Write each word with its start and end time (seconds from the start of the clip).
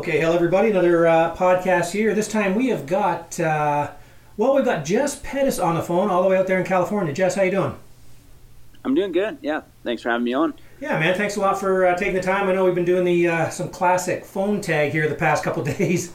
Okay, 0.00 0.18
hello 0.18 0.34
everybody. 0.34 0.70
Another 0.70 1.06
uh, 1.06 1.36
podcast 1.36 1.92
here. 1.92 2.14
This 2.14 2.26
time 2.26 2.54
we 2.54 2.68
have 2.68 2.86
got 2.86 3.38
uh, 3.38 3.90
well, 4.38 4.54
we've 4.54 4.64
got 4.64 4.82
Jess 4.82 5.20
Pettis 5.22 5.58
on 5.58 5.74
the 5.74 5.82
phone, 5.82 6.08
all 6.08 6.22
the 6.22 6.28
way 6.30 6.38
out 6.38 6.46
there 6.46 6.58
in 6.58 6.64
California. 6.64 7.12
Jess, 7.12 7.34
how 7.34 7.42
you 7.42 7.50
doing? 7.50 7.76
I'm 8.82 8.94
doing 8.94 9.12
good. 9.12 9.36
Yeah, 9.42 9.60
thanks 9.84 10.00
for 10.00 10.08
having 10.08 10.24
me 10.24 10.32
on. 10.32 10.54
Yeah, 10.80 10.98
man. 10.98 11.14
Thanks 11.16 11.36
a 11.36 11.40
lot 11.40 11.60
for 11.60 11.84
uh, 11.84 11.98
taking 11.98 12.14
the 12.14 12.22
time. 12.22 12.48
I 12.48 12.54
know 12.54 12.64
we've 12.64 12.74
been 12.74 12.86
doing 12.86 13.04
the 13.04 13.28
uh, 13.28 13.50
some 13.50 13.68
classic 13.68 14.24
phone 14.24 14.62
tag 14.62 14.92
here 14.92 15.06
the 15.06 15.14
past 15.14 15.44
couple 15.44 15.62
days. 15.78 16.14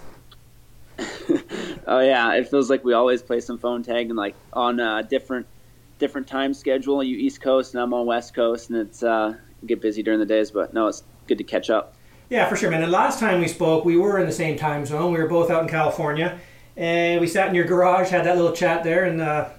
oh 1.85 1.99
yeah, 1.99 2.33
it 2.33 2.49
feels 2.49 2.71
like 2.71 2.83
we 2.83 2.93
always 2.93 3.21
play 3.21 3.39
some 3.39 3.59
phone 3.59 3.83
tag 3.83 4.07
and 4.07 4.15
like 4.15 4.33
on 4.53 4.79
a 4.79 5.03
different 5.03 5.45
different 5.99 6.25
time 6.25 6.55
schedule. 6.55 7.03
You 7.03 7.17
East 7.17 7.39
Coast 7.39 7.75
and 7.75 7.83
I'm 7.83 7.93
on 7.93 8.07
West 8.07 8.33
Coast, 8.33 8.71
and 8.71 8.79
it's 8.79 9.03
uh, 9.03 9.35
get 9.67 9.79
busy 9.79 10.01
during 10.01 10.19
the 10.19 10.25
days. 10.25 10.49
But 10.49 10.73
no, 10.73 10.87
it's 10.87 11.03
good 11.27 11.37
to 11.37 11.43
catch 11.43 11.69
up. 11.69 11.94
Yeah, 12.29 12.49
for 12.49 12.55
sure, 12.55 12.71
man. 12.71 12.81
And 12.81 12.91
last 12.91 13.19
time 13.19 13.39
we 13.39 13.47
spoke, 13.47 13.85
we 13.85 13.97
were 13.97 14.19
in 14.19 14.25
the 14.25 14.31
same 14.31 14.57
time 14.57 14.85
zone. 14.85 15.13
We 15.13 15.19
were 15.19 15.27
both 15.27 15.51
out 15.51 15.61
in 15.61 15.69
California, 15.69 16.39
and 16.75 17.21
we 17.21 17.27
sat 17.27 17.49
in 17.49 17.55
your 17.55 17.65
garage, 17.65 18.09
had 18.09 18.25
that 18.25 18.35
little 18.35 18.51
chat 18.51 18.83
there, 18.83 19.05
and 19.05 19.21
uh, 19.21 19.49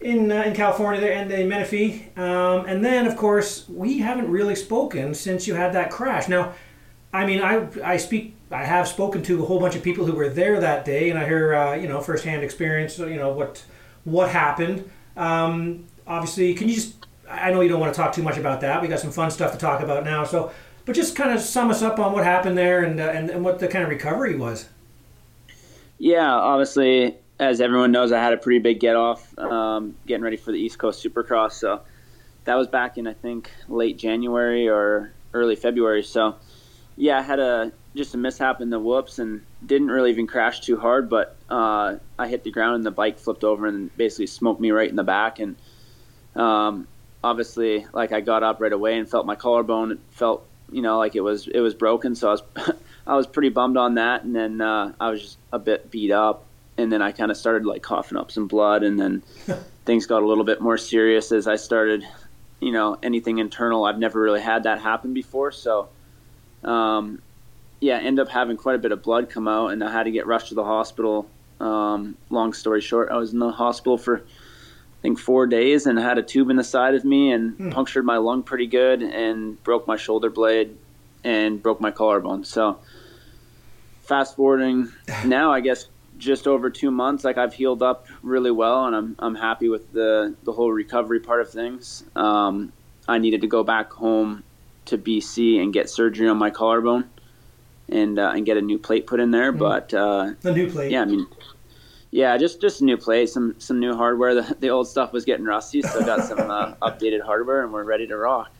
in 0.00 0.32
uh, 0.32 0.42
in 0.42 0.54
California 0.54 1.00
there, 1.00 1.12
and 1.12 1.30
in 1.30 1.48
Menifee. 1.48 2.06
Um, 2.16 2.64
and 2.66 2.84
then, 2.84 3.06
of 3.06 3.16
course, 3.16 3.68
we 3.68 3.98
haven't 3.98 4.30
really 4.30 4.54
spoken 4.54 5.14
since 5.14 5.46
you 5.46 5.54
had 5.54 5.74
that 5.74 5.90
crash. 5.90 6.28
Now, 6.28 6.54
I 7.12 7.26
mean, 7.26 7.42
I 7.42 7.68
I 7.84 7.96
speak. 7.98 8.34
I 8.50 8.64
have 8.64 8.88
spoken 8.88 9.22
to 9.24 9.42
a 9.42 9.46
whole 9.46 9.58
bunch 9.58 9.74
of 9.74 9.82
people 9.82 10.06
who 10.06 10.12
were 10.12 10.28
there 10.28 10.60
that 10.60 10.84
day, 10.84 11.10
and 11.10 11.18
I 11.18 11.26
hear 11.26 11.54
uh, 11.54 11.74
you 11.74 11.88
know 11.88 12.00
firsthand 12.00 12.42
experience. 12.42 12.98
You 12.98 13.16
know 13.16 13.32
what 13.32 13.62
what 14.04 14.30
happened. 14.30 14.88
Um, 15.16 15.84
obviously, 16.06 16.54
can 16.54 16.68
you 16.68 16.74
just? 16.74 16.94
I 17.28 17.50
know 17.50 17.60
you 17.60 17.68
don't 17.68 17.80
want 17.80 17.92
to 17.92 18.00
talk 18.00 18.14
too 18.14 18.22
much 18.22 18.38
about 18.38 18.60
that. 18.60 18.80
We 18.80 18.88
got 18.88 19.00
some 19.00 19.10
fun 19.10 19.30
stuff 19.30 19.52
to 19.52 19.58
talk 19.58 19.82
about 19.82 20.04
now. 20.04 20.24
So, 20.24 20.52
but 20.86 20.94
just 20.94 21.14
kind 21.14 21.32
of 21.32 21.40
sum 21.40 21.70
us 21.70 21.82
up 21.82 21.98
on 21.98 22.12
what 22.12 22.24
happened 22.24 22.56
there 22.56 22.82
and, 22.82 22.98
uh, 22.98 23.04
and, 23.04 23.28
and 23.28 23.44
what 23.44 23.58
the 23.58 23.68
kind 23.68 23.84
of 23.84 23.90
recovery 23.90 24.36
was. 24.36 24.68
Yeah, 25.98 26.32
obviously, 26.32 27.16
as 27.38 27.60
everyone 27.60 27.92
knows, 27.92 28.12
I 28.12 28.22
had 28.22 28.32
a 28.32 28.36
pretty 28.36 28.60
big 28.60 28.80
get 28.80 28.96
off 28.96 29.36
um, 29.38 29.96
getting 30.06 30.22
ready 30.22 30.36
for 30.36 30.52
the 30.52 30.58
East 30.58 30.78
Coast 30.78 31.04
Supercross. 31.04 31.52
So 31.52 31.82
that 32.44 32.54
was 32.54 32.68
back 32.68 32.96
in, 32.98 33.06
I 33.06 33.14
think, 33.14 33.50
late 33.68 33.98
January 33.98 34.68
or 34.68 35.12
early 35.34 35.56
February. 35.56 36.02
So, 36.02 36.36
yeah, 36.96 37.18
I 37.18 37.22
had 37.22 37.40
a 37.40 37.72
just 37.96 38.14
a 38.14 38.18
mishap 38.18 38.60
in 38.60 38.70
the 38.70 38.78
whoops 38.78 39.18
and 39.18 39.42
didn't 39.64 39.88
really 39.88 40.10
even 40.10 40.26
crash 40.26 40.60
too 40.60 40.76
hard, 40.76 41.08
but 41.08 41.34
uh, 41.48 41.96
I 42.18 42.28
hit 42.28 42.44
the 42.44 42.50
ground 42.50 42.76
and 42.76 42.86
the 42.86 42.90
bike 42.90 43.18
flipped 43.18 43.42
over 43.42 43.66
and 43.66 43.94
basically 43.96 44.26
smoked 44.26 44.60
me 44.60 44.70
right 44.70 44.88
in 44.88 44.96
the 44.96 45.02
back. 45.02 45.38
And 45.38 45.56
um, 46.34 46.86
obviously, 47.24 47.86
like 47.94 48.12
I 48.12 48.20
got 48.20 48.42
up 48.42 48.60
right 48.60 48.72
away 48.72 48.98
and 48.98 49.08
felt 49.08 49.24
my 49.24 49.34
collarbone. 49.34 49.98
Felt 50.10 50.46
you 50.70 50.82
know, 50.82 50.98
like 50.98 51.14
it 51.14 51.20
was 51.20 51.48
it 51.48 51.60
was 51.60 51.74
broken. 51.74 52.14
So 52.14 52.28
I 52.28 52.32
was 52.32 52.42
I 53.06 53.16
was 53.16 53.26
pretty 53.26 53.50
bummed 53.50 53.76
on 53.76 53.94
that, 53.94 54.24
and 54.24 54.34
then 54.34 54.60
uh, 54.60 54.92
I 55.00 55.10
was 55.10 55.22
just 55.22 55.38
a 55.52 55.58
bit 55.58 55.90
beat 55.90 56.10
up, 56.10 56.44
and 56.76 56.92
then 56.92 57.02
I 57.02 57.12
kind 57.12 57.30
of 57.30 57.36
started 57.36 57.66
like 57.66 57.82
coughing 57.82 58.18
up 58.18 58.30
some 58.30 58.46
blood, 58.48 58.82
and 58.82 58.98
then 58.98 59.22
things 59.84 60.06
got 60.06 60.22
a 60.22 60.26
little 60.26 60.44
bit 60.44 60.60
more 60.60 60.78
serious 60.78 61.32
as 61.32 61.46
I 61.46 61.56
started, 61.56 62.04
you 62.60 62.72
know, 62.72 62.98
anything 63.02 63.38
internal. 63.38 63.84
I've 63.84 63.98
never 63.98 64.20
really 64.20 64.40
had 64.40 64.64
that 64.64 64.80
happen 64.80 65.14
before, 65.14 65.52
so. 65.52 65.88
Um, 66.64 67.22
yeah, 67.80 67.98
end 67.98 68.18
up 68.18 68.28
having 68.28 68.56
quite 68.56 68.74
a 68.74 68.78
bit 68.78 68.92
of 68.92 69.02
blood 69.02 69.30
come 69.30 69.46
out, 69.46 69.68
and 69.68 69.84
I 69.84 69.92
had 69.92 70.04
to 70.04 70.10
get 70.10 70.26
rushed 70.26 70.48
to 70.48 70.54
the 70.54 70.64
hospital. 70.64 71.28
Um, 71.60 72.16
long 72.30 72.52
story 72.52 72.80
short, 72.80 73.10
I 73.10 73.16
was 73.16 73.32
in 73.32 73.38
the 73.38 73.50
hospital 73.50 73.98
for 73.98 74.24
think 75.06 75.20
four 75.20 75.46
days 75.46 75.86
and 75.86 76.00
had 76.00 76.18
a 76.18 76.22
tube 76.22 76.50
in 76.50 76.56
the 76.56 76.64
side 76.64 76.96
of 76.96 77.04
me 77.04 77.30
and 77.30 77.54
hmm. 77.54 77.70
punctured 77.70 78.04
my 78.04 78.16
lung 78.16 78.42
pretty 78.42 78.66
good 78.66 79.02
and 79.02 79.62
broke 79.62 79.86
my 79.86 79.96
shoulder 79.96 80.30
blade 80.30 80.76
and 81.22 81.62
broke 81.62 81.80
my 81.80 81.92
collarbone. 81.92 82.42
So 82.42 82.80
fast 84.02 84.34
forwarding 84.34 84.92
now, 85.24 85.52
I 85.52 85.60
guess 85.60 85.86
just 86.18 86.48
over 86.48 86.70
two 86.70 86.90
months, 86.90 87.22
like 87.22 87.38
I've 87.38 87.54
healed 87.54 87.84
up 87.84 88.08
really 88.22 88.50
well 88.50 88.86
and 88.86 88.96
I'm, 88.96 89.16
I'm 89.20 89.34
happy 89.36 89.68
with 89.68 89.92
the, 89.92 90.34
the 90.42 90.52
whole 90.52 90.72
recovery 90.72 91.20
part 91.20 91.40
of 91.40 91.50
things. 91.50 92.02
Um, 92.16 92.72
I 93.06 93.18
needed 93.18 93.42
to 93.42 93.46
go 93.46 93.62
back 93.62 93.92
home 93.92 94.42
to 94.86 94.98
BC 94.98 95.62
and 95.62 95.72
get 95.72 95.88
surgery 95.88 96.28
on 96.28 96.36
my 96.36 96.50
collarbone 96.50 97.08
and, 97.88 98.18
uh, 98.18 98.32
and 98.34 98.44
get 98.44 98.56
a 98.56 98.60
new 98.60 98.78
plate 98.78 99.06
put 99.06 99.20
in 99.20 99.30
there. 99.30 99.52
Hmm. 99.52 99.58
But, 99.58 99.94
uh, 99.94 100.32
the 100.40 100.52
new 100.52 100.68
plate. 100.68 100.90
Yeah. 100.90 101.02
I 101.02 101.04
mean, 101.04 101.28
yeah, 102.16 102.38
just 102.38 102.62
just 102.62 102.80
a 102.80 102.84
new 102.84 102.96
plate, 102.96 103.28
some 103.28 103.54
some 103.58 103.78
new 103.78 103.94
hardware. 103.94 104.34
The, 104.34 104.56
the 104.58 104.70
old 104.70 104.88
stuff 104.88 105.12
was 105.12 105.26
getting 105.26 105.44
rusty, 105.44 105.82
so 105.82 106.02
got 106.02 106.24
some 106.24 106.50
uh, 106.50 106.72
updated 106.82 107.20
hardware, 107.20 107.62
and 107.62 107.70
we're 107.70 107.84
ready 107.84 108.06
to 108.06 108.16
rock. 108.16 108.50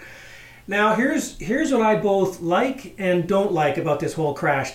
now 0.66 0.94
here's 0.94 1.38
here's 1.38 1.70
what 1.70 1.82
I 1.82 1.96
both 1.96 2.40
like 2.40 2.94
and 2.96 3.28
don't 3.28 3.52
like 3.52 3.76
about 3.76 4.00
this 4.00 4.14
whole 4.14 4.32
crash. 4.32 4.72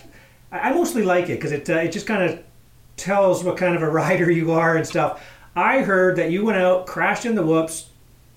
I, 0.52 0.70
I 0.70 0.74
mostly 0.74 1.02
like 1.02 1.24
it 1.24 1.40
because 1.40 1.52
it 1.52 1.68
uh, 1.72 1.78
it 1.78 1.92
just 1.92 2.06
kind 2.06 2.22
of 2.22 2.44
tells 2.98 3.44
what 3.44 3.58
kind 3.58 3.76
of 3.76 3.82
a 3.82 3.90
rider 4.04 4.30
you 4.30 4.52
are 4.52 4.78
and 4.78 4.86
stuff. 4.86 5.26
I 5.56 5.82
heard 5.82 6.16
that 6.18 6.30
you 6.30 6.46
went 6.46 6.60
out, 6.60 6.86
crashed 6.86 7.26
in 7.26 7.34
the 7.34 7.44
whoops, 7.44 7.90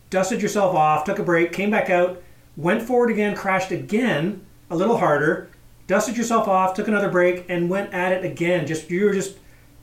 dusted 0.09 0.41
yourself 0.41 0.75
off, 0.75 1.05
took 1.05 1.19
a 1.19 1.23
break, 1.23 1.53
came 1.53 1.71
back 1.71 1.91
out, 1.91 2.23
went 2.57 2.81
forward 2.81 3.11
again, 3.11 3.37
crashed 3.37 3.73
again, 3.73 4.47
a 4.71 4.75
little 4.75 4.97
harder, 4.97 5.51
dusted 5.87 6.17
yourself 6.17 6.49
off, 6.49 6.73
took 6.73 6.89
another 6.89 7.11
break, 7.11 7.45
and 7.51 7.69
went 7.69 7.93
at 7.93 8.13
it 8.13 8.25
again. 8.25 8.67
Just 8.67 8.91
you 8.91 9.05
were 9.05 9.13
just 9.13 9.37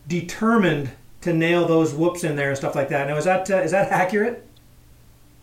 determined 0.10 0.92
to 1.22 1.32
nail 1.32 1.66
those 1.66 1.94
whoops 1.94 2.26
in 2.26 2.36
there 2.36 2.50
and 2.50 2.58
stuff 2.58 2.76
like 2.76 2.90
that. 2.90 3.08
Now, 3.08 3.16
is 3.16 3.26
that 3.26 3.50
uh, 3.50 3.58
is 3.58 3.72
that 3.72 3.92
accurate? 3.92 4.46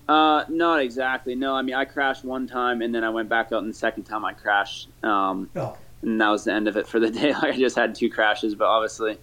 Uh, 0.08 0.44
not 0.48 0.80
exactly. 0.80 1.34
No, 1.34 1.54
I 1.54 1.62
mean 1.62 1.74
I 1.74 1.84
crashed 1.84 2.24
one 2.24 2.46
time 2.46 2.82
and 2.82 2.94
then 2.94 3.02
I 3.02 3.10
went 3.10 3.28
back 3.28 3.52
out, 3.52 3.62
and 3.62 3.70
the 3.70 3.76
second 3.76 4.04
time 4.04 4.24
I 4.24 4.34
crashed. 4.34 4.88
Um, 5.02 5.48
oh. 5.56 5.76
And 6.02 6.20
that 6.20 6.28
was 6.28 6.44
the 6.44 6.52
end 6.52 6.68
of 6.68 6.76
it 6.76 6.86
for 6.86 7.00
the 7.00 7.10
day. 7.20 7.32
Like 7.32 7.54
I 7.54 7.56
just 7.56 7.76
had 7.76 7.94
two 7.94 8.10
crashes, 8.10 8.54
but 8.54 8.66
obviously, 8.66 9.18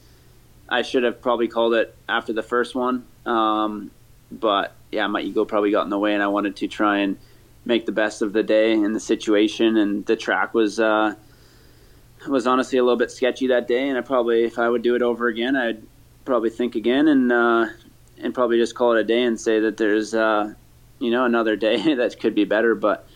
I 0.68 0.82
should 0.82 1.04
have 1.04 1.22
probably 1.22 1.48
called 1.48 1.74
it 1.74 1.96
after 2.10 2.34
the 2.34 2.44
first 2.44 2.74
one. 2.74 3.06
Um, 3.26 3.92
but 4.32 4.74
yeah, 4.92 5.08
my 5.08 5.22
ego 5.22 5.46
probably 5.46 5.72
got 5.72 5.84
in 5.84 5.90
the 5.90 6.00
way, 6.00 6.14
and 6.14 6.24
I 6.24 6.28
wanted 6.28 6.56
to 6.58 6.68
try 6.68 7.00
and 7.00 7.18
make 7.66 7.86
the 7.86 7.92
best 7.92 8.22
of 8.22 8.34
the 8.34 8.44
day 8.44 8.74
and 8.74 8.96
the 8.96 9.00
situation. 9.00 9.78
And 9.78 10.06
the 10.06 10.16
track 10.16 10.54
was 10.54 10.80
uh, 10.80 11.16
was 12.28 12.48
honestly 12.48 12.78
a 12.78 12.84
little 12.84 12.98
bit 12.98 13.12
sketchy 13.12 13.48
that 13.48 13.68
day, 13.68 13.88
and 13.90 13.98
I 13.98 14.02
probably, 14.02 14.44
if 14.44 14.60
I 14.60 14.70
would 14.70 14.82
do 14.82 14.96
it 14.96 15.02
over 15.02 15.28
again, 15.28 15.56
I'd 15.56 15.84
probably 16.26 16.50
think 16.50 16.76
again 16.76 17.08
and 17.08 17.32
uh, 17.32 17.68
and 18.18 18.34
probably 18.34 18.58
just 18.58 18.76
call 18.76 18.94
it 18.94 19.00
a 19.00 19.04
day 19.04 19.24
and 19.24 19.40
say 19.40 19.60
that 19.60 19.78
there's 19.78 20.14
uh, 20.14 20.54
you 21.00 21.12
know 21.12 21.26
another 21.26 21.56
day 21.56 21.96
that 21.96 22.20
could 22.20 22.36
be 22.36 22.46
better. 22.46 22.76
But 22.76 23.08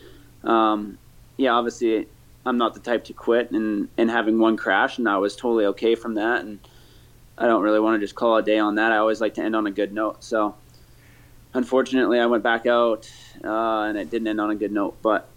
um, 0.44 0.98
yeah, 1.38 1.52
obviously, 1.52 2.08
I'm 2.46 2.58
not 2.58 2.74
the 2.74 2.80
type 2.80 3.06
to 3.06 3.14
quit, 3.14 3.52
and 3.52 3.90
and 3.98 4.10
having 4.10 4.40
one 4.40 4.58
crash, 4.58 4.98
and 4.98 5.08
I 5.08 5.18
was 5.18 5.36
totally 5.36 5.66
okay 5.66 5.96
from 5.96 6.16
that, 6.16 6.42
and 6.42 6.60
I 7.38 7.46
don't 7.48 7.62
really 7.62 7.80
want 7.80 8.00
to 8.00 8.04
just 8.04 8.16
call 8.16 8.38
a 8.38 8.44
day 8.44 8.60
on 8.60 8.76
that. 8.76 8.92
I 8.92 8.98
always 8.98 9.22
like 9.22 9.36
to 9.36 9.42
end 9.42 9.56
on 9.56 9.68
a 9.68 9.72
good 9.72 9.94
note. 9.94 10.24
So 10.24 10.56
unfortunately, 11.54 12.20
I 12.20 12.26
went 12.26 12.44
back 12.44 12.66
out, 12.66 13.10
uh, 13.44 13.84
and 13.84 13.98
it 13.98 14.10
didn't 14.10 14.28
end 14.28 14.42
on 14.42 14.50
a 14.50 14.56
good 14.56 14.72
note. 14.72 14.98
But 15.02 15.30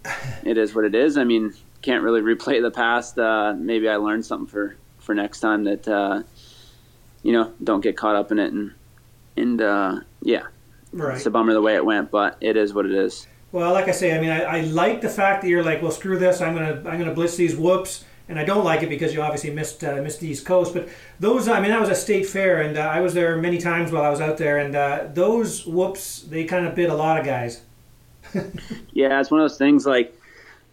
it 0.44 0.58
is 0.58 0.74
what 0.74 0.84
it 0.84 0.94
is. 0.94 1.16
I 1.16 1.24
mean, 1.24 1.54
can't 1.82 2.02
really 2.02 2.20
replay 2.20 2.62
the 2.62 2.70
past. 2.70 3.18
Uh, 3.18 3.54
maybe 3.56 3.88
I 3.88 3.96
learned 3.96 4.24
something 4.24 4.46
for 4.46 4.76
for 4.98 5.14
next 5.14 5.40
time 5.40 5.64
that 5.64 5.88
uh, 5.88 6.22
you 7.22 7.32
know 7.32 7.52
don't 7.62 7.80
get 7.80 7.96
caught 7.96 8.16
up 8.16 8.32
in 8.32 8.38
it 8.38 8.52
and 8.52 8.72
and 9.36 9.60
uh, 9.60 10.00
yeah, 10.22 10.44
right. 10.92 11.16
it's 11.16 11.26
a 11.26 11.30
bummer 11.30 11.52
the 11.52 11.62
way 11.62 11.74
it 11.74 11.84
went, 11.84 12.10
but 12.10 12.36
it 12.40 12.56
is 12.56 12.74
what 12.74 12.86
it 12.86 12.92
is. 12.92 13.26
Well, 13.52 13.72
like 13.72 13.88
I 13.88 13.92
say, 13.92 14.16
I 14.16 14.20
mean, 14.20 14.30
I, 14.30 14.42
I 14.42 14.60
like 14.62 15.00
the 15.00 15.08
fact 15.08 15.42
that 15.42 15.48
you're 15.48 15.64
like, 15.64 15.82
well, 15.82 15.90
screw 15.90 16.18
this. 16.18 16.40
I'm 16.40 16.54
gonna 16.54 16.76
I'm 16.88 16.98
gonna 16.98 17.14
blitz 17.14 17.36
these 17.36 17.56
whoops, 17.56 18.04
and 18.28 18.38
I 18.38 18.44
don't 18.44 18.64
like 18.64 18.82
it 18.82 18.88
because 18.88 19.12
you 19.12 19.22
obviously 19.22 19.50
missed 19.50 19.82
uh, 19.82 19.96
missed 20.02 20.20
the 20.20 20.28
East 20.28 20.46
Coast. 20.46 20.72
But 20.72 20.88
those, 21.18 21.48
I 21.48 21.60
mean, 21.60 21.70
that 21.70 21.80
was 21.80 21.88
a 21.88 21.94
state 21.94 22.26
fair, 22.26 22.60
and 22.60 22.76
uh, 22.76 22.82
I 22.82 23.00
was 23.00 23.14
there 23.14 23.36
many 23.36 23.58
times 23.58 23.90
while 23.90 24.02
I 24.02 24.10
was 24.10 24.20
out 24.20 24.36
there, 24.38 24.58
and 24.58 24.76
uh, 24.76 25.08
those 25.12 25.66
whoops 25.66 26.22
they 26.22 26.44
kind 26.44 26.66
of 26.66 26.74
bit 26.74 26.90
a 26.90 26.94
lot 26.94 27.18
of 27.18 27.26
guys. 27.26 27.62
yeah, 28.92 29.18
it's 29.20 29.30
one 29.30 29.40
of 29.40 29.44
those 29.44 29.58
things 29.58 29.84
like, 29.84 30.16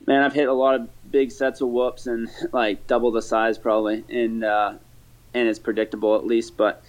man, 0.06 0.22
I've 0.22 0.34
hit 0.34 0.48
a 0.48 0.54
lot 0.54 0.76
of 0.76 0.90
big 1.12 1.32
sets 1.32 1.62
of 1.62 1.70
whoops 1.70 2.08
and 2.08 2.30
like 2.52 2.86
double 2.88 3.12
the 3.12 3.22
size 3.22 3.58
probably, 3.58 4.04
and 4.10 4.44
uh, 4.44 4.74
and 5.34 5.48
it's 5.48 5.60
predictable 5.60 6.16
at 6.16 6.26
least. 6.26 6.58
But 6.58 6.84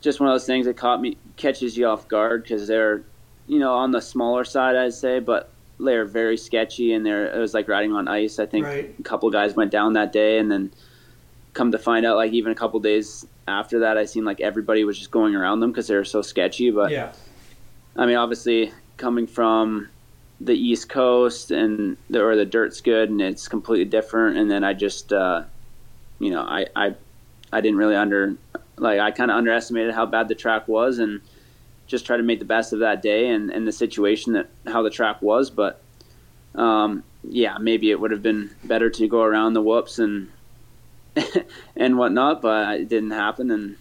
just 0.00 0.20
one 0.20 0.28
of 0.28 0.34
those 0.34 0.46
things 0.46 0.66
that 0.66 0.76
caught 0.76 1.00
me 1.00 1.16
catches 1.36 1.76
you 1.76 1.86
off 1.86 2.08
guard 2.08 2.42
because 2.42 2.66
they're 2.66 3.02
you 3.46 3.58
know 3.58 3.74
on 3.74 3.90
the 3.90 4.00
smaller 4.00 4.44
side 4.44 4.76
I'd 4.76 4.94
say, 4.94 5.20
but 5.20 5.50
they're 5.80 6.04
very 6.04 6.36
sketchy 6.36 6.92
and 6.92 7.06
they're 7.06 7.32
it 7.32 7.38
was 7.38 7.54
like 7.54 7.68
riding 7.68 7.92
on 7.92 8.08
ice. 8.08 8.38
I 8.38 8.46
think 8.46 8.66
right. 8.66 8.94
a 8.98 9.02
couple 9.02 9.30
guys 9.30 9.54
went 9.54 9.70
down 9.70 9.94
that 9.94 10.12
day, 10.12 10.38
and 10.38 10.50
then 10.50 10.72
come 11.54 11.72
to 11.72 11.78
find 11.78 12.06
out 12.06 12.16
like 12.16 12.32
even 12.32 12.52
a 12.52 12.54
couple 12.54 12.78
days 12.80 13.26
after 13.46 13.80
that, 13.80 13.96
I 13.96 14.04
seen 14.04 14.24
like 14.24 14.40
everybody 14.40 14.84
was 14.84 14.98
just 14.98 15.10
going 15.10 15.34
around 15.34 15.60
them 15.60 15.70
because 15.70 15.86
they 15.88 15.94
were 15.94 16.04
so 16.04 16.22
sketchy. 16.22 16.70
But 16.70 16.90
yeah, 16.90 17.12
I 17.96 18.06
mean 18.06 18.16
obviously 18.16 18.72
coming 18.96 19.26
from 19.26 19.88
the 20.40 20.54
East 20.54 20.88
Coast 20.88 21.50
and 21.50 21.96
the, 22.08 22.24
or 22.24 22.36
the 22.36 22.44
dirt's 22.44 22.80
good 22.80 23.10
and 23.10 23.20
it's 23.20 23.48
completely 23.48 23.84
different. 23.84 24.36
And 24.36 24.50
then 24.50 24.64
I 24.64 24.72
just, 24.72 25.12
uh, 25.12 25.42
you 26.18 26.30
know, 26.30 26.42
I, 26.42 26.66
I, 26.76 26.94
I 27.52 27.60
didn't 27.60 27.78
really 27.78 27.96
under, 27.96 28.36
like 28.76 29.00
I 29.00 29.10
kind 29.10 29.30
of 29.30 29.36
underestimated 29.36 29.94
how 29.94 30.06
bad 30.06 30.28
the 30.28 30.34
track 30.34 30.68
was 30.68 30.98
and 30.98 31.20
just 31.86 32.06
try 32.06 32.16
to 32.16 32.22
make 32.22 32.38
the 32.38 32.44
best 32.44 32.72
of 32.72 32.80
that 32.80 33.02
day 33.02 33.28
and, 33.28 33.50
and 33.50 33.66
the 33.66 33.72
situation 33.72 34.34
that 34.34 34.48
how 34.66 34.82
the 34.82 34.90
track 34.90 35.20
was. 35.22 35.50
But, 35.50 35.80
um, 36.54 37.02
yeah, 37.24 37.58
maybe 37.58 37.90
it 37.90 38.00
would 38.00 38.10
have 38.10 38.22
been 38.22 38.50
better 38.64 38.90
to 38.90 39.08
go 39.08 39.22
around 39.22 39.54
the 39.54 39.62
whoops 39.62 39.98
and 39.98 40.30
and 41.76 41.98
whatnot, 41.98 42.42
but 42.42 42.80
it 42.80 42.88
didn't 42.88 43.10
happen. 43.10 43.50
And 43.50 43.76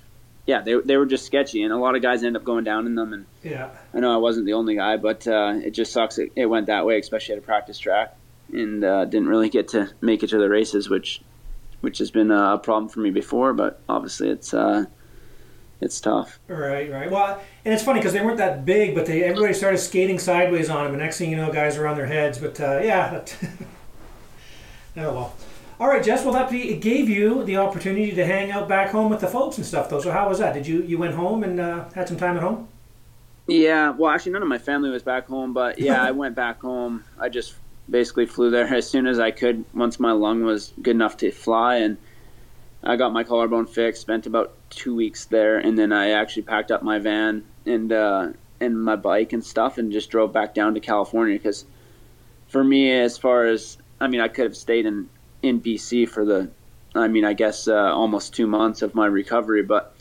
yeah, 0.47 0.61
they 0.61 0.79
they 0.79 0.95
were 0.95 1.05
just 1.05 1.25
sketchy, 1.25 1.61
and 1.61 1.73
a 1.73 1.77
lot 1.77 1.95
of 1.95 2.01
guys 2.01 2.23
end 2.23 2.38
up 2.38 2.45
going 2.45 2.63
down 2.63 2.88
in 2.88 2.95
them. 2.95 3.11
And 3.11 3.25
yeah, 3.44 3.69
I 3.94 3.99
know 3.99 4.13
I 4.13 4.17
wasn't 4.17 4.45
the 4.45 4.53
only 4.53 4.75
guy, 4.75 4.95
but 4.95 5.27
uh, 5.27 5.55
it 5.61 5.71
just 5.71 5.91
sucks. 5.91 6.17
It, 6.17 6.31
it, 6.38 6.45
went 6.45 6.67
that 6.67 6.85
way, 6.85 6.97
especially 6.97 7.33
at 7.33 7.39
a 7.39 7.41
practice 7.41 7.77
track, 7.77 8.15
and 8.53 8.81
uh, 8.81 9.03
didn't 9.05 9.27
really 9.27 9.49
get 9.49 9.67
to 9.69 9.91
make 9.99 10.23
it 10.23 10.29
to 10.29 10.38
the 10.38 10.47
races, 10.47 10.89
which 10.89 11.21
which 11.81 11.97
has 11.97 12.11
been 12.11 12.31
a 12.31 12.57
problem 12.57 12.88
for 12.88 13.01
me 13.01 13.11
before. 13.11 13.53
But 13.53 13.81
obviously, 13.89 14.29
it's 14.29 14.53
uh, 14.53 14.85
it's 15.81 15.99
tough. 15.99 16.39
Right, 16.47 16.89
right. 16.89 17.11
Well, 17.11 17.41
and 17.65 17.73
it's 17.73 17.83
funny 17.83 17.99
because 17.99 18.13
they 18.13 18.21
weren't 18.21 18.38
that 18.38 18.63
big, 18.63 18.95
but 18.95 19.05
they 19.05 19.25
everybody 19.25 19.53
started 19.53 19.79
skating 19.79 20.17
sideways 20.17 20.69
on 20.69 20.85
them, 20.85 20.94
and 20.94 21.03
next 21.03 21.17
thing 21.17 21.29
you 21.29 21.35
know, 21.35 21.51
guys 21.51 21.75
are 21.75 21.88
on 21.88 21.97
their 21.97 22.07
heads. 22.07 22.38
But 22.38 22.57
uh, 22.61 22.79
yeah, 22.79 23.25
oh 24.95 25.13
well. 25.13 25.35
All 25.79 25.88
right, 25.88 26.03
Jess. 26.03 26.25
Well, 26.25 26.33
that 26.33 26.51
it 26.51 26.81
gave 26.81 27.07
you 27.07 27.44
the 27.44 27.57
opportunity 27.57 28.12
to 28.12 28.25
hang 28.25 28.50
out 28.50 28.68
back 28.68 28.89
home 28.89 29.12
with 29.12 29.19
the 29.19 29.27
folks 29.27 29.57
and 29.57 29.65
stuff, 29.65 29.89
though. 29.89 30.01
So 30.01 30.12
how 30.12 30.27
was 30.27 30.39
that? 30.39 30.53
Did 30.53 30.65
you 30.65 30.81
you 30.81 30.97
went 30.97 31.13
home 31.13 31.44
and 31.44 31.59
uh, 31.59 31.89
had 31.94 32.07
some 32.07 32.18
time 32.18 32.35
at 32.35 32.41
home? 32.41 32.68
Yeah. 33.45 33.91
Well, 33.91 34.12
actually, 34.12 34.31
none 34.31 34.41
of 34.41 34.47
my 34.47 34.57
family 34.57 34.89
was 34.89 35.03
back 35.03 35.27
home, 35.27 35.53
but 35.53 35.77
yeah, 35.77 36.01
I 36.01 36.12
went 36.24 36.35
back 36.35 36.62
home. 36.62 37.03
I 37.19 37.29
just 37.29 37.53
basically 37.89 38.25
flew 38.25 38.50
there 38.50 38.65
as 38.74 38.89
soon 38.89 39.06
as 39.06 39.19
I 39.19 39.29
could 39.29 39.65
once 39.74 40.00
my 40.00 40.12
lung 40.12 40.44
was 40.44 40.74
good 40.81 40.95
enough 40.95 41.18
to 41.18 41.29
fly, 41.29 41.75
and 41.75 41.97
I 42.83 42.95
got 42.95 43.13
my 43.13 43.23
collarbone 43.23 43.68
fixed. 43.68 44.01
Spent 44.01 44.25
about 44.25 44.53
two 44.71 44.95
weeks 44.95 45.25
there, 45.25 45.59
and 45.59 45.77
then 45.77 45.94
I 45.94 46.09
actually 46.09 46.44
packed 46.44 46.71
up 46.71 46.81
my 46.81 46.97
van 46.97 47.45
and 47.68 47.91
uh, 47.91 48.30
and 48.59 48.83
my 48.83 48.95
bike 48.95 49.31
and 49.31 49.45
stuff, 49.45 49.77
and 49.77 49.91
just 49.91 50.09
drove 50.09 50.33
back 50.33 50.56
down 50.56 50.73
to 50.73 50.80
California 50.80 51.38
because 51.38 51.65
for 52.47 52.63
me, 52.63 52.91
as 52.91 53.15
far 53.15 53.45
as 53.45 53.77
I 54.01 54.07
mean, 54.07 54.21
I 54.21 54.27
could 54.27 54.45
have 54.45 54.57
stayed 54.57 54.88
in 54.88 55.07
in 55.41 55.61
BC 55.61 56.09
for 56.09 56.25
the, 56.25 56.49
I 56.95 57.07
mean, 57.07 57.25
I 57.25 57.33
guess 57.33 57.67
uh, 57.67 57.93
almost 57.93 58.33
two 58.33 58.47
months 58.47 58.81
of 58.81 58.95
my 58.95 59.05
recovery, 59.05 59.63
but 59.63 59.95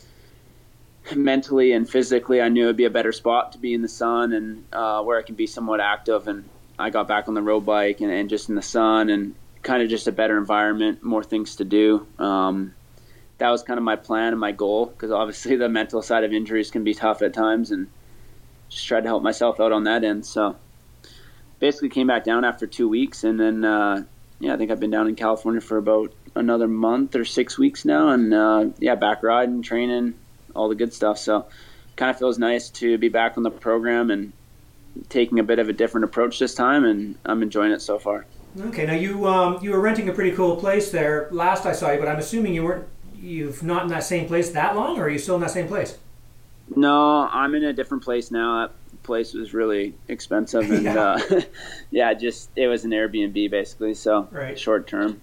mentally 1.14 1.72
and 1.72 1.88
physically, 1.88 2.40
I 2.40 2.48
knew 2.48 2.64
it'd 2.64 2.76
be 2.76 2.84
a 2.84 2.90
better 2.90 3.12
spot 3.12 3.52
to 3.52 3.58
be 3.58 3.74
in 3.74 3.82
the 3.82 3.88
sun 3.88 4.32
and 4.32 4.64
uh, 4.72 5.02
where 5.02 5.18
I 5.18 5.22
can 5.22 5.34
be 5.34 5.46
somewhat 5.46 5.80
active. 5.80 6.26
And 6.26 6.48
I 6.78 6.90
got 6.90 7.06
back 7.06 7.28
on 7.28 7.34
the 7.34 7.42
road 7.42 7.60
bike 7.60 8.00
and, 8.00 8.10
and 8.10 8.28
just 8.28 8.48
in 8.48 8.54
the 8.54 8.62
sun 8.62 9.10
and 9.10 9.34
kind 9.62 9.82
of 9.82 9.88
just 9.88 10.06
a 10.06 10.12
better 10.12 10.38
environment, 10.38 11.02
more 11.02 11.22
things 11.22 11.56
to 11.56 11.64
do. 11.64 12.06
Um, 12.18 12.74
that 13.38 13.50
was 13.50 13.62
kind 13.62 13.78
of 13.78 13.84
my 13.84 13.96
plan 13.96 14.32
and 14.32 14.40
my 14.40 14.52
goal 14.52 14.86
because 14.86 15.10
obviously 15.10 15.56
the 15.56 15.68
mental 15.68 16.02
side 16.02 16.24
of 16.24 16.32
injuries 16.32 16.70
can 16.70 16.84
be 16.84 16.94
tough 16.94 17.22
at 17.22 17.34
times 17.34 17.70
and 17.70 17.88
just 18.68 18.86
tried 18.86 19.02
to 19.02 19.08
help 19.08 19.22
myself 19.22 19.60
out 19.60 19.72
on 19.72 19.84
that 19.84 20.04
end. 20.04 20.24
So 20.24 20.56
basically 21.58 21.88
came 21.88 22.06
back 22.06 22.24
down 22.24 22.44
after 22.44 22.66
two 22.66 22.88
weeks 22.88 23.24
and 23.24 23.38
then 23.38 23.64
uh, 23.64 24.04
yeah, 24.38 24.54
I 24.54 24.56
think 24.56 24.70
I've 24.70 24.80
been 24.80 24.90
down 24.90 25.08
in 25.08 25.16
California 25.16 25.60
for 25.60 25.78
about 25.78 26.12
another 26.34 26.68
month 26.68 27.16
or 27.16 27.24
six 27.24 27.58
weeks 27.58 27.84
now, 27.84 28.10
and 28.10 28.34
uh, 28.34 28.66
yeah, 28.78 28.94
back 28.94 29.22
riding, 29.22 29.62
training, 29.62 30.14
all 30.54 30.68
the 30.68 30.74
good 30.74 30.92
stuff. 30.92 31.18
So, 31.18 31.46
kind 31.96 32.10
of 32.10 32.18
feels 32.18 32.38
nice 32.38 32.68
to 32.70 32.98
be 32.98 33.08
back 33.08 33.36
on 33.36 33.42
the 33.42 33.50
program 33.50 34.10
and 34.10 34.32
taking 35.08 35.38
a 35.38 35.42
bit 35.42 35.58
of 35.58 35.68
a 35.68 35.72
different 35.72 36.04
approach 36.04 36.38
this 36.38 36.54
time, 36.54 36.84
and 36.84 37.16
I'm 37.24 37.42
enjoying 37.42 37.72
it 37.72 37.80
so 37.80 37.98
far. 37.98 38.26
Okay, 38.58 38.86
now 38.86 38.94
you 38.94 39.26
um, 39.26 39.58
you 39.62 39.70
were 39.70 39.80
renting 39.80 40.08
a 40.08 40.12
pretty 40.12 40.34
cool 40.34 40.56
place 40.56 40.90
there 40.90 41.28
last 41.30 41.66
I 41.66 41.72
saw 41.72 41.90
you, 41.92 41.98
but 41.98 42.08
I'm 42.08 42.18
assuming 42.18 42.54
you 42.54 42.64
weren't 42.64 42.86
you've 43.14 43.62
not 43.62 43.84
in 43.84 43.88
that 43.88 44.04
same 44.04 44.26
place 44.26 44.50
that 44.50 44.76
long, 44.76 44.98
or 44.98 45.04
are 45.04 45.08
you 45.08 45.18
still 45.18 45.36
in 45.36 45.40
that 45.42 45.50
same 45.50 45.68
place? 45.68 45.98
No, 46.74 47.28
I'm 47.28 47.54
in 47.54 47.64
a 47.64 47.72
different 47.72 48.02
place 48.02 48.30
now 48.30 48.70
place 49.06 49.32
was 49.32 49.55
really 49.55 49.94
expensive, 50.08 50.70
and 50.70 50.82
yeah, 50.85 51.00
uh, 51.00 51.41
yeah 51.91 52.12
just 52.12 52.50
it 52.56 52.67
was 52.67 52.85
an 52.85 52.91
Airbnb 52.91 53.50
basically, 53.50 53.94
so 53.94 54.29
right. 54.31 54.58
short 54.58 54.87
term. 54.87 55.20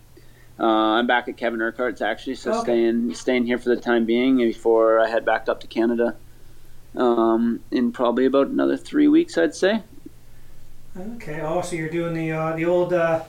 Uh, 0.59 0.65
I'm 0.65 1.07
back 1.07 1.27
at 1.27 1.37
Kevin 1.37 1.61
Urquhart's 1.61 2.01
actually, 2.01 2.35
so 2.35 2.53
okay. 2.53 2.61
staying 2.61 3.13
staying 3.13 3.45
here 3.45 3.57
for 3.57 3.69
the 3.69 3.81
time 3.81 4.05
being 4.05 4.37
before 4.37 4.99
I 4.99 5.07
head 5.07 5.25
back 5.25 5.49
up 5.49 5.59
to 5.61 5.67
Canada 5.67 6.15
um, 6.95 7.61
in 7.71 7.91
probably 7.91 8.25
about 8.25 8.47
another 8.47 8.77
three 8.77 9.07
weeks, 9.07 9.37
I'd 9.37 9.55
say. 9.55 9.83
Okay. 10.97 11.41
Oh, 11.41 11.61
so 11.61 11.75
you're 11.75 11.89
doing 11.89 12.13
the 12.13 12.31
uh, 12.31 12.55
the 12.55 12.65
old. 12.65 12.93
Uh, 12.93 13.23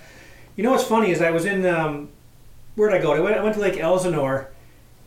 you 0.56 0.62
know 0.62 0.70
what's 0.70 0.84
funny 0.84 1.10
is 1.10 1.20
I 1.20 1.30
was 1.30 1.46
in 1.46 1.66
um, 1.66 2.08
where 2.76 2.90
did 2.90 3.00
I 3.00 3.02
go? 3.02 3.12
I 3.12 3.20
went, 3.20 3.36
I 3.36 3.42
went 3.42 3.54
to 3.54 3.60
Lake 3.60 3.78
Elsinore, 3.78 4.50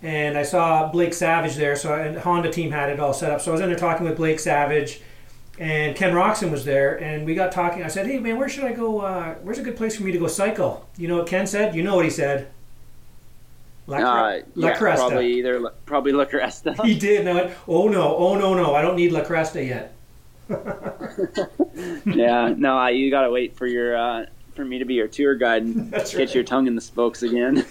and 0.01 0.37
I 0.37 0.43
saw 0.43 0.91
Blake 0.91 1.13
Savage 1.13 1.55
there. 1.55 1.75
So 1.75 1.93
and 1.93 2.17
Honda 2.17 2.51
team 2.51 2.71
had 2.71 2.89
it 2.89 2.99
all 2.99 3.13
set 3.13 3.31
up. 3.31 3.41
So 3.41 3.51
I 3.51 3.53
was 3.53 3.61
in 3.61 3.69
there 3.69 3.77
talking 3.77 4.07
with 4.07 4.17
Blake 4.17 4.39
Savage, 4.39 5.01
and 5.59 5.95
Ken 5.95 6.13
Roczen 6.13 6.51
was 6.51 6.65
there, 6.65 7.01
and 7.01 7.25
we 7.25 7.33
got 7.33 7.51
talking. 7.51 7.83
I 7.83 7.87
said, 7.87 8.05
"Hey, 8.05 8.19
man, 8.19 8.37
where 8.37 8.49
should 8.49 8.63
I 8.63 8.73
go? 8.73 9.01
Uh, 9.01 9.35
where's 9.43 9.57
a 9.57 9.63
good 9.63 9.75
place 9.75 9.95
for 9.95 10.03
me 10.03 10.11
to 10.11 10.19
go 10.19 10.27
cycle?" 10.27 10.87
You 10.97 11.07
know 11.07 11.17
what 11.17 11.27
Ken 11.27 11.47
said? 11.47 11.75
You 11.75 11.83
know 11.83 11.95
what 11.95 12.05
he 12.05 12.11
said? 12.11 12.49
La, 13.87 13.97
uh, 13.97 14.41
La 14.55 14.67
yeah, 14.69 14.77
Cresta. 14.77 14.95
Probably 14.95 15.33
either 15.33 15.71
probably 15.85 16.11
La 16.11 16.25
Cresta. 16.25 16.79
he 16.85 16.97
did. 16.97 17.25
No, 17.25 17.51
oh 17.67 17.87
no, 17.87 18.15
oh 18.15 18.35
no, 18.35 18.53
no! 18.53 18.75
I 18.75 18.81
don't 18.81 18.95
need 18.95 19.11
La 19.11 19.21
Cresta 19.21 19.65
yet. 19.65 19.93
yeah, 22.05 22.53
no, 22.55 22.87
you 22.87 23.09
got 23.09 23.23
to 23.23 23.31
wait 23.31 23.57
for 23.57 23.65
your 23.65 23.97
uh, 23.97 24.25
for 24.57 24.65
me 24.65 24.79
to 24.79 24.85
be 24.85 24.95
your 24.95 25.07
tour 25.07 25.35
guide 25.35 25.63
and 25.63 25.91
get 25.91 26.13
right. 26.13 26.35
your 26.35 26.43
tongue 26.43 26.67
in 26.67 26.75
the 26.75 26.81
spokes 26.81 27.23
again. 27.23 27.59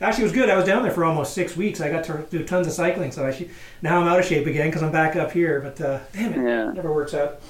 Actually, 0.00 0.22
it 0.22 0.22
was 0.22 0.32
good. 0.32 0.48
I 0.48 0.56
was 0.56 0.64
down 0.64 0.84
there 0.84 0.92
for 0.92 1.04
almost 1.04 1.34
six 1.34 1.56
weeks. 1.56 1.80
I 1.80 1.90
got 1.90 2.04
to 2.04 2.24
do 2.30 2.44
tons 2.44 2.68
of 2.68 2.72
cycling, 2.72 3.10
so 3.10 3.26
I 3.26 3.32
should, 3.32 3.50
now 3.80 4.00
I'm 4.00 4.06
out 4.06 4.20
of 4.20 4.26
shape 4.26 4.46
again 4.46 4.68
because 4.68 4.82
I'm 4.82 4.92
back 4.92 5.16
up 5.16 5.32
here. 5.32 5.60
But 5.60 5.80
uh, 5.80 6.00
damn 6.12 6.34
it, 6.34 6.36
yeah. 6.36 6.70
never 6.72 6.92
works 6.92 7.14
out. 7.14 7.40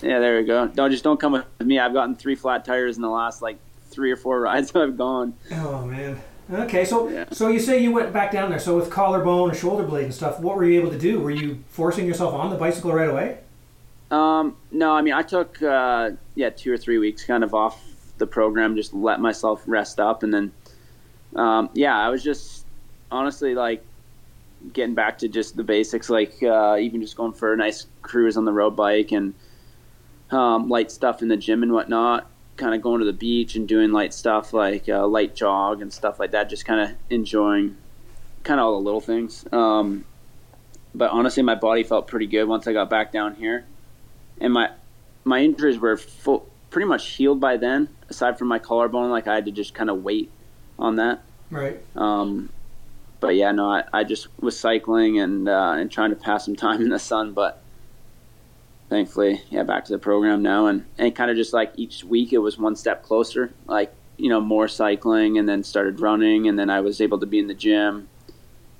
Yeah, 0.00 0.20
there 0.20 0.38
we 0.38 0.44
go. 0.44 0.68
Don't 0.68 0.90
just 0.90 1.04
don't 1.04 1.20
come 1.20 1.32
with 1.32 1.44
me. 1.60 1.78
I've 1.78 1.92
gotten 1.92 2.14
three 2.14 2.36
flat 2.36 2.64
tires 2.64 2.96
in 2.96 3.02
the 3.02 3.10
last 3.10 3.42
like 3.42 3.58
three 3.90 4.10
or 4.10 4.16
four 4.16 4.40
rides 4.42 4.70
that 4.70 4.82
I've 4.82 4.96
gone. 4.96 5.34
Oh 5.52 5.84
man. 5.84 6.20
Okay, 6.50 6.86
so 6.86 7.08
yeah. 7.08 7.26
so 7.30 7.48
you 7.48 7.58
say 7.58 7.82
you 7.82 7.92
went 7.92 8.12
back 8.12 8.32
down 8.32 8.48
there. 8.48 8.58
So 8.58 8.76
with 8.76 8.90
collarbone 8.90 9.50
and 9.50 9.58
shoulder 9.58 9.82
blade 9.82 10.04
and 10.04 10.14
stuff, 10.14 10.40
what 10.40 10.56
were 10.56 10.64
you 10.64 10.80
able 10.80 10.90
to 10.90 10.98
do? 10.98 11.20
Were 11.20 11.30
you 11.30 11.62
forcing 11.68 12.06
yourself 12.06 12.32
on 12.32 12.48
the 12.48 12.56
bicycle 12.56 12.92
right 12.92 13.10
away? 13.10 13.38
Um, 14.10 14.56
no, 14.70 14.92
I 14.92 15.02
mean 15.02 15.14
I 15.14 15.22
took 15.22 15.62
uh, 15.62 16.10
yeah 16.34 16.50
two 16.50 16.72
or 16.72 16.78
three 16.78 16.98
weeks 16.98 17.24
kind 17.24 17.44
of 17.44 17.54
off 17.54 17.82
the 18.16 18.26
program, 18.26 18.74
just 18.76 18.94
let 18.94 19.20
myself 19.20 19.62
rest 19.66 20.00
up, 20.00 20.22
and 20.22 20.32
then 20.32 20.52
um, 21.36 21.70
yeah, 21.74 21.98
I 21.98 22.08
was 22.08 22.22
just 22.22 22.64
honestly 23.10 23.54
like 23.54 23.84
getting 24.72 24.94
back 24.94 25.18
to 25.18 25.28
just 25.28 25.56
the 25.56 25.64
basics, 25.64 26.08
like 26.08 26.42
uh, 26.42 26.76
even 26.80 27.00
just 27.00 27.16
going 27.16 27.32
for 27.32 27.52
a 27.52 27.56
nice 27.56 27.86
cruise 28.02 28.36
on 28.36 28.44
the 28.44 28.52
road 28.52 28.76
bike 28.76 29.12
and 29.12 29.34
um, 30.30 30.68
light 30.68 30.90
stuff 30.90 31.22
in 31.22 31.28
the 31.28 31.36
gym 31.36 31.62
and 31.62 31.72
whatnot. 31.72 32.30
Kind 32.56 32.74
of 32.74 32.82
going 32.82 33.00
to 33.00 33.06
the 33.06 33.12
beach 33.12 33.54
and 33.54 33.68
doing 33.68 33.92
light 33.92 34.12
stuff 34.12 34.52
like 34.52 34.88
uh, 34.88 35.06
light 35.06 35.36
jog 35.36 35.82
and 35.82 35.92
stuff 35.92 36.18
like 36.18 36.32
that. 36.32 36.48
Just 36.48 36.64
kind 36.64 36.80
of 36.80 36.96
enjoying 37.10 37.76
kind 38.42 38.58
of 38.58 38.66
all 38.66 38.72
the 38.72 38.84
little 38.84 39.00
things. 39.00 39.44
Um, 39.52 40.04
but 40.94 41.10
honestly, 41.10 41.42
my 41.42 41.54
body 41.54 41.84
felt 41.84 42.08
pretty 42.08 42.26
good 42.26 42.46
once 42.46 42.66
I 42.66 42.72
got 42.72 42.88
back 42.88 43.12
down 43.12 43.34
here 43.34 43.66
and 44.40 44.52
my 44.52 44.70
my 45.24 45.40
injuries 45.40 45.78
were 45.78 45.96
full, 45.96 46.48
pretty 46.70 46.86
much 46.86 47.08
healed 47.10 47.40
by 47.40 47.56
then. 47.56 47.88
Aside 48.08 48.38
from 48.38 48.48
my 48.48 48.58
collarbone, 48.58 49.10
like 49.10 49.26
I 49.26 49.34
had 49.34 49.44
to 49.46 49.52
just 49.52 49.74
kind 49.74 49.90
of 49.90 50.02
wait 50.02 50.30
on 50.78 50.96
that. 50.96 51.22
Right. 51.50 51.80
Um, 51.96 52.50
but 53.20 53.34
yeah, 53.34 53.52
no, 53.52 53.68
I, 53.68 53.84
I 53.92 54.04
just 54.04 54.28
was 54.40 54.58
cycling 54.58 55.18
and 55.18 55.48
uh, 55.48 55.74
and 55.76 55.90
trying 55.90 56.10
to 56.10 56.16
pass 56.16 56.44
some 56.44 56.56
time 56.56 56.80
in 56.80 56.88
the 56.88 56.98
sun, 56.98 57.32
but 57.32 57.62
thankfully, 58.88 59.42
yeah, 59.50 59.64
back 59.64 59.84
to 59.86 59.92
the 59.92 59.98
program 59.98 60.42
now, 60.42 60.66
and 60.66 60.84
and 60.98 61.14
kind 61.14 61.30
of 61.30 61.36
just 61.36 61.52
like 61.52 61.72
each 61.76 62.04
week 62.04 62.32
it 62.32 62.38
was 62.38 62.58
one 62.58 62.76
step 62.76 63.02
closer, 63.02 63.52
like 63.66 63.92
you 64.16 64.28
know 64.28 64.40
more 64.40 64.68
cycling, 64.68 65.38
and 65.38 65.48
then 65.48 65.62
started 65.62 66.00
running, 66.00 66.48
and 66.48 66.58
then 66.58 66.70
I 66.70 66.80
was 66.80 67.00
able 67.00 67.18
to 67.20 67.26
be 67.26 67.38
in 67.38 67.48
the 67.48 67.54
gym. 67.54 68.08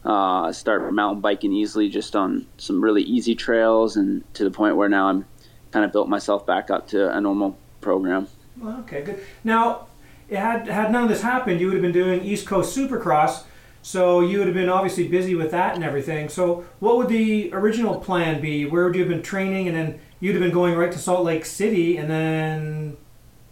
Uh, 0.04 0.52
start 0.52 0.90
mountain 0.94 1.20
biking 1.20 1.52
easily 1.52 1.88
just 1.88 2.14
on 2.14 2.46
some 2.56 2.82
really 2.82 3.02
easy 3.02 3.34
trails, 3.34 3.96
and 3.96 4.22
to 4.34 4.44
the 4.44 4.50
point 4.50 4.76
where 4.76 4.88
now 4.88 5.08
I'm 5.08 5.26
kind 5.70 5.84
of 5.84 5.92
built 5.92 6.08
myself 6.08 6.46
back 6.46 6.70
up 6.70 6.88
to 6.88 7.14
a 7.14 7.20
normal 7.20 7.58
program. 7.80 8.28
okay, 8.64 9.02
good. 9.02 9.20
Now, 9.44 9.86
had 10.30 10.68
had 10.68 10.92
none 10.92 11.04
of 11.04 11.08
this 11.08 11.22
happened, 11.22 11.60
you 11.60 11.66
would 11.66 11.74
have 11.74 11.82
been 11.82 11.92
doing 11.92 12.22
East 12.22 12.46
Coast 12.46 12.76
Supercross, 12.76 13.44
so 13.82 14.20
you 14.20 14.38
would 14.38 14.46
have 14.46 14.54
been 14.54 14.68
obviously 14.68 15.08
busy 15.08 15.34
with 15.34 15.50
that 15.52 15.74
and 15.74 15.84
everything. 15.84 16.28
So, 16.28 16.64
what 16.80 16.96
would 16.98 17.08
the 17.08 17.50
original 17.52 17.98
plan 18.00 18.40
be? 18.40 18.66
Where 18.66 18.84
would 18.84 18.94
you 18.94 19.02
have 19.02 19.08
been 19.08 19.22
training, 19.22 19.68
and 19.68 19.76
then 19.76 20.00
you'd 20.20 20.34
have 20.34 20.42
been 20.42 20.52
going 20.52 20.74
right 20.76 20.92
to 20.92 20.98
Salt 20.98 21.24
Lake 21.24 21.46
City, 21.46 21.96
and 21.96 22.10
then 22.10 22.96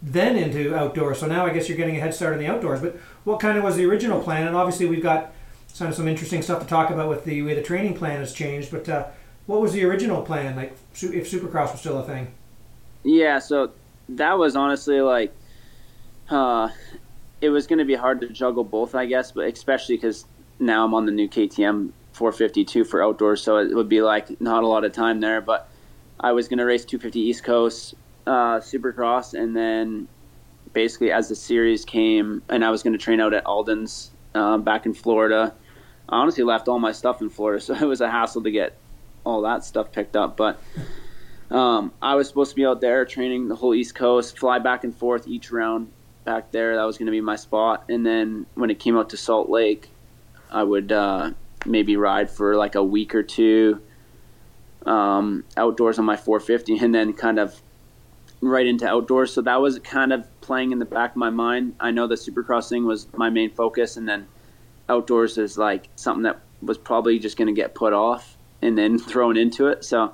then 0.01 0.35
into 0.35 0.75
outdoors. 0.75 1.19
So 1.19 1.27
now 1.27 1.45
I 1.45 1.49
guess 1.51 1.67
you're 1.67 1.77
getting 1.77 1.97
a 1.97 1.99
head 1.99 2.13
start 2.13 2.33
in 2.33 2.39
the 2.39 2.47
outdoors. 2.47 2.81
But 2.81 2.97
what 3.23 3.39
kind 3.39 3.57
of 3.57 3.63
was 3.63 3.75
the 3.75 3.85
original 3.85 4.21
plan? 4.21 4.47
And 4.47 4.55
obviously 4.55 4.85
we've 4.85 5.01
got 5.01 5.33
some 5.67 5.91
some 5.91 6.07
interesting 6.07 6.41
stuff 6.41 6.61
to 6.61 6.67
talk 6.67 6.89
about 6.89 7.09
with 7.09 7.25
the 7.25 7.41
way 7.41 7.55
the 7.55 7.61
training 7.61 7.95
plan 7.95 8.19
has 8.19 8.33
changed. 8.33 8.71
But 8.71 8.87
uh, 8.87 9.07
what 9.47 9.61
was 9.61 9.73
the 9.73 9.83
original 9.85 10.21
plan? 10.21 10.55
Like, 10.55 10.73
if 10.93 11.31
Supercross 11.31 11.71
was 11.71 11.79
still 11.79 11.97
a 11.99 12.03
thing? 12.03 12.27
Yeah, 13.03 13.39
so 13.39 13.71
that 14.09 14.37
was 14.37 14.55
honestly 14.55 15.01
like, 15.01 15.33
uh, 16.29 16.69
it 17.41 17.49
was 17.49 17.65
going 17.65 17.79
to 17.79 17.85
be 17.85 17.95
hard 17.95 18.21
to 18.21 18.29
juggle 18.29 18.63
both, 18.63 18.93
I 18.93 19.05
guess, 19.05 19.31
but 19.31 19.45
especially 19.45 19.95
because 19.95 20.25
now 20.59 20.85
I'm 20.85 20.93
on 20.93 21.05
the 21.05 21.11
new 21.11 21.29
KTM 21.29 21.91
452 22.11 22.83
for 22.83 23.01
outdoors, 23.01 23.41
so 23.41 23.57
it 23.57 23.73
would 23.73 23.89
be 23.89 24.01
like 24.01 24.39
not 24.41 24.63
a 24.63 24.67
lot 24.67 24.83
of 24.83 24.91
time 24.91 25.21
there. 25.21 25.39
But 25.39 25.69
I 26.19 26.33
was 26.33 26.47
going 26.47 26.57
to 26.59 26.65
race 26.65 26.83
250 26.83 27.19
East 27.19 27.43
Coast 27.43 27.95
uh, 28.25 28.59
Supercross, 28.59 29.33
and 29.33 29.55
then 29.55 30.07
basically 30.73 31.11
as 31.11 31.29
the 31.29 31.35
series 31.35 31.85
came, 31.85 32.41
and 32.49 32.65
I 32.65 32.71
was 32.71 32.83
going 32.83 32.93
to 32.93 32.99
train 32.99 33.21
out 33.21 33.33
at 33.33 33.45
Aldon's 33.45 34.11
uh, 34.35 34.57
back 34.57 34.85
in 34.85 34.93
Florida. 34.93 35.53
I 36.09 36.17
honestly 36.17 36.43
left 36.43 36.67
all 36.67 36.79
my 36.79 36.91
stuff 36.91 37.21
in 37.21 37.29
Florida, 37.29 37.61
so 37.63 37.75
it 37.75 37.85
was 37.85 38.01
a 38.01 38.09
hassle 38.09 38.43
to 38.43 38.51
get 38.51 38.75
all 39.27 39.41
that 39.41 39.63
stuff 39.63 39.91
picked 39.91 40.15
up. 40.15 40.37
But 40.37 40.59
um, 41.51 41.91
I 42.01 42.15
was 42.15 42.27
supposed 42.27 42.51
to 42.51 42.55
be 42.55 42.65
out 42.65 42.81
there 42.81 43.05
training 43.05 43.49
the 43.49 43.55
whole 43.55 43.75
East 43.75 43.93
Coast, 43.93 44.39
fly 44.39 44.59
back 44.59 44.83
and 44.83 44.95
forth 44.95 45.27
each 45.27 45.51
round 45.51 45.91
back 46.23 46.51
there. 46.51 46.75
That 46.75 46.85
was 46.85 46.97
going 46.97 47.07
to 47.07 47.11
be 47.11 47.21
my 47.21 47.35
spot. 47.35 47.85
And 47.89 48.05
then 48.05 48.45
when 48.55 48.69
it 48.69 48.79
came 48.79 48.97
out 48.97 49.09
to 49.11 49.17
Salt 49.17 49.49
Lake, 49.49 49.89
I 50.49 50.63
would 50.63 50.91
uh, 50.91 51.31
maybe 51.65 51.97
ride 51.97 52.31
for 52.31 52.55
like 52.55 52.75
a 52.75 52.83
week 52.83 53.13
or 53.13 53.23
two 53.23 53.81
um, 54.85 55.43
outdoors 55.57 55.99
on 55.99 56.05
my 56.05 56.15
450, 56.15 56.77
and 56.83 56.95
then 56.95 57.11
kind 57.13 57.39
of 57.39 57.61
right 58.39 58.65
into 58.65 58.87
outdoors. 58.87 59.33
So 59.33 59.41
that 59.41 59.59
was 59.59 59.79
kind 59.79 60.13
of 60.13 60.25
playing 60.39 60.71
in 60.71 60.79
the 60.79 60.85
back 60.85 61.11
of 61.11 61.17
my 61.17 61.29
mind. 61.29 61.75
I 61.81 61.91
know 61.91 62.07
the 62.07 62.15
Supercross 62.15 62.69
thing 62.69 62.85
was 62.85 63.11
my 63.13 63.29
main 63.29 63.51
focus, 63.51 63.97
and 63.97 64.07
then 64.07 64.27
outdoors 64.87 65.37
is 65.37 65.57
like 65.57 65.89
something 65.97 66.23
that 66.23 66.39
was 66.61 66.77
probably 66.77 67.19
just 67.19 67.35
going 67.35 67.47
to 67.47 67.53
get 67.53 67.75
put 67.75 67.91
off 67.91 68.36
and 68.61 68.77
then 68.77 68.97
thrown 68.99 69.37
into 69.37 69.67
it. 69.67 69.83
So 69.83 70.13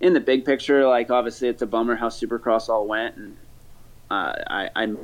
in 0.00 0.14
the 0.14 0.20
big 0.20 0.44
picture, 0.44 0.86
like 0.86 1.10
obviously 1.10 1.48
it's 1.48 1.62
a 1.62 1.66
bummer 1.66 1.96
how 1.96 2.08
Supercross 2.08 2.68
all 2.68 2.86
went, 2.86 3.16
and 3.16 3.36
uh, 4.10 4.34
I, 4.48 4.70
I'm 4.74 4.98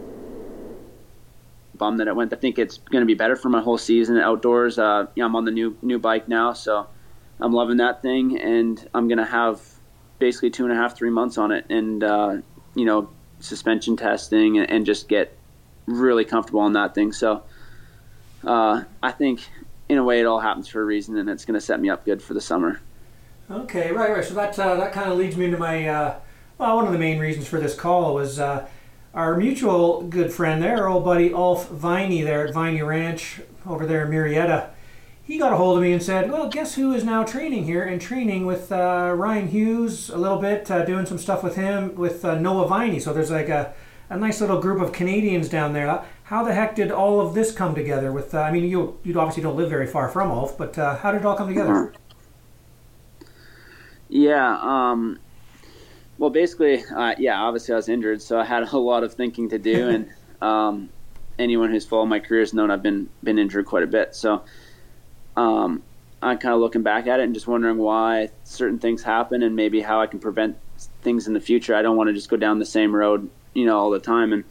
bummed 1.76 2.00
that 2.00 2.08
it 2.08 2.16
went. 2.16 2.32
I 2.32 2.36
think 2.36 2.58
it's 2.58 2.78
going 2.78 3.02
to 3.02 3.06
be 3.06 3.14
better 3.14 3.36
for 3.36 3.48
my 3.48 3.60
whole 3.60 3.78
season 3.78 4.18
outdoors. 4.18 4.78
Uh, 4.78 5.06
I'm 5.20 5.36
on 5.36 5.44
the 5.44 5.50
new 5.50 5.76
new 5.82 5.98
bike 5.98 6.28
now, 6.28 6.52
so 6.52 6.86
I'm 7.40 7.52
loving 7.52 7.76
that 7.78 8.02
thing, 8.02 8.38
and 8.40 8.88
I'm 8.94 9.08
going 9.08 9.18
to 9.18 9.24
have 9.24 9.60
basically 10.18 10.50
two 10.50 10.64
and 10.64 10.72
a 10.72 10.76
half, 10.76 10.96
three 10.96 11.10
months 11.10 11.38
on 11.38 11.52
it, 11.52 11.66
and 11.68 12.02
uh, 12.02 12.36
you 12.74 12.84
know, 12.84 13.10
suspension 13.40 13.96
testing, 13.96 14.58
and, 14.58 14.70
and, 14.70 14.86
just 14.86 15.08
get 15.08 15.36
really 15.86 16.24
comfortable 16.24 16.60
on 16.60 16.72
that 16.72 16.94
thing. 16.94 17.12
So 17.12 17.42
uh, 18.44 18.84
I 19.02 19.12
think, 19.12 19.40
in 19.88 19.98
a 19.98 20.04
way, 20.04 20.20
it 20.20 20.26
all 20.26 20.40
happens 20.40 20.68
for 20.68 20.82
a 20.82 20.84
reason, 20.84 21.16
and 21.16 21.28
it's 21.28 21.44
going 21.44 21.58
to 21.58 21.60
set 21.60 21.80
me 21.80 21.88
up 21.88 22.04
good 22.04 22.22
for 22.22 22.34
the 22.34 22.40
summer. 22.40 22.80
Okay, 23.50 23.92
right, 23.92 24.10
right. 24.10 24.24
So 24.24 24.34
that 24.34 24.58
uh, 24.58 24.76
that 24.76 24.92
kind 24.92 25.10
of 25.10 25.18
leads 25.18 25.36
me 25.36 25.44
into 25.44 25.58
my 25.58 25.88
uh, 25.88 26.18
well, 26.58 26.76
one 26.76 26.86
of 26.86 26.92
the 26.92 26.98
main 26.98 27.18
reasons 27.18 27.46
for 27.46 27.60
this 27.60 27.74
call 27.74 28.14
was 28.14 28.40
uh, 28.40 28.66
our 29.14 29.36
mutual 29.36 30.02
good 30.02 30.32
friend 30.32 30.62
there, 30.62 30.88
old 30.88 31.04
buddy 31.04 31.32
Ulf 31.32 31.68
Viney 31.68 32.22
there 32.22 32.46
at 32.46 32.54
Viney 32.54 32.82
Ranch 32.82 33.40
over 33.66 33.86
there 33.86 34.04
in 34.04 34.10
Murrieta 34.10 34.70
he 35.26 35.38
got 35.38 35.52
a 35.52 35.56
hold 35.56 35.76
of 35.76 35.82
me 35.82 35.92
and 35.92 36.02
said, 36.02 36.30
"Well, 36.30 36.48
guess 36.48 36.76
who 36.76 36.92
is 36.92 37.02
now 37.02 37.24
training 37.24 37.64
here 37.64 37.82
and 37.82 38.00
training 38.00 38.46
with 38.46 38.70
uh, 38.70 39.12
Ryan 39.16 39.48
Hughes 39.48 40.08
a 40.08 40.16
little 40.16 40.38
bit, 40.38 40.70
uh, 40.70 40.84
doing 40.84 41.04
some 41.04 41.18
stuff 41.18 41.42
with 41.42 41.56
him 41.56 41.96
with 41.96 42.24
uh, 42.24 42.38
Noah 42.38 42.68
Viney. 42.68 43.00
So 43.00 43.12
there's 43.12 43.30
like 43.32 43.48
a, 43.48 43.74
a 44.08 44.16
nice 44.16 44.40
little 44.40 44.60
group 44.60 44.80
of 44.80 44.92
Canadians 44.92 45.48
down 45.48 45.72
there. 45.72 46.04
How 46.26 46.42
the 46.42 46.52
heck 46.52 46.74
did 46.74 46.90
all 46.90 47.20
of 47.20 47.34
this 47.34 47.52
come 47.52 47.76
together? 47.76 48.10
With 48.10 48.34
uh, 48.34 48.40
I 48.40 48.50
mean, 48.50 48.64
you 48.64 48.98
you 49.04 49.18
obviously 49.18 49.44
don't 49.44 49.56
live 49.56 49.70
very 49.70 49.86
far 49.86 50.08
from 50.08 50.32
Ulf, 50.32 50.58
but 50.58 50.76
uh, 50.76 50.96
how 50.96 51.12
did 51.12 51.20
it 51.20 51.24
all 51.24 51.36
come 51.36 51.48
together? 51.48 51.92
Yeah. 54.08 54.60
Um, 54.60 55.18
well, 56.16 56.30
basically, 56.30 56.84
uh, 56.94 57.16
yeah. 57.18 57.40
Obviously, 57.40 57.72
I 57.72 57.76
was 57.76 57.88
injured, 57.88 58.22
so 58.22 58.38
I 58.38 58.44
had 58.44 58.62
a 58.62 58.78
lot 58.78 59.02
of 59.02 59.14
thinking 59.14 59.48
to 59.48 59.58
do, 59.58 59.88
and 59.88 60.08
um, 60.40 60.90
anyone 61.40 61.72
who's 61.72 61.84
followed 61.84 62.06
my 62.06 62.20
career 62.20 62.40
has 62.40 62.54
known 62.54 62.70
I've 62.70 62.84
been 62.84 63.08
been 63.24 63.36
injured 63.36 63.66
quite 63.66 63.82
a 63.82 63.88
bit. 63.88 64.14
So 64.14 64.44
um, 65.36 65.82
I'm 66.22 66.38
kind 66.38 66.54
of 66.54 66.60
looking 66.60 66.84
back 66.84 67.08
at 67.08 67.18
it 67.18 67.24
and 67.24 67.34
just 67.34 67.48
wondering 67.48 67.78
why 67.78 68.30
certain 68.44 68.78
things 68.78 69.02
happen 69.02 69.42
and 69.42 69.56
maybe 69.56 69.80
how 69.80 70.00
I 70.00 70.06
can 70.06 70.20
prevent 70.20 70.56
things 71.02 71.26
in 71.26 71.34
the 71.34 71.40
future. 71.40 71.74
I 71.74 71.82
don't 71.82 71.96
want 71.96 72.06
to 72.08 72.14
just 72.14 72.28
go 72.28 72.36
down 72.36 72.60
the 72.60 72.64
same 72.64 72.94
road, 72.94 73.28
you 73.54 73.66
know, 73.66 73.76
all 73.76 73.90
the 73.90 73.98
time. 73.98 74.32
And 74.32 74.44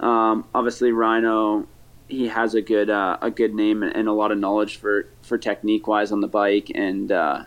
um, 0.00 0.46
obviously, 0.54 0.92
Rhino, 0.92 1.66
he 2.08 2.28
has 2.28 2.54
a 2.54 2.62
good 2.62 2.90
uh, 2.90 3.18
a 3.22 3.30
good 3.30 3.54
name 3.54 3.82
and 3.82 4.08
a 4.08 4.12
lot 4.12 4.32
of 4.32 4.38
knowledge 4.38 4.76
for 4.76 5.06
for 5.22 5.38
technique 5.38 5.86
wise 5.86 6.12
on 6.12 6.20
the 6.20 6.28
bike 6.28 6.70
and 6.74 7.10
uh, 7.10 7.44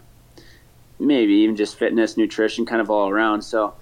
maybe 0.99 1.33
even 1.33 1.55
just 1.55 1.77
fitness, 1.77 2.17
nutrition, 2.17 2.65
kind 2.65 2.81
of 2.81 2.89
all 2.89 3.09
around. 3.09 3.41
So. 3.41 3.75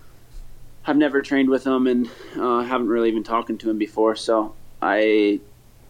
I've 0.88 0.98
never 0.98 1.24
trained 1.24 1.50
with 1.50 1.66
him 1.66 1.88
and 1.88 2.08
uh, 2.38 2.62
haven't 2.62 2.90
really 2.90 3.10
even 3.10 3.24
talked 3.24 3.58
to 3.58 3.70
him 3.72 3.80
before. 3.80 4.16
So 4.16 4.54
I 4.80 5.40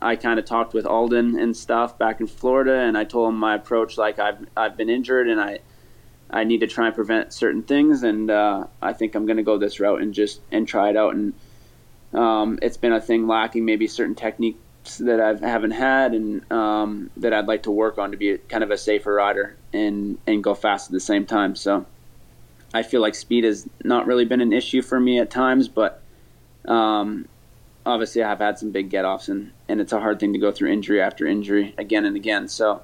I 0.01 0.15
kind 0.15 0.39
of 0.39 0.45
talked 0.45 0.73
with 0.73 0.85
Aldon 0.85 1.39
and 1.39 1.55
stuff 1.55 1.97
back 1.97 2.19
in 2.19 2.27
Florida, 2.27 2.79
and 2.79 2.97
I 2.97 3.03
told 3.03 3.29
him 3.29 3.39
my 3.39 3.55
approach. 3.55 3.97
Like 3.97 4.19
I've 4.19 4.45
I've 4.55 4.77
been 4.77 4.89
injured, 4.89 5.27
and 5.27 5.41
I 5.41 5.59
I 6.29 6.43
need 6.43 6.59
to 6.59 6.67
try 6.67 6.87
and 6.87 6.95
prevent 6.95 7.33
certain 7.33 7.63
things, 7.63 8.03
and 8.03 8.29
uh, 8.29 8.67
I 8.81 8.93
think 8.93 9.15
I'm 9.15 9.25
going 9.25 9.37
to 9.37 9.43
go 9.43 9.57
this 9.57 9.79
route 9.79 10.01
and 10.01 10.13
just 10.13 10.41
and 10.51 10.67
try 10.67 10.89
it 10.89 10.97
out. 10.97 11.15
And 11.15 11.33
um, 12.15 12.59
it's 12.61 12.77
been 12.77 12.93
a 12.93 13.01
thing 13.01 13.27
lacking 13.27 13.65
maybe 13.65 13.87
certain 13.87 14.15
techniques 14.15 14.97
that 14.99 15.19
I 15.19 15.47
haven't 15.47 15.71
had, 15.71 16.13
and 16.13 16.51
um, 16.51 17.09
that 17.17 17.33
I'd 17.33 17.47
like 17.47 17.63
to 17.63 17.71
work 17.71 17.97
on 17.97 18.11
to 18.11 18.17
be 18.17 18.37
kind 18.37 18.63
of 18.63 18.71
a 18.71 18.77
safer 18.77 19.13
rider 19.13 19.55
and 19.73 20.17
and 20.25 20.43
go 20.43 20.53
fast 20.53 20.87
at 20.87 20.93
the 20.93 20.99
same 20.99 21.25
time. 21.25 21.55
So 21.55 21.85
I 22.73 22.83
feel 22.83 23.01
like 23.01 23.15
speed 23.15 23.45
has 23.45 23.69
not 23.83 24.05
really 24.05 24.25
been 24.25 24.41
an 24.41 24.51
issue 24.51 24.81
for 24.81 24.99
me 24.99 25.19
at 25.19 25.29
times, 25.29 25.67
but 25.69 26.01
um, 26.65 27.27
obviously 27.85 28.23
I've 28.23 28.39
had 28.39 28.59
some 28.59 28.71
big 28.71 28.89
get 28.89 29.05
offs 29.05 29.29
and, 29.29 29.51
and 29.69 29.79
it's 29.79 29.93
a 29.93 29.99
hard 29.99 30.19
thing 30.19 30.33
to 30.33 30.39
go 30.39 30.51
through 30.51 30.71
injury 30.71 31.01
after 31.01 31.25
injury 31.25 31.73
again 31.77 32.05
and 32.05 32.15
again. 32.15 32.47
So 32.47 32.81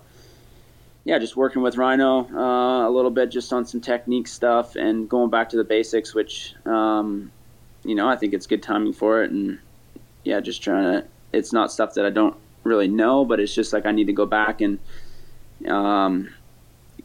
yeah, 1.04 1.18
just 1.20 1.36
working 1.36 1.62
with 1.62 1.78
Rhino 1.78 2.28
uh, 2.34 2.88
a 2.88 2.92
little 2.92 3.12
bit 3.12 3.32
just 3.32 3.52
on 3.52 3.66
some 3.66 3.82
technique 3.82 4.28
stuff 4.28 4.76
and 4.76 5.10
going 5.10 5.30
back 5.30 5.50
to 5.50 5.58
the 5.58 5.64
basics, 5.64 6.14
which 6.14 6.56
um, 6.66 7.32
you 7.84 7.96
know 7.96 8.08
I 8.08 8.16
think 8.16 8.34
it's 8.34 8.48
good 8.48 8.64
timing 8.64 8.94
for 8.94 9.24
it. 9.24 9.32
And 9.32 9.60
yeah, 10.24 10.40
just 10.40 10.62
trying 10.62 10.84
to. 10.84 11.08
It's 11.34 11.54
not 11.54 11.72
stuff 11.72 11.94
that 11.94 12.06
I 12.06 12.10
don't 12.10 12.36
really 12.64 12.88
know, 12.88 13.26
but 13.26 13.40
it's 13.40 13.54
just 13.54 13.74
like 13.74 13.86
I 13.86 13.92
need 13.92 14.08
to 14.08 14.14
go 14.14 14.26
back 14.26 14.62
and 14.62 14.80
um, 15.68 16.30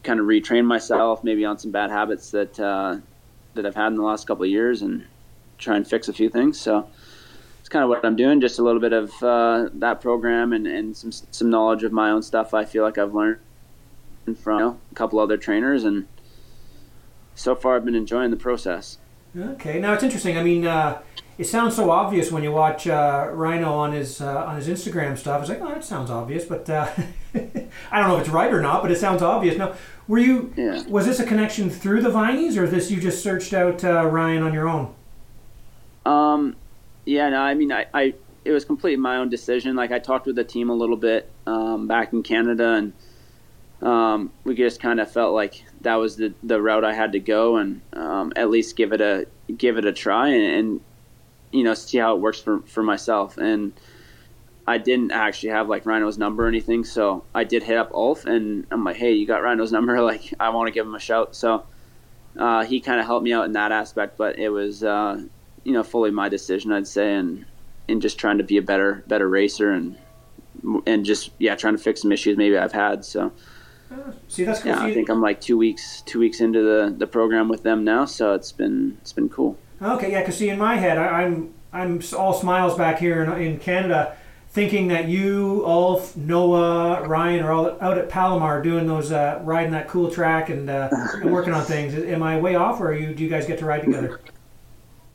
kind 0.03 0.19
of 0.19 0.25
retrain 0.25 0.65
myself, 0.65 1.23
maybe 1.23 1.45
on 1.45 1.57
some 1.57 1.71
bad 1.71 1.89
habits 1.89 2.31
that 2.31 2.59
uh, 2.59 2.97
that 3.53 3.65
I've 3.65 3.75
had 3.75 3.87
in 3.87 3.95
the 3.95 4.03
last 4.03 4.27
couple 4.27 4.43
of 4.43 4.49
years, 4.49 4.81
and 4.81 5.05
try 5.57 5.75
and 5.75 5.87
fix 5.87 6.07
a 6.07 6.13
few 6.13 6.29
things. 6.29 6.59
So 6.59 6.87
it's 7.59 7.69
kind 7.69 7.83
of 7.83 7.89
what 7.89 8.05
I'm 8.05 8.15
doing. 8.15 8.41
Just 8.41 8.59
a 8.59 8.63
little 8.63 8.81
bit 8.81 8.93
of 8.93 9.11
uh, 9.23 9.69
that 9.73 10.01
program 10.01 10.53
and, 10.53 10.67
and 10.67 10.95
some 10.95 11.11
some 11.11 11.49
knowledge 11.49 11.83
of 11.83 11.91
my 11.91 12.11
own 12.11 12.21
stuff. 12.21 12.53
I 12.53 12.65
feel 12.65 12.83
like 12.83 12.97
I've 12.97 13.13
learned 13.13 13.39
from 14.35 14.59
you 14.59 14.65
know, 14.65 14.79
a 14.91 14.95
couple 14.95 15.19
other 15.19 15.37
trainers, 15.37 15.83
and 15.83 16.07
so 17.35 17.55
far 17.55 17.75
I've 17.75 17.85
been 17.85 17.95
enjoying 17.95 18.31
the 18.31 18.37
process. 18.37 18.97
Okay, 19.37 19.79
now 19.79 19.93
it's 19.93 20.03
interesting. 20.03 20.37
I 20.37 20.43
mean, 20.43 20.65
uh, 20.65 21.01
it 21.37 21.45
sounds 21.45 21.75
so 21.75 21.91
obvious 21.91 22.31
when 22.31 22.41
you 22.41 22.51
watch 22.51 22.87
uh, 22.87 23.29
Rhino 23.31 23.71
on 23.71 23.91
his 23.91 24.19
uh, 24.19 24.45
on 24.45 24.55
his 24.55 24.67
Instagram 24.67 25.17
stuff. 25.17 25.41
It's 25.41 25.49
like, 25.49 25.61
oh, 25.61 25.67
that 25.67 25.83
sounds 25.83 26.09
obvious, 26.09 26.43
but 26.45 26.67
uh, 26.69 26.89
I 27.35 27.99
don't 27.99 28.07
know 28.07 28.15
if 28.15 28.21
it's 28.21 28.29
right 28.29 28.51
or 28.51 28.61
not. 28.61 28.81
But 28.81 28.91
it 28.91 28.97
sounds 28.97 29.21
obvious. 29.21 29.55
Now, 29.55 29.75
were 30.07 30.17
you? 30.17 30.53
Yeah. 30.57 30.83
Was 30.87 31.05
this 31.05 31.19
a 31.19 31.25
connection 31.25 31.69
through 31.69 32.01
the 32.01 32.09
Vineys, 32.09 32.57
or 32.57 32.65
this 32.65 32.89
you 32.89 32.99
just 32.99 33.21
searched 33.21 33.53
out 33.53 33.83
uh, 33.83 34.05
Ryan 34.07 34.41
on 34.41 34.53
your 34.53 34.67
own? 34.67 34.95
Um, 36.05 36.55
yeah, 37.05 37.29
no, 37.29 37.41
I 37.41 37.53
mean, 37.53 37.71
I, 37.71 37.85
I 37.93 38.13
it 38.43 38.51
was 38.51 38.65
completely 38.65 38.97
my 38.97 39.17
own 39.17 39.29
decision. 39.29 39.75
Like 39.75 39.91
I 39.91 39.99
talked 39.99 40.25
with 40.25 40.35
the 40.37 40.43
team 40.43 40.69
a 40.69 40.73
little 40.73 40.97
bit 40.97 41.29
um, 41.45 41.87
back 41.87 42.11
in 42.11 42.23
Canada, 42.23 42.73
and 42.73 42.93
um, 43.81 44.31
we 44.43 44.55
just 44.55 44.81
kind 44.81 44.99
of 44.99 45.11
felt 45.11 45.33
like 45.33 45.63
that 45.81 45.95
was 45.95 46.15
the, 46.15 46.33
the 46.43 46.61
route 46.61 46.83
I 46.83 46.93
had 46.93 47.11
to 47.13 47.19
go, 47.19 47.57
and 47.57 47.81
um, 47.93 48.33
at 48.35 48.49
least 48.49 48.75
give 48.75 48.91
it 48.93 49.01
a 49.01 49.27
give 49.55 49.77
it 49.77 49.85
a 49.85 49.93
try, 49.93 50.29
and, 50.29 50.43
and, 50.43 50.81
you 51.51 51.63
know 51.63 51.73
see 51.73 51.97
how 51.97 52.15
it 52.15 52.19
works 52.19 52.39
for 52.39 52.61
for 52.61 52.83
myself. 52.83 53.37
And 53.37 53.73
I 54.65 54.77
didn't 54.77 55.11
actually 55.11 55.49
have 55.49 55.69
like 55.69 55.85
Rhino's 55.85 56.17
number 56.17 56.45
or 56.45 56.47
anything, 56.47 56.83
so 56.83 57.23
I 57.33 57.43
did 57.43 57.63
hit 57.63 57.77
up 57.77 57.91
Ulf, 57.93 58.25
and 58.25 58.65
I'm 58.71 58.83
like, 58.83 58.97
hey, 58.97 59.13
you 59.13 59.25
got 59.25 59.43
Rhino's 59.43 59.71
number? 59.71 60.01
Like 60.01 60.33
I 60.39 60.49
want 60.49 60.67
to 60.67 60.71
give 60.71 60.85
him 60.85 60.95
a 60.95 60.99
shout. 60.99 61.35
So 61.35 61.65
uh, 62.37 62.65
he 62.65 62.79
kind 62.81 62.99
of 62.99 63.05
helped 63.05 63.23
me 63.23 63.33
out 63.33 63.45
in 63.45 63.53
that 63.53 63.71
aspect, 63.71 64.17
but 64.17 64.39
it 64.39 64.49
was. 64.49 64.83
Uh, 64.83 65.21
you 65.67 65.73
know 65.73 65.83
fully 65.83 66.11
my 66.11 66.29
decision, 66.29 66.71
I'd 66.71 66.87
say, 66.87 67.13
and 67.15 67.45
and 67.89 68.01
just 68.01 68.17
trying 68.17 68.37
to 68.37 68.43
be 68.45 68.55
a 68.55 68.61
better 68.61 69.03
better 69.07 69.27
racer 69.27 69.69
and 69.69 69.97
and 70.85 71.05
just 71.05 71.31
yeah 71.39 71.55
trying 71.55 71.75
to 71.75 71.83
fix 71.83 72.01
some 72.01 72.11
issues 72.13 72.37
maybe 72.37 72.57
I've 72.57 72.71
had. 72.71 73.03
So. 73.03 73.33
See, 74.27 74.43
that's 74.43 74.61
cool. 74.61 74.71
Yeah, 74.71 74.83
I 74.83 74.93
think 74.93 75.09
I'm 75.09 75.21
like 75.21 75.39
two 75.39 75.57
weeks 75.57 76.01
two 76.01 76.19
weeks 76.19 76.41
into 76.41 76.61
the, 76.61 76.93
the 76.95 77.07
program 77.07 77.47
with 77.47 77.63
them 77.63 77.83
now, 77.83 78.05
so 78.05 78.33
it's 78.33 78.51
been 78.51 78.97
it's 79.01 79.13
been 79.13 79.29
cool. 79.29 79.57
Okay, 79.81 80.11
yeah, 80.11 80.19
because 80.19 80.37
see, 80.37 80.49
in 80.49 80.57
my 80.57 80.75
head, 80.75 80.97
I, 80.97 81.23
am 81.23 81.53
I'm, 81.71 81.99
I'm 81.99 82.03
all 82.17 82.33
smiles 82.33 82.75
back 82.77 82.99
here 82.99 83.23
in, 83.23 83.41
in 83.41 83.59
Canada, 83.59 84.17
thinking 84.49 84.87
that 84.87 85.07
you, 85.07 85.63
Ulf, 85.65 86.17
Noah, 86.17 87.07
Ryan 87.07 87.45
are 87.45 87.51
all 87.51 87.77
out 87.79 87.97
at 87.97 88.09
Palomar 88.09 88.61
doing 88.61 88.87
those 88.87 89.11
uh, 89.11 89.39
riding 89.43 89.71
that 89.71 89.87
cool 89.87 90.09
track 90.09 90.49
and, 90.49 90.69
uh, 90.69 90.89
and 91.13 91.31
working 91.31 91.53
on 91.53 91.63
things. 91.63 91.93
Am 91.95 92.23
I 92.23 92.39
way 92.39 92.55
off, 92.55 92.81
or 92.81 92.93
you 92.93 93.13
do 93.13 93.23
you 93.23 93.29
guys 93.29 93.45
get 93.45 93.59
to 93.59 93.65
ride 93.65 93.83
together? 93.83 94.19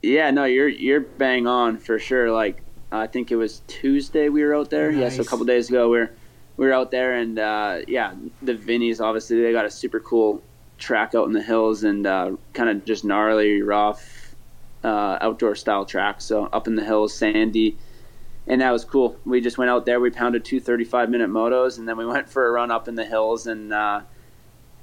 Yeah, 0.03 0.31
no, 0.31 0.45
you're 0.45 0.69
you're 0.69 1.01
bang 1.01 1.47
on 1.47 1.77
for 1.77 1.99
sure. 1.99 2.31
Like 2.33 2.63
I 2.91 3.07
think 3.07 3.31
it 3.31 3.37
was 3.37 3.63
Tuesday 3.67 4.29
we 4.29 4.43
were 4.43 4.55
out 4.55 4.71
there. 4.71 4.91
Nice. 4.91 5.01
Yeah, 5.01 5.09
so 5.11 5.23
a 5.23 5.25
couple 5.25 5.45
days 5.45 5.69
ago 5.69 5.89
we 5.89 5.99
are 5.99 6.15
we 6.63 6.69
were 6.69 6.75
out 6.75 6.93
there, 6.93 7.15
and 7.15 7.41
uh, 7.41 7.81
yeah, 7.89 8.15
the 8.41 8.55
Vineys 8.55 9.01
obviously 9.01 9.43
they 9.43 9.51
got 9.51 9.65
a 9.65 9.71
super 9.71 9.99
cool 9.99 10.41
track 10.79 11.13
out 11.13 11.27
in 11.27 11.33
the 11.33 11.43
hills 11.43 11.83
and 11.83 12.07
uh, 12.07 12.31
kind 12.53 12.71
of 12.71 12.85
just 12.85 13.05
gnarly, 13.05 13.63
rough, 13.63 14.37
uh, 14.85 15.19
outdoor 15.21 15.57
style 15.57 15.85
track. 15.85 16.21
So 16.21 16.45
up 16.53 16.69
in 16.69 16.77
the 16.77 16.85
hills, 16.85 17.13
sandy, 17.15 17.77
and 18.47 18.61
that 18.61 18.71
was 18.71 18.85
cool. 18.85 19.17
We 19.25 19.41
just 19.41 19.59
went 19.59 19.73
out 19.73 19.87
there. 19.87 19.99
We 19.99 20.11
pounded 20.11 20.45
two 20.45 20.61
35 20.61 21.11
minute 21.11 21.31
motos, 21.31 21.79
and 21.79 21.89
then 21.89 21.97
we 21.97 22.07
went 22.15 22.29
for 22.31 22.47
a 22.47 22.53
run 22.53 22.71
up 22.71 22.87
in 22.87 22.95
the 22.95 23.05
hills. 23.05 23.49
And 23.49 23.73
uh, 23.73 24.03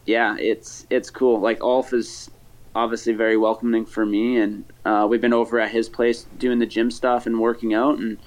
yeah, 0.05 0.35
it's 0.37 0.85
it's 0.89 1.09
cool. 1.09 1.39
Like 1.39 1.61
Ulf 1.61 1.93
is 1.93 2.29
obviously 2.75 3.13
very 3.13 3.37
welcoming 3.37 3.85
for 3.85 4.05
me, 4.05 4.35
and 4.35 4.65
uh, 4.83 5.07
we've 5.09 5.21
been 5.21 5.31
over 5.31 5.61
at 5.61 5.71
his 5.71 5.87
place 5.87 6.25
doing 6.39 6.59
the 6.59 6.65
gym 6.65 6.91
stuff 6.91 7.25
and 7.25 7.39
working 7.39 7.73
out 7.73 7.99
and 7.99 8.17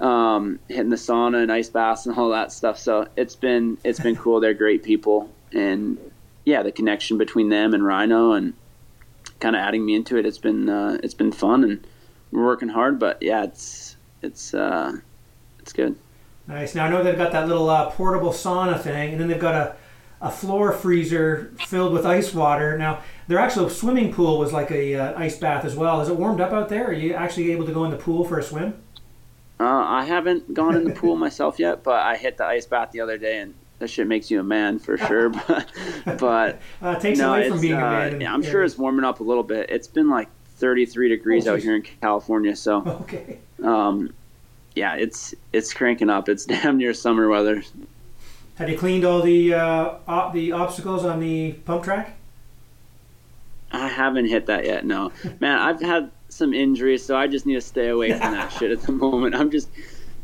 um, 0.00 0.58
hitting 0.68 0.90
the 0.90 0.96
sauna 0.96 1.42
and 1.42 1.52
ice 1.52 1.68
baths 1.68 2.06
and 2.06 2.16
all 2.16 2.30
that 2.30 2.52
stuff. 2.52 2.78
So 2.78 3.06
it's 3.16 3.36
been 3.36 3.78
it's 3.84 4.00
been 4.00 4.16
cool. 4.16 4.40
They're 4.40 4.54
great 4.54 4.82
people, 4.82 5.30
and 5.52 5.98
yeah, 6.44 6.62
the 6.62 6.72
connection 6.72 7.18
between 7.18 7.48
them 7.48 7.74
and 7.74 7.84
Rhino 7.84 8.32
and 8.32 8.54
kind 9.40 9.54
of 9.54 9.60
adding 9.60 9.84
me 9.84 9.94
into 9.94 10.16
it. 10.16 10.26
It's 10.26 10.38
been 10.38 10.68
uh, 10.68 10.98
it's 11.02 11.14
been 11.14 11.32
fun, 11.32 11.64
and 11.64 11.86
we're 12.32 12.44
working 12.44 12.68
hard. 12.68 12.98
But 12.98 13.22
yeah, 13.22 13.44
it's 13.44 13.96
it's 14.22 14.54
uh, 14.54 14.92
it's 15.58 15.72
good. 15.72 15.96
Nice. 16.46 16.74
Now 16.74 16.86
I 16.86 16.88
know 16.90 17.02
they've 17.02 17.16
got 17.16 17.32
that 17.32 17.46
little 17.46 17.68
uh, 17.68 17.90
portable 17.90 18.30
sauna 18.30 18.80
thing, 18.80 19.12
and 19.12 19.20
then 19.20 19.28
they've 19.28 19.38
got 19.38 19.54
a 19.54 19.76
a 20.22 20.30
floor 20.30 20.72
freezer 20.72 21.52
filled 21.66 21.92
with 21.92 22.04
ice 22.04 22.34
water. 22.34 22.76
Now, 22.76 23.02
their 23.26 23.38
actual 23.38 23.70
swimming 23.70 24.12
pool 24.12 24.38
was 24.38 24.52
like 24.52 24.70
a 24.70 24.94
uh, 24.94 25.18
ice 25.18 25.38
bath 25.38 25.64
as 25.64 25.74
well. 25.74 26.00
Is 26.02 26.08
it 26.08 26.16
warmed 26.16 26.42
up 26.42 26.52
out 26.52 26.68
there? 26.68 26.88
Are 26.88 26.92
you 26.92 27.14
actually 27.14 27.52
able 27.52 27.64
to 27.64 27.72
go 27.72 27.84
in 27.84 27.90
the 27.90 27.96
pool 27.96 28.24
for 28.24 28.38
a 28.38 28.42
swim? 28.42 28.74
Uh, 29.60 29.84
I 29.86 30.06
haven't 30.06 30.54
gone 30.54 30.74
in 30.74 30.84
the 30.84 30.94
pool 30.94 31.16
myself 31.26 31.58
yet, 31.58 31.84
but 31.84 32.00
I 32.00 32.16
hit 32.16 32.38
the 32.38 32.46
ice 32.46 32.64
bath 32.64 32.92
the 32.92 33.00
other 33.02 33.18
day, 33.18 33.38
and 33.38 33.54
that 33.78 33.88
shit 33.88 34.06
makes 34.06 34.30
you 34.30 34.40
a 34.40 34.44
man 34.44 34.78
for 34.78 34.96
sure. 34.96 35.28
but 35.48 35.68
but 36.18 36.60
uh, 36.82 36.98
takes 36.98 37.18
no, 37.18 37.34
away 37.34 37.50
from 37.50 37.60
being 37.60 37.74
a 37.74 37.80
man. 37.80 38.14
Uh, 38.14 38.18
yeah, 38.18 38.32
I'm 38.32 38.42
sure 38.42 38.64
it's 38.64 38.78
warming 38.78 39.04
up 39.04 39.20
a 39.20 39.22
little 39.22 39.42
bit. 39.42 39.68
It's 39.68 39.86
been 39.86 40.08
like 40.08 40.28
33 40.56 41.10
degrees 41.10 41.46
oh, 41.46 41.54
out 41.54 41.60
here 41.60 41.76
in 41.76 41.82
California, 41.82 42.56
so 42.56 42.82
okay. 43.02 43.38
Um, 43.62 44.14
yeah, 44.74 44.94
it's 44.94 45.34
it's 45.52 45.74
cranking 45.74 46.08
up. 46.08 46.30
It's 46.30 46.46
damn 46.46 46.78
near 46.78 46.94
summer 46.94 47.28
weather. 47.28 47.62
Have 48.54 48.68
you 48.70 48.78
cleaned 48.78 49.04
all 49.04 49.20
the 49.20 49.54
uh, 49.54 49.94
op- 50.08 50.32
the 50.32 50.52
obstacles 50.52 51.04
on 51.04 51.20
the 51.20 51.52
pump 51.52 51.84
track? 51.84 52.16
I 53.72 53.88
haven't 53.88 54.26
hit 54.26 54.46
that 54.46 54.64
yet. 54.64 54.84
No, 54.84 55.12
man, 55.38 55.58
I've 55.58 55.80
had 55.80 56.10
some 56.30 56.54
injuries, 56.54 57.04
so 57.04 57.16
I 57.16 57.26
just 57.26 57.46
need 57.46 57.54
to 57.54 57.60
stay 57.60 57.88
away 57.88 58.10
from 58.10 58.32
that 58.32 58.48
shit 58.58 58.70
at 58.70 58.82
the 58.82 58.92
moment. 58.92 59.34
I'm 59.34 59.50
just 59.50 59.68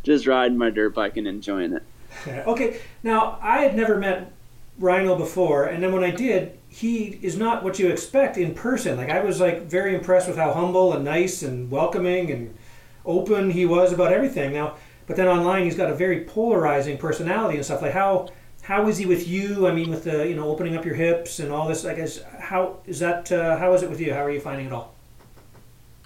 just 0.02 0.26
riding 0.26 0.56
my 0.56 0.70
dirt 0.70 0.94
bike 0.94 1.16
and 1.16 1.26
enjoying 1.26 1.72
it. 1.72 1.82
Okay, 2.26 2.80
now 3.02 3.38
I 3.42 3.58
had 3.58 3.76
never 3.76 3.96
met 3.96 4.32
Rhino 4.78 5.16
before, 5.16 5.64
and 5.64 5.82
then 5.82 5.92
when 5.92 6.04
I 6.04 6.10
did, 6.10 6.58
he 6.68 7.18
is 7.22 7.36
not 7.36 7.62
what 7.62 7.78
you 7.78 7.88
expect 7.88 8.36
in 8.36 8.54
person. 8.54 8.96
Like 8.96 9.10
I 9.10 9.20
was 9.20 9.40
like 9.40 9.62
very 9.62 9.94
impressed 9.94 10.28
with 10.28 10.36
how 10.36 10.52
humble 10.52 10.92
and 10.92 11.04
nice 11.04 11.42
and 11.42 11.70
welcoming 11.70 12.30
and 12.30 12.56
open 13.04 13.50
he 13.50 13.64
was 13.66 13.92
about 13.92 14.12
everything. 14.12 14.52
Now 14.52 14.76
but 15.06 15.16
then 15.16 15.28
online, 15.28 15.64
he's 15.64 15.76
got 15.76 15.90
a 15.90 15.94
very 15.94 16.24
polarizing 16.24 16.98
personality 16.98 17.56
and 17.56 17.64
stuff. 17.64 17.82
Like 17.82 17.92
how 17.92 18.28
how 18.62 18.88
is 18.88 18.98
he 18.98 19.06
with 19.06 19.28
you? 19.28 19.68
I 19.68 19.72
mean, 19.72 19.90
with 19.90 20.04
the 20.04 20.28
you 20.28 20.34
know 20.34 20.48
opening 20.48 20.76
up 20.76 20.84
your 20.84 20.96
hips 20.96 21.38
and 21.38 21.52
all 21.52 21.68
this. 21.68 21.84
I 21.84 21.94
guess 21.94 22.20
how 22.40 22.78
is 22.86 22.98
that? 22.98 23.30
Uh, 23.30 23.56
how 23.56 23.72
is 23.74 23.82
it 23.82 23.90
with 23.90 24.00
you? 24.00 24.12
How 24.12 24.24
are 24.24 24.30
you 24.30 24.40
finding 24.40 24.66
it 24.66 24.72
all? 24.72 24.95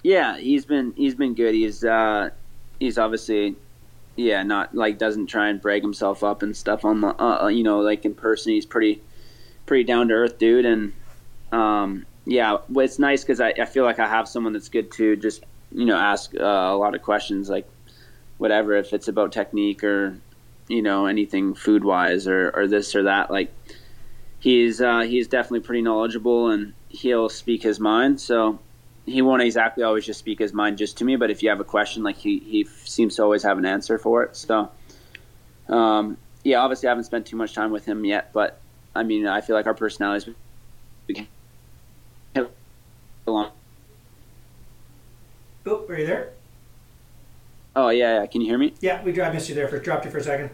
Yeah, 0.03 0.37
he's 0.37 0.65
been 0.65 0.93
he's 0.95 1.15
been 1.15 1.35
good. 1.35 1.53
He's 1.53 1.83
uh, 1.83 2.29
he's 2.79 2.97
obviously 2.97 3.55
yeah 4.17 4.43
not 4.43 4.75
like 4.75 4.97
doesn't 4.97 5.27
try 5.27 5.47
and 5.47 5.61
brag 5.61 5.81
himself 5.81 6.21
up 6.23 6.43
and 6.43 6.55
stuff 6.55 6.83
on 6.83 6.99
the 6.99 7.07
uh, 7.07 7.43
uh 7.43 7.47
you 7.47 7.63
know 7.63 7.79
like 7.81 8.05
in 8.05 8.13
person. 8.13 8.53
He's 8.53 8.65
pretty 8.65 9.01
pretty 9.65 9.83
down 9.83 10.07
to 10.09 10.13
earth 10.13 10.37
dude. 10.37 10.65
And 10.65 10.93
um, 11.51 12.05
yeah 12.25 12.57
it's 12.75 12.99
nice 12.99 13.23
because 13.23 13.39
I, 13.39 13.49
I 13.59 13.65
feel 13.65 13.83
like 13.83 13.99
I 13.99 14.07
have 14.07 14.27
someone 14.27 14.53
that's 14.53 14.69
good 14.69 14.91
to 14.93 15.15
just 15.15 15.43
you 15.71 15.85
know 15.85 15.97
ask 15.97 16.33
uh, 16.35 16.43
a 16.43 16.77
lot 16.77 16.93
of 16.95 17.01
questions 17.01 17.49
like 17.49 17.67
whatever 18.37 18.75
if 18.75 18.93
it's 18.93 19.07
about 19.07 19.31
technique 19.31 19.83
or 19.83 20.17
you 20.67 20.81
know 20.81 21.05
anything 21.05 21.53
food 21.53 21.83
wise 21.83 22.27
or, 22.27 22.51
or 22.51 22.67
this 22.67 22.95
or 22.95 23.03
that 23.03 23.31
like 23.31 23.53
he's 24.39 24.81
uh, 24.81 25.01
he's 25.01 25.27
definitely 25.27 25.61
pretty 25.61 25.81
knowledgeable 25.81 26.49
and 26.49 26.73
he'll 26.89 27.29
speak 27.29 27.63
his 27.63 27.79
mind. 27.79 28.19
So 28.19 28.59
he 29.05 29.21
won't 29.21 29.41
exactly 29.41 29.83
always 29.83 30.05
just 30.05 30.19
speak 30.19 30.39
his 30.39 30.53
mind 30.53 30.77
just 30.77 30.97
to 30.97 31.05
me 31.05 31.15
but 31.15 31.31
if 31.31 31.41
you 31.41 31.49
have 31.49 31.59
a 31.59 31.65
question 31.65 32.03
like 32.03 32.17
he, 32.17 32.39
he 32.39 32.63
seems 32.83 33.15
to 33.15 33.23
always 33.23 33.43
have 33.43 33.57
an 33.57 33.65
answer 33.65 33.97
for 33.97 34.23
it 34.23 34.35
so 34.35 34.69
um, 35.69 36.17
yeah 36.43 36.59
obviously 36.59 36.87
i 36.87 36.91
haven't 36.91 37.05
spent 37.05 37.25
too 37.25 37.35
much 37.35 37.53
time 37.53 37.71
with 37.71 37.85
him 37.85 38.05
yet 38.05 38.31
but 38.33 38.59
i 38.95 39.03
mean 39.03 39.27
i 39.27 39.41
feel 39.41 39.55
like 39.55 39.65
our 39.65 39.73
personalities 39.73 40.33
oh 43.27 43.51
are 45.65 45.97
you 45.97 46.05
there 46.05 46.33
Oh 47.75 47.89
yeah, 47.89 48.19
yeah. 48.19 48.25
Can 48.25 48.41
you 48.41 48.47
hear 48.47 48.57
me? 48.57 48.73
Yeah, 48.81 49.03
we 49.03 49.19
I 49.21 49.31
missed 49.31 49.49
you 49.49 49.55
there 49.55 49.67
for 49.67 49.79
dropped 49.79 50.05
you 50.05 50.11
for 50.11 50.17
a 50.17 50.23
second. 50.23 50.49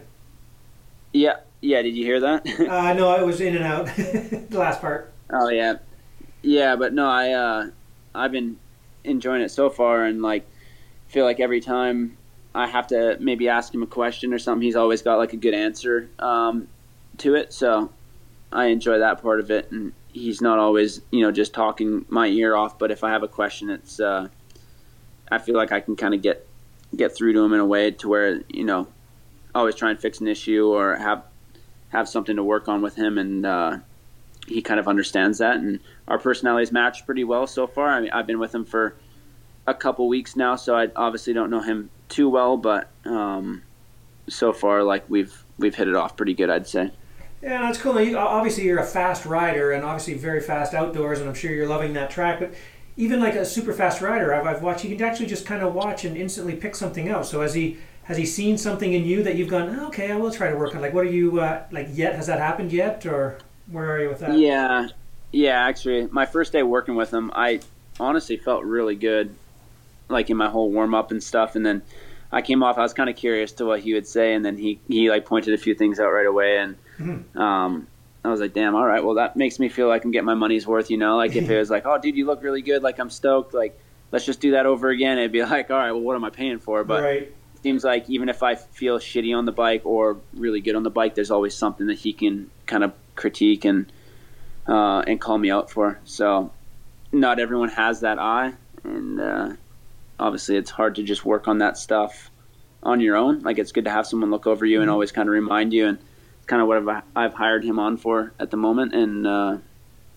Yeah, 1.12 1.36
yeah. 1.60 1.82
Did 1.82 1.96
you 1.96 2.04
hear 2.04 2.20
that? 2.20 2.46
uh, 2.60 2.92
no, 2.92 3.20
it 3.20 3.26
was 3.26 3.40
in 3.40 3.56
and 3.56 3.64
out. 3.64 3.86
the 3.96 4.58
last 4.58 4.80
part. 4.80 5.12
Oh 5.30 5.48
yeah, 5.48 5.74
yeah. 6.42 6.76
But 6.76 6.94
no, 6.94 7.08
I 7.08 7.32
uh, 7.32 7.70
I've 8.14 8.32
been 8.32 8.56
enjoying 9.04 9.42
it 9.42 9.50
so 9.50 9.70
far, 9.70 10.04
and 10.04 10.22
like 10.22 10.46
feel 11.08 11.24
like 11.24 11.40
every 11.40 11.60
time 11.60 12.16
I 12.54 12.66
have 12.66 12.86
to 12.88 13.16
maybe 13.20 13.48
ask 13.48 13.72
him 13.72 13.82
a 13.82 13.86
question 13.86 14.32
or 14.32 14.38
something, 14.38 14.62
he's 14.62 14.76
always 14.76 15.02
got 15.02 15.16
like 15.16 15.32
a 15.32 15.36
good 15.36 15.54
answer 15.54 16.08
um, 16.18 16.68
to 17.18 17.34
it. 17.34 17.52
So 17.52 17.90
I 18.52 18.66
enjoy 18.66 18.98
that 18.98 19.22
part 19.22 19.40
of 19.40 19.50
it, 19.50 19.70
and 19.70 19.92
he's 20.12 20.40
not 20.40 20.58
always 20.58 21.00
you 21.10 21.22
know 21.22 21.30
just 21.30 21.54
talking 21.54 22.04
my 22.08 22.26
ear 22.26 22.56
off. 22.56 22.78
But 22.78 22.90
if 22.90 23.04
I 23.04 23.10
have 23.10 23.22
a 23.22 23.28
question, 23.28 23.70
it's 23.70 24.00
uh, 24.00 24.28
I 25.30 25.38
feel 25.38 25.56
like 25.56 25.72
I 25.72 25.80
can 25.80 25.96
kind 25.96 26.14
of 26.14 26.22
get 26.22 26.46
get 26.96 27.14
through 27.14 27.34
to 27.34 27.40
him 27.40 27.52
in 27.52 27.60
a 27.60 27.66
way 27.66 27.90
to 27.90 28.08
where 28.08 28.42
you 28.48 28.64
know 28.64 28.88
always 29.54 29.74
try 29.74 29.90
and 29.90 29.98
fix 29.98 30.20
an 30.20 30.28
issue 30.28 30.66
or 30.66 30.96
have 30.96 31.24
have 31.88 32.08
something 32.08 32.36
to 32.36 32.44
work 32.44 32.68
on 32.68 32.82
with 32.82 32.96
him 32.96 33.18
and 33.18 33.46
uh, 33.46 33.78
he 34.48 34.62
kind 34.62 34.80
of 34.80 34.88
understands 34.88 35.38
that 35.38 35.56
and 35.56 35.80
our 36.06 36.18
personalities 36.18 36.72
match 36.72 37.04
pretty 37.06 37.24
well 37.24 37.46
so 37.46 37.66
far 37.66 37.88
I 37.88 38.00
mean 38.00 38.10
I've 38.10 38.26
been 38.26 38.38
with 38.38 38.54
him 38.54 38.64
for 38.64 38.94
a 39.66 39.74
couple 39.74 40.08
weeks 40.08 40.36
now 40.36 40.56
so 40.56 40.76
I 40.76 40.88
obviously 40.96 41.32
don't 41.32 41.50
know 41.50 41.60
him 41.60 41.90
too 42.08 42.28
well 42.28 42.56
but 42.56 42.90
um, 43.04 43.62
so 44.28 44.52
far 44.52 44.82
like 44.82 45.08
we've 45.08 45.44
we've 45.58 45.74
hit 45.74 45.88
it 45.88 45.94
off 45.94 46.16
pretty 46.16 46.34
good 46.34 46.50
I'd 46.50 46.66
say 46.66 46.90
yeah 47.42 47.62
that's 47.62 47.78
cool 47.78 48.00
you, 48.00 48.16
obviously 48.16 48.64
you're 48.64 48.80
a 48.80 48.86
fast 48.86 49.24
rider 49.26 49.72
and 49.72 49.84
obviously 49.84 50.14
very 50.14 50.40
fast 50.40 50.74
outdoors 50.74 51.20
and 51.20 51.28
I'm 51.28 51.34
sure 51.34 51.52
you're 51.52 51.68
loving 51.68 51.92
that 51.94 52.10
track 52.10 52.40
but 52.40 52.54
even 52.98 53.20
like 53.20 53.36
a 53.36 53.44
super 53.44 53.72
fast 53.72 54.02
rider 54.02 54.34
I've, 54.34 54.46
I've 54.46 54.62
watched, 54.62 54.84
you 54.84 54.94
can 54.94 55.06
actually 55.06 55.26
just 55.26 55.46
kind 55.46 55.62
of 55.62 55.72
watch 55.72 56.04
and 56.04 56.16
instantly 56.16 56.56
pick 56.56 56.74
something 56.74 57.08
out. 57.08 57.24
So 57.24 57.40
has 57.40 57.54
he 57.54 57.78
has 58.02 58.16
he 58.16 58.26
seen 58.26 58.58
something 58.58 58.92
in 58.94 59.04
you 59.04 59.22
that 59.22 59.36
you've 59.36 59.48
gone, 59.48 59.78
okay, 59.80 60.10
I 60.10 60.16
will 60.16 60.30
try 60.30 60.50
to 60.50 60.56
work 60.56 60.74
on? 60.74 60.80
Like, 60.80 60.94
what 60.94 61.04
are 61.04 61.10
you 61.10 61.40
uh, 61.40 61.64
like 61.70 61.88
yet? 61.92 62.14
Has 62.14 62.26
that 62.26 62.38
happened 62.38 62.72
yet, 62.72 63.04
or 63.04 63.38
where 63.70 63.94
are 63.94 64.02
you 64.02 64.08
with 64.08 64.20
that? 64.20 64.38
Yeah, 64.38 64.88
yeah. 65.32 65.66
Actually, 65.66 66.08
my 66.10 66.26
first 66.26 66.52
day 66.52 66.62
working 66.62 66.94
with 66.94 67.12
him, 67.12 67.30
I 67.34 67.60
honestly 68.00 68.36
felt 68.36 68.64
really 68.64 68.96
good, 68.96 69.34
like 70.08 70.30
in 70.30 70.36
my 70.36 70.48
whole 70.48 70.70
warm 70.70 70.94
up 70.94 71.10
and 71.10 71.22
stuff. 71.22 71.56
And 71.56 71.64
then 71.64 71.82
I 72.32 72.42
came 72.42 72.62
off. 72.62 72.78
I 72.78 72.82
was 72.82 72.94
kind 72.94 73.10
of 73.10 73.16
curious 73.16 73.52
to 73.52 73.66
what 73.66 73.80
he 73.80 73.94
would 73.94 74.06
say, 74.06 74.34
and 74.34 74.44
then 74.44 74.56
he 74.56 74.80
he 74.88 75.10
like 75.10 75.24
pointed 75.24 75.54
a 75.54 75.58
few 75.58 75.74
things 75.74 76.00
out 76.00 76.10
right 76.10 76.26
away, 76.26 76.58
and 76.58 76.76
mm-hmm. 76.98 77.38
um, 77.38 77.86
I 78.24 78.30
was 78.30 78.40
like, 78.40 78.52
damn, 78.52 78.74
all 78.74 78.86
right, 78.86 79.02
well, 79.02 79.14
that 79.14 79.36
makes 79.36 79.58
me 79.58 79.68
feel 79.68 79.88
like 79.88 80.04
I'm 80.04 80.10
getting 80.10 80.26
my 80.26 80.34
money's 80.34 80.66
worth, 80.66 80.90
you 80.90 80.96
know? 80.96 81.16
Like, 81.16 81.34
if 81.36 81.48
it 81.48 81.58
was 81.58 81.70
like, 81.70 81.86
oh, 81.86 81.98
dude, 81.98 82.16
you 82.16 82.26
look 82.26 82.42
really 82.42 82.62
good, 82.62 82.82
like, 82.82 82.98
I'm 82.98 83.10
stoked, 83.10 83.54
like, 83.54 83.78
let's 84.12 84.24
just 84.24 84.40
do 84.40 84.52
that 84.52 84.66
over 84.66 84.88
again, 84.90 85.18
it'd 85.18 85.32
be 85.32 85.42
like, 85.44 85.70
all 85.70 85.78
right, 85.78 85.92
well, 85.92 86.00
what 86.00 86.16
am 86.16 86.24
I 86.24 86.30
paying 86.30 86.58
for? 86.58 86.84
But 86.84 87.02
right. 87.02 87.22
it 87.22 87.34
seems 87.62 87.84
like 87.84 88.08
even 88.10 88.28
if 88.28 88.42
I 88.42 88.56
feel 88.56 88.98
shitty 88.98 89.36
on 89.36 89.44
the 89.44 89.52
bike 89.52 89.82
or 89.84 90.18
really 90.34 90.60
good 90.60 90.74
on 90.74 90.82
the 90.82 90.90
bike, 90.90 91.14
there's 91.14 91.30
always 91.30 91.54
something 91.54 91.86
that 91.86 91.98
he 91.98 92.12
can 92.12 92.50
kind 92.66 92.84
of 92.84 92.92
critique 93.18 93.66
and, 93.66 93.92
uh, 94.66 95.00
and 95.06 95.20
call 95.20 95.36
me 95.36 95.50
out 95.50 95.70
for. 95.70 95.98
So, 96.04 96.50
not 97.12 97.38
everyone 97.38 97.68
has 97.70 98.00
that 98.00 98.18
eye, 98.18 98.54
and 98.84 99.20
uh, 99.20 99.52
obviously, 100.18 100.56
it's 100.56 100.70
hard 100.70 100.94
to 100.94 101.02
just 101.02 101.24
work 101.24 101.48
on 101.48 101.58
that 101.58 101.76
stuff 101.76 102.30
on 102.82 103.00
your 103.00 103.16
own. 103.16 103.40
Like, 103.40 103.58
it's 103.58 103.72
good 103.72 103.84
to 103.84 103.90
have 103.90 104.06
someone 104.06 104.30
look 104.30 104.46
over 104.46 104.64
you 104.64 104.78
and 104.78 104.86
mm-hmm. 104.86 104.92
always 104.92 105.12
kind 105.12 105.28
of 105.28 105.32
remind 105.32 105.72
you. 105.72 105.86
And 105.88 105.98
it's 106.38 106.46
kind 106.46 106.62
of 106.62 106.68
what 106.68 106.78
I've, 106.78 107.02
I've, 107.16 107.34
hired 107.34 107.64
him 107.64 107.78
on 107.78 107.96
for 107.96 108.32
at 108.38 108.50
the 108.50 108.56
moment, 108.56 108.94
and 108.94 109.26
uh, 109.26 109.58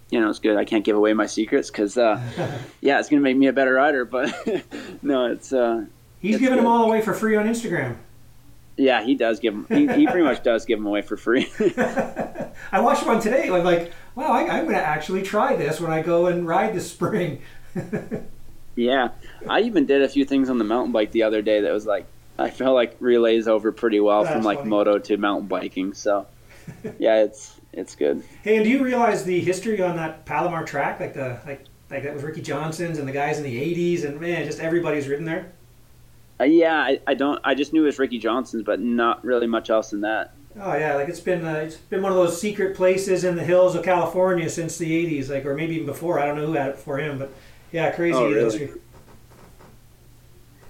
you 0.10 0.20
know 0.20 0.30
it's 0.30 0.40
good. 0.40 0.58
I 0.58 0.66
can't 0.66 0.86
give 0.86 0.96
away 0.96 1.14
my 1.14 1.26
secrets 1.26 1.72
because 1.72 1.98
uh, 1.98 2.22
yeah, 2.82 3.00
it's 3.00 3.10
gonna 3.10 3.22
make 3.22 3.38
me 3.38 3.48
a 3.48 3.54
better 3.54 3.74
rider. 3.74 4.06
But 4.06 4.34
no, 5.02 5.26
it's 5.26 5.52
uh, 5.52 5.86
he's 6.20 6.36
it's 6.36 6.42
giving 6.42 6.56
good. 6.56 6.60
them 6.60 6.72
all 6.72 6.86
away 6.86 7.02
for 7.02 7.14
free 7.14 7.36
on 7.36 7.48
Instagram. 7.48 7.98
Yeah, 8.82 9.04
he 9.04 9.14
does 9.14 9.40
give 9.40 9.54
them. 9.54 9.68
He, 9.70 9.82
he 9.94 10.08
pretty 10.08 10.24
much 10.24 10.42
does 10.42 10.66
give 10.66 10.80
them 10.80 10.88
away 10.88 11.04
for 11.04 11.16
free. 11.16 11.48
I 12.72 12.80
watched 12.80 13.06
one 13.06 13.22
today. 13.22 13.48
I'm 13.48 13.64
like, 13.64 13.94
wow, 14.16 14.32
I, 14.32 14.42
I'm 14.48 14.64
going 14.64 14.76
to 14.76 14.84
actually 14.84 15.22
try 15.22 15.56
this 15.56 15.80
when 15.80 15.92
I 15.92 16.02
go 16.02 16.26
and 16.26 16.48
ride 16.48 16.74
this 16.74 16.90
spring. 16.90 17.44
yeah, 18.76 19.10
I 19.48 19.62
even 19.62 19.86
did 19.86 20.02
a 20.02 20.10
few 20.10 20.26
things 20.26 20.50
on 20.50 20.58
the 20.58 20.64
mountain 20.64 20.92
bike 20.92 21.12
the 21.12 21.22
other 21.24 21.44
day 21.44 21.62
that 21.62 21.72
was 21.72 21.86
like 21.86 22.08
I 22.40 22.50
felt 22.50 22.74
like 22.74 22.98
relays 23.00 23.48
over 23.48 23.72
pretty 23.72 24.00
well 24.00 24.24
That's 24.24 24.36
from 24.36 24.44
like 24.44 24.60
funny. 24.60 24.70
moto 24.72 24.98
to 24.98 25.18
mountain 25.18 25.48
biking. 25.48 25.94
So 25.94 26.26
yeah, 26.98 27.22
it's 27.22 27.62
it's 27.74 27.96
good. 27.96 28.24
Hey, 28.42 28.56
and 28.56 28.66
do 28.66 28.72
you 28.72 28.84
realize 28.84 29.24
the 29.24 29.40
history 29.42 29.80
on 29.80 29.96
that 29.98 30.26
Palomar 30.26 30.66
track? 30.66 31.00
Like 31.00 31.14
the 31.14 31.40
like 31.46 31.66
like 31.92 32.02
that 32.04 32.14
was 32.16 32.24
Ricky 32.24 32.42
Johnson's 32.42 32.98
and 32.98 33.08
the 33.08 33.12
guys 33.14 33.38
in 33.38 33.44
the 33.44 33.56
'80s, 33.56 34.06
and 34.06 34.20
man, 34.20 34.44
just 34.46 34.60
everybody's 34.60 35.08
ridden 35.08 35.26
there. 35.26 35.52
Uh, 36.42 36.46
yeah, 36.46 36.76
I, 36.76 37.00
I 37.06 37.14
don't. 37.14 37.40
I 37.44 37.54
just 37.54 37.72
knew 37.72 37.84
it 37.84 37.86
was 37.86 38.00
Ricky 38.00 38.18
Johnson's, 38.18 38.64
but 38.64 38.80
not 38.80 39.24
really 39.24 39.46
much 39.48 39.70
else 39.70 39.92
than 39.92 40.02
that. 40.02 40.34
Oh 40.60 40.76
yeah, 40.76 40.96
like 40.96 41.08
it's 41.08 41.20
been 41.20 41.46
uh, 41.46 41.54
it's 41.56 41.78
been 41.78 42.02
one 42.02 42.12
of 42.12 42.18
those 42.18 42.42
secret 42.42 42.76
places 42.76 43.24
in 43.24 43.36
the 43.36 43.44
hills 43.44 43.76
of 43.76 43.84
California 43.84 44.50
since 44.50 44.78
the 44.78 44.92
'80s, 45.20 45.30
like 45.30 45.46
or 45.46 45.54
maybe 45.56 45.76
even 45.76 45.86
before. 45.86 46.20
I 46.20 46.26
don't 46.26 46.38
know 46.38 46.48
who 46.48 46.54
had 46.54 46.70
it 46.70 46.76
before 46.78 46.98
him, 46.98 47.20
but 47.20 47.32
yeah, 47.72 47.92
crazy 47.92 48.18
Oh, 48.18 48.26
really? 48.26 48.44
history 48.44 48.72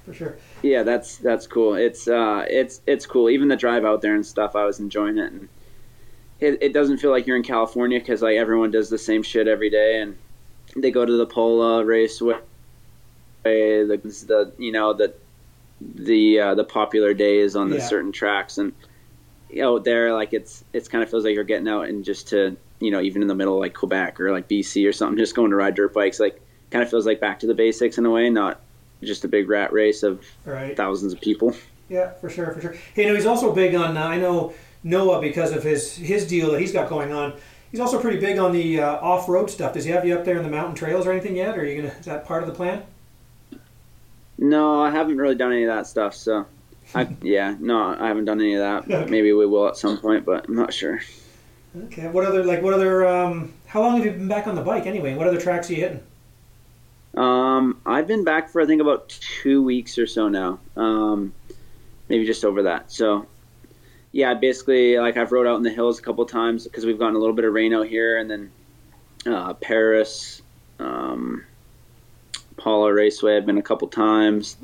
for 0.05 0.13
sure. 0.13 0.37
Yeah, 0.61 0.83
that's 0.83 1.17
that's 1.17 1.47
cool. 1.47 1.75
It's 1.75 2.07
uh, 2.07 2.45
it's 2.49 2.81
it's 2.85 3.05
cool. 3.05 3.29
Even 3.29 3.47
the 3.47 3.55
drive 3.55 3.85
out 3.85 4.01
there 4.01 4.15
and 4.15 4.25
stuff, 4.25 4.55
I 4.55 4.65
was 4.65 4.79
enjoying 4.79 5.17
it. 5.17 5.31
And 5.31 5.49
it, 6.39 6.57
it 6.61 6.73
doesn't 6.73 6.97
feel 6.97 7.11
like 7.11 7.25
you're 7.27 7.37
in 7.37 7.43
California 7.43 7.99
because 7.99 8.21
like 8.21 8.35
everyone 8.35 8.71
does 8.71 8.89
the 8.89 8.97
same 8.97 9.23
shit 9.23 9.47
every 9.47 9.69
day, 9.69 10.01
and 10.01 10.17
they 10.75 10.91
go 10.91 11.05
to 11.05 11.17
the 11.17 11.25
Pala 11.25 11.85
Raceway, 11.85 12.37
the 13.43 13.99
the 14.27 14.51
you 14.57 14.71
know 14.71 14.93
the 14.93 15.13
the 15.95 16.39
uh, 16.39 16.55
the 16.55 16.63
popular 16.63 17.13
days 17.13 17.55
on 17.55 17.69
the 17.69 17.77
Yeah. 17.77 17.83
certain 17.87 18.11
tracks, 18.11 18.57
and 18.57 18.73
out 19.61 19.83
there 19.83 20.13
like 20.13 20.33
it's 20.33 20.63
it's 20.73 20.87
kind 20.87 21.03
of 21.03 21.09
feels 21.09 21.25
like 21.25 21.35
you're 21.35 21.43
getting 21.43 21.67
out 21.67 21.87
and 21.89 22.05
just 22.05 22.29
to 22.29 22.55
you 22.79 22.91
know 22.91 23.01
even 23.01 23.21
in 23.21 23.27
the 23.27 23.35
middle 23.35 23.59
like 23.59 23.73
Quebec 23.73 24.19
or 24.19 24.31
like 24.31 24.47
BC 24.47 24.87
or 24.87 24.93
something, 24.93 25.17
just 25.23 25.35
going 25.35 25.49
to 25.51 25.55
ride 25.55 25.75
dirt 25.75 25.93
bikes. 25.93 26.19
Like 26.19 26.41
kind 26.69 26.83
of 26.83 26.89
feels 26.89 27.05
like 27.05 27.19
back 27.19 27.39
to 27.39 27.47
the 27.47 27.53
basics 27.53 27.97
in 27.97 28.05
a 28.05 28.09
way, 28.11 28.29
not 28.29 28.61
just 29.03 29.25
a 29.25 29.27
big 29.27 29.49
rat 29.49 29.73
race 29.73 30.03
of 30.03 30.23
Right. 30.45 30.77
thousands 30.77 31.11
of 31.13 31.19
people. 31.21 31.53
Yeah, 31.89 32.11
for 32.21 32.29
sure, 32.29 32.51
for 32.53 32.61
sure. 32.61 32.75
Hey, 32.93 33.05
no, 33.05 33.13
he's 33.15 33.25
also 33.25 33.53
big 33.53 33.75
on. 33.75 33.97
Uh, 33.97 34.05
I 34.05 34.17
know 34.17 34.53
Noah 34.83 35.19
because 35.19 35.51
of 35.51 35.63
his 35.63 35.95
his 35.97 36.25
deal 36.27 36.51
that 36.51 36.61
he's 36.61 36.71
got 36.71 36.87
going 36.89 37.11
on. 37.11 37.33
He's 37.71 37.79
also 37.81 37.99
pretty 37.99 38.19
big 38.19 38.37
on 38.37 38.51
the 38.53 38.79
uh, 38.81 38.95
off 38.97 39.27
road 39.29 39.49
stuff. 39.49 39.73
Does 39.73 39.85
he 39.85 39.91
have 39.91 40.05
you 40.05 40.15
up 40.17 40.23
there 40.25 40.37
in 40.37 40.43
the 40.43 40.49
mountain 40.49 40.75
trails 40.75 41.05
or 41.05 41.11
anything 41.11 41.35
yet? 41.35 41.57
Or 41.57 41.61
are 41.61 41.65
you 41.65 41.81
gonna? 41.81 41.93
Is 41.99 42.05
that 42.05 42.25
part 42.25 42.43
of 42.43 42.47
the 42.49 42.55
plan? 42.55 42.83
No, 44.41 44.81
I 44.81 44.89
haven't 44.89 45.17
really 45.17 45.35
done 45.35 45.53
any 45.53 45.63
of 45.63 45.67
that 45.67 45.85
stuff. 45.85 46.15
So, 46.15 46.47
I 46.95 47.07
yeah, 47.21 47.55
no, 47.59 47.95
I 47.97 48.07
haven't 48.07 48.25
done 48.25 48.41
any 48.41 48.55
of 48.55 48.59
that. 48.59 48.93
Okay. 48.93 49.09
Maybe 49.09 49.31
we 49.31 49.45
will 49.45 49.67
at 49.67 49.77
some 49.77 49.99
point, 49.99 50.25
but 50.25 50.47
I'm 50.47 50.55
not 50.55 50.73
sure. 50.73 50.99
Okay. 51.85 52.07
What 52.07 52.25
other 52.25 52.43
like 52.43 52.61
what 52.61 52.73
other? 52.73 53.07
Um, 53.07 53.53
how 53.67 53.81
long 53.81 53.95
have 53.97 54.05
you 54.05 54.11
been 54.11 54.27
back 54.27 54.47
on 54.47 54.55
the 54.55 54.61
bike 54.61 54.87
anyway? 54.87 55.13
What 55.13 55.27
other 55.27 55.39
tracks 55.39 55.69
are 55.69 55.73
you 55.73 55.81
hitting? 55.81 56.03
Um, 57.15 57.79
I've 57.85 58.07
been 58.07 58.23
back 58.23 58.49
for 58.49 58.61
I 58.61 58.65
think 58.65 58.81
about 58.81 59.09
two 59.09 59.61
weeks 59.61 59.97
or 59.97 60.07
so 60.07 60.27
now. 60.27 60.59
Um, 60.75 61.33
maybe 62.09 62.25
just 62.25 62.43
over 62.43 62.63
that. 62.63 62.91
So, 62.91 63.27
yeah, 64.11 64.33
basically, 64.33 64.97
like 64.97 65.17
I've 65.17 65.31
rode 65.31 65.45
out 65.45 65.57
in 65.57 65.63
the 65.63 65.69
hills 65.69 65.99
a 65.99 66.01
couple 66.01 66.25
times 66.25 66.63
because 66.63 66.85
we've 66.85 66.97
gotten 66.97 67.15
a 67.15 67.19
little 67.19 67.35
bit 67.35 67.45
of 67.45 67.53
rain 67.53 67.73
out 67.73 67.87
here, 67.87 68.17
and 68.17 68.29
then 68.29 68.51
uh, 69.27 69.53
Perris, 69.53 70.41
um, 70.79 71.45
Pala 72.61 72.93
Raceway. 72.93 73.37
I've 73.37 73.45
been 73.45 73.57
a 73.57 73.63
couple 73.63 73.87
times, 73.87 74.55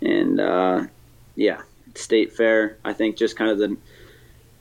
and 0.00 0.40
uh, 0.40 0.86
yeah, 1.36 1.60
State 1.94 2.32
Fair. 2.32 2.78
I 2.84 2.94
think 2.94 3.16
just 3.16 3.36
kind 3.36 3.50
of 3.50 3.58
the 3.58 3.76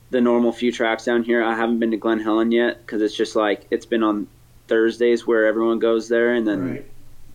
the 0.09 0.21
normal 0.21 0.51
few 0.51 0.71
tracks 0.71 1.05
down 1.05 1.23
here. 1.23 1.43
I 1.43 1.55
haven't 1.55 1.79
been 1.79 1.91
to 1.91 1.97
Glen 1.97 2.19
Helen 2.19 2.51
yet 2.51 2.79
because 2.85 3.01
it's 3.01 3.15
just 3.15 3.35
like 3.35 3.65
it's 3.71 3.85
been 3.85 4.03
on 4.03 4.27
Thursdays 4.67 5.25
where 5.25 5.45
everyone 5.45 5.79
goes 5.79 6.09
there, 6.09 6.33
and 6.33 6.45
then 6.47 6.71
Right. 6.71 6.85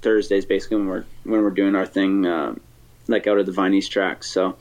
Thursdays 0.03 0.45
basically 0.45 0.79
when 0.79 0.87
we're 0.89 1.05
when 1.25 1.43
we're 1.43 1.51
doing 1.51 1.75
our 1.75 1.87
thing, 1.87 2.27
uh, 2.27 2.55
like 3.09 3.27
out 3.27 3.39
of 3.39 3.47
the 3.47 3.53
Vine 3.53 3.73
East 3.75 3.91
tracks. 3.91 4.31
So 4.31 4.57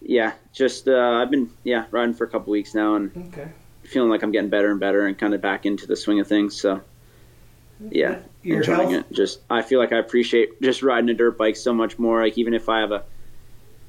yeah, 0.00 0.34
just 0.52 0.86
uh, 0.86 1.18
I've 1.20 1.30
been 1.30 1.50
yeah 1.64 1.86
riding 1.90 2.14
for 2.14 2.24
a 2.24 2.28
couple 2.28 2.52
weeks 2.52 2.74
now 2.74 2.94
and 2.94 3.10
Okay. 3.34 3.48
feeling 3.84 4.10
like 4.10 4.22
I'm 4.22 4.30
getting 4.30 4.50
better 4.50 4.70
and 4.70 4.78
better 4.78 5.06
and 5.06 5.18
kind 5.18 5.34
of 5.34 5.40
back 5.40 5.66
into 5.66 5.86
the 5.86 5.96
swing 5.96 6.20
of 6.20 6.28
things. 6.28 6.60
So 6.60 6.80
yeah, 7.90 8.18
Your 8.42 8.58
enjoying 8.58 8.90
health. 8.90 9.06
it. 9.10 9.14
Just 9.14 9.40
I 9.50 9.62
feel 9.62 9.78
like 9.78 9.92
I 9.92 9.98
appreciate 9.98 10.60
just 10.60 10.82
riding 10.82 11.08
a 11.10 11.14
dirt 11.14 11.38
bike 11.38 11.56
so 11.56 11.72
much 11.72 11.98
more. 11.98 12.22
Like 12.22 12.38
even 12.38 12.54
if 12.54 12.68
I 12.68 12.80
have 12.80 12.92
a 12.92 13.04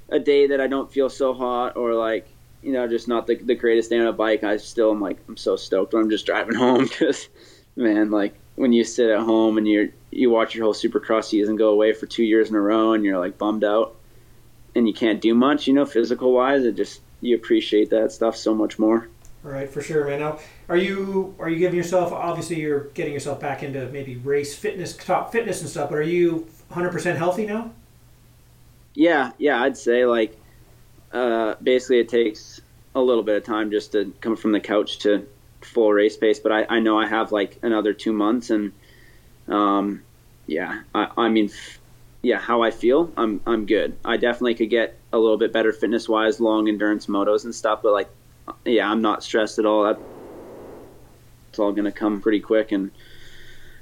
a 0.10 0.20
day 0.20 0.48
that 0.48 0.60
I 0.60 0.68
don't 0.68 0.92
feel 0.92 1.10
so 1.10 1.34
hot 1.34 1.76
or 1.78 1.94
like 1.94 2.28
you 2.64 2.72
know 2.74 2.88
just 2.88 3.08
not 3.08 3.28
the 3.28 3.36
the 3.36 3.56
greatest 3.56 3.90
day 3.90 4.00
on 4.00 4.08
a 4.08 4.14
bike, 4.14 4.44
I 4.44 4.58
still 4.58 4.92
am 4.92 5.02
like 5.02 5.18
I'm 5.28 5.38
so 5.38 5.56
stoked 5.56 5.94
when 5.94 6.04
I'm 6.04 6.10
just 6.10 6.26
driving 6.26 6.56
home 6.66 6.84
because 6.84 7.30
man, 7.76 8.12
like 8.12 8.36
when 8.56 8.74
you 8.74 8.84
sit 8.84 9.10
at 9.10 9.20
home 9.20 9.58
and 9.58 9.68
you 9.68 9.92
you 10.12 10.30
watch 10.30 10.56
your 10.56 10.66
whole 10.66 10.74
Supercross 10.74 11.26
season 11.26 11.56
go 11.56 11.70
away 11.70 11.94
for 11.94 12.06
two 12.06 12.24
years 12.24 12.50
in 12.50 12.56
a 12.56 12.62
row 12.62 12.94
and 12.94 13.04
you're 13.06 13.20
like 13.20 13.38
bummed 13.38 13.64
out 13.64 13.96
and 14.76 14.88
you 14.88 14.94
can't 14.94 15.22
do 15.22 15.34
much, 15.34 15.68
you 15.68 15.74
know, 15.74 15.86
physical 15.86 16.32
wise, 16.34 16.64
it 16.64 16.76
just 16.76 17.02
you 17.22 17.36
appreciate 17.36 17.90
that 17.90 18.12
stuff 18.12 18.36
so 18.36 18.54
much 18.54 18.78
more. 18.80 19.08
All 19.46 19.52
right, 19.52 19.70
for 19.70 19.82
sure, 19.82 20.06
man. 20.06 20.20
Now, 20.20 20.40
are 20.70 20.78
you 20.78 21.36
are 21.40 21.50
you 21.50 21.58
giving 21.58 21.78
yourself? 21.78 22.14
Obviously, 22.14 22.60
you're 22.60 22.86
getting 22.92 23.14
yourself 23.14 23.40
back 23.40 23.64
into 23.64 23.88
maybe 23.90 24.16
race 24.18 24.56
fitness, 24.56 24.96
top 24.96 25.32
fitness 25.32 25.62
and 25.62 25.70
stuff. 25.70 25.90
But 25.90 25.98
are 25.98 26.04
you 26.04 26.48
100 26.70 26.92
percent 26.92 27.18
healthy 27.18 27.46
now? 27.46 27.72
Yeah, 28.94 29.32
yeah, 29.38 29.62
I'd 29.62 29.78
say 29.78 30.06
like 30.06 30.38
uh, 31.12 31.56
basically 31.62 32.00
it 32.00 32.10
takes 32.10 32.62
a 32.96 33.02
little 33.02 33.24
bit 33.24 33.38
of 33.38 33.44
time 33.44 33.72
just 33.72 33.92
to 33.94 34.14
come 34.22 34.36
from 34.36 34.52
the 34.52 34.60
couch 34.60 35.00
to 35.00 35.28
full 35.62 35.92
race 35.92 36.18
pace, 36.18 36.40
but 36.40 36.52
I, 36.52 36.66
I 36.70 36.80
know 36.80 37.00
I 37.00 37.08
have 37.08 37.32
like 37.32 37.58
another 37.62 37.94
two 37.94 38.14
months, 38.14 38.50
and 38.50 38.72
um, 39.48 40.04
yeah, 40.48 40.82
I, 40.94 41.10
I 41.18 41.30
mean, 41.30 41.46
f- 41.46 41.80
yeah, 42.22 42.40
how 42.40 42.62
I 42.62 42.72
feel, 42.72 43.12
I'm 43.18 43.42
I'm 43.46 43.66
good. 43.66 43.98
I 44.06 44.18
definitely 44.18 44.56
could 44.56 44.70
get 44.70 44.98
a 45.14 45.18
little 45.18 45.38
bit 45.38 45.52
better 45.52 45.72
fitness 45.72 46.08
wise, 46.08 46.40
long 46.40 46.68
endurance 46.68 47.08
motos 47.08 47.46
and 47.46 47.56
stuff, 47.56 47.82
but 47.82 47.94
like, 47.94 48.10
yeah, 48.66 48.90
I'm 48.90 49.02
not 49.02 49.24
stressed 49.24 49.60
at 49.60 49.66
all. 49.66 49.98
It's 51.50 51.60
all 51.60 51.72
gonna 51.72 51.92
come 51.92 52.22
pretty 52.22 52.40
quick, 52.40 52.72
and 52.72 52.92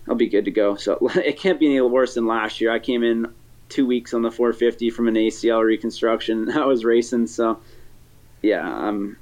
I'll 0.07 0.15
be 0.15 0.27
good 0.27 0.45
to 0.45 0.51
go. 0.51 0.75
So 0.75 0.97
it 1.15 1.37
can't 1.37 1.59
be 1.59 1.67
any 1.67 1.81
worse 1.81 2.15
than 2.15 2.25
last 2.25 2.59
year. 2.61 2.71
I 2.71 2.79
came 2.79 3.03
in 3.03 3.33
two 3.69 3.85
weeks 3.85 4.13
on 4.13 4.21
the 4.21 4.31
450 4.31 4.89
from 4.89 5.07
an 5.07 5.15
ACL 5.15 5.63
reconstruction. 5.63 6.49
I 6.57 6.65
was 6.65 6.85
racing, 6.85 7.27
so 7.27 7.59
yeah, 8.41 8.67
I'm 8.67 9.17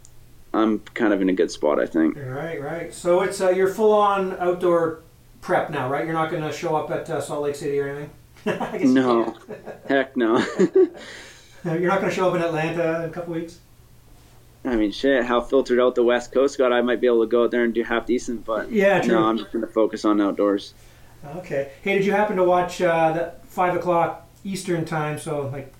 I'm 0.53 0.79
kind 0.79 1.13
of 1.13 1.21
in 1.21 1.29
a 1.29 1.33
good 1.33 1.51
spot, 1.51 1.79
I 1.79 1.85
think. 1.85 2.15
Right, 2.15 2.61
right. 2.61 2.93
So 2.93 3.21
it's 3.21 3.41
uh, 3.41 3.49
you're 3.49 3.67
full 3.73 3.91
on 3.91 4.37
outdoor 4.39 5.01
prep 5.41 5.69
now, 5.69 5.89
right? 5.89 6.05
You're 6.05 6.13
not 6.13 6.31
going 6.31 6.43
to 6.43 6.51
show 6.51 6.75
up 6.75 6.89
at 6.91 7.09
uh, 7.09 7.19
Salt 7.19 7.43
Lake 7.43 7.55
City 7.55 7.79
or 7.79 7.89
anything. 7.89 8.09
I 8.61 8.77
guess 8.77 8.81
you 8.81 8.93
No, 8.93 9.35
heck 9.87 10.15
no. 10.15 10.37
You're 11.65 11.89
not 11.89 11.99
going 11.99 12.09
to 12.09 12.15
show 12.15 12.29
up 12.29 12.35
in 12.35 12.41
Atlanta 12.41 13.03
in 13.03 13.09
a 13.09 13.13
couple 13.13 13.33
weeks. 13.33 13.59
I 14.65 14.75
mean, 14.75 14.91
shit, 14.91 15.23
how 15.25 15.41
filtered 15.41 15.79
out 15.79 15.95
the 15.95 16.03
West 16.03 16.31
Coast 16.31 16.57
got, 16.57 16.73
I 16.73 16.81
might 16.81 16.99
be 17.01 17.07
able 17.07 17.21
to 17.21 17.27
go 17.27 17.43
out 17.43 17.51
there 17.51 17.63
and 17.63 17.73
do 17.73 17.83
half 17.83 18.05
decent, 18.05 18.45
but 18.45 18.71
Yeah, 18.71 18.99
true. 19.01 19.13
no, 19.13 19.23
I'm 19.25 19.37
just 19.37 19.51
going 19.51 19.63
to 19.65 19.71
focus 19.71 20.05
on 20.05 20.19
outdoors. 20.19 20.73
Okay. 21.37 21.71
Hey, 21.81 21.95
did 21.97 22.05
you 22.05 22.11
happen 22.11 22.35
to 22.37 22.43
watch 22.43 22.81
uh, 22.81 23.11
that 23.13 23.45
five 23.47 23.75
o'clock 23.75 24.27
Eastern 24.43 24.85
time? 24.85 25.17
So 25.19 25.47
like 25.51 25.73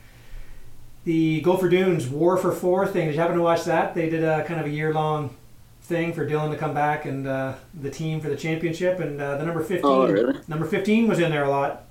the 1.04 1.42
Gopher 1.42 1.70
Dunes 1.70 2.08
War 2.08 2.38
for 2.38 2.52
Four 2.52 2.88
thing. 2.88 3.06
Did 3.08 3.16
you 3.16 3.22
happen 3.22 3.36
to 3.38 3.44
watch 3.44 3.64
that? 3.66 3.94
They 3.94 4.10
did 4.10 4.24
a 4.24 4.44
kind 4.46 4.60
of 4.60 4.66
a 4.66 4.70
year 4.72 4.94
long 4.94 5.36
thing 5.84 6.14
for 6.14 6.28
Dylan 6.28 6.50
to 6.52 6.58
come 6.58 6.74
back 6.74 7.06
and 7.06 7.28
uh, 7.28 7.54
the 7.80 7.92
team 7.92 8.20
for 8.20 8.30
the 8.30 8.36
championship. 8.36 9.00
And 9.00 9.22
uh, 9.22 9.38
the 9.38 9.46
number 9.46 9.62
fifteen, 9.62 9.86
Oh, 9.86 10.08
really? 10.08 10.36
number 10.48 10.66
fifteen 10.66 11.08
was 11.08 11.20
in 11.20 11.30
there 11.32 11.44
a 11.44 11.50
lot. 11.50 11.84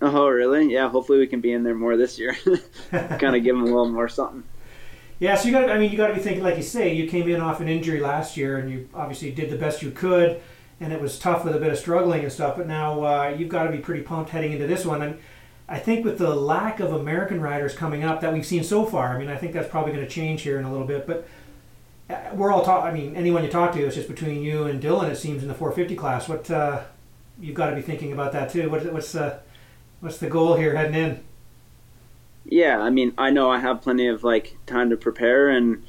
Oh, 0.00 0.28
really? 0.28 0.72
Yeah, 0.72 0.88
hopefully 0.90 1.18
we 1.18 1.26
can 1.26 1.40
be 1.40 1.52
in 1.52 1.64
there 1.64 1.74
more 1.74 1.96
this 1.96 2.18
year. 2.18 2.34
kind 2.90 3.36
of 3.36 3.42
give 3.42 3.54
them 3.56 3.62
a 3.62 3.66
little 3.66 3.88
more 3.90 4.08
something. 4.08 4.42
Yeah, 5.18 5.34
so 5.34 5.48
you 5.48 5.52
got. 5.52 5.70
I 5.70 5.78
mean, 5.78 5.90
you 5.90 5.96
got 5.96 6.08
to 6.08 6.14
be 6.14 6.20
thinking, 6.20 6.42
like 6.42 6.56
you 6.56 6.62
say, 6.62 6.92
you 6.92 7.08
came 7.08 7.28
in 7.28 7.40
off 7.40 7.60
an 7.60 7.68
injury 7.68 8.00
last 8.00 8.36
year, 8.36 8.58
and 8.58 8.70
you 8.70 8.88
obviously 8.94 9.30
did 9.30 9.48
the 9.48 9.56
best 9.56 9.82
you 9.82 9.90
could, 9.90 10.42
and 10.78 10.92
it 10.92 11.00
was 11.00 11.18
tough 11.18 11.44
with 11.44 11.56
a 11.56 11.58
bit 11.58 11.72
of 11.72 11.78
struggling 11.78 12.22
and 12.22 12.32
stuff. 12.32 12.56
But 12.56 12.66
now 12.66 13.02
uh, 13.02 13.34
you've 13.36 13.48
got 13.48 13.64
to 13.64 13.70
be 13.70 13.78
pretty 13.78 14.02
pumped 14.02 14.30
heading 14.30 14.52
into 14.52 14.66
this 14.66 14.84
one. 14.84 15.00
And 15.00 15.18
I 15.68 15.78
think 15.78 16.04
with 16.04 16.18
the 16.18 16.34
lack 16.34 16.80
of 16.80 16.92
American 16.92 17.40
riders 17.40 17.74
coming 17.74 18.04
up 18.04 18.20
that 18.20 18.32
we've 18.32 18.44
seen 18.44 18.62
so 18.62 18.84
far, 18.84 19.16
I 19.16 19.18
mean, 19.18 19.28
I 19.28 19.36
think 19.36 19.54
that's 19.54 19.70
probably 19.70 19.92
going 19.92 20.04
to 20.04 20.10
change 20.10 20.42
here 20.42 20.58
in 20.58 20.66
a 20.66 20.70
little 20.70 20.86
bit. 20.86 21.06
But 21.06 21.26
uh, 22.10 22.34
we're 22.34 22.52
all 22.52 22.62
talk. 22.62 22.84
I 22.84 22.92
mean, 22.92 23.16
anyone 23.16 23.42
you 23.42 23.50
talk 23.50 23.72
to, 23.72 23.86
it's 23.86 23.96
just 23.96 24.08
between 24.08 24.42
you 24.42 24.64
and 24.64 24.82
Dylan. 24.82 25.10
It 25.10 25.16
seems 25.16 25.40
in 25.40 25.48
the 25.48 25.54
450 25.54 25.96
class. 25.96 26.28
What 26.28 26.50
uh, 26.50 26.82
you've 27.40 27.56
got 27.56 27.70
to 27.70 27.76
be 27.76 27.82
thinking 27.82 28.12
about 28.12 28.32
that 28.32 28.50
too. 28.50 28.68
What, 28.68 28.92
what's 28.92 29.14
uh, 29.14 29.38
what's 30.00 30.18
the 30.18 30.28
goal 30.28 30.56
here 30.56 30.76
heading 30.76 30.94
in? 30.94 31.24
Yeah, 32.48 32.80
I 32.80 32.90
mean, 32.90 33.12
I 33.18 33.30
know 33.30 33.50
I 33.50 33.58
have 33.58 33.82
plenty 33.82 34.06
of 34.06 34.22
like 34.22 34.56
time 34.66 34.90
to 34.90 34.96
prepare, 34.96 35.48
and 35.48 35.82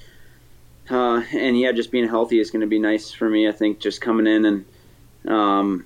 uh, 0.90 1.22
and 1.34 1.60
yeah, 1.60 1.72
just 1.72 1.92
being 1.92 2.08
healthy 2.08 2.40
is 2.40 2.50
going 2.50 2.62
to 2.62 2.68
be 2.68 2.80
nice 2.80 3.12
for 3.12 3.30
me. 3.30 3.48
I 3.48 3.52
think 3.52 3.80
just 3.80 4.02
coming 4.02 4.26
in 4.28 4.46
and 4.46 4.66
um, 5.28 5.86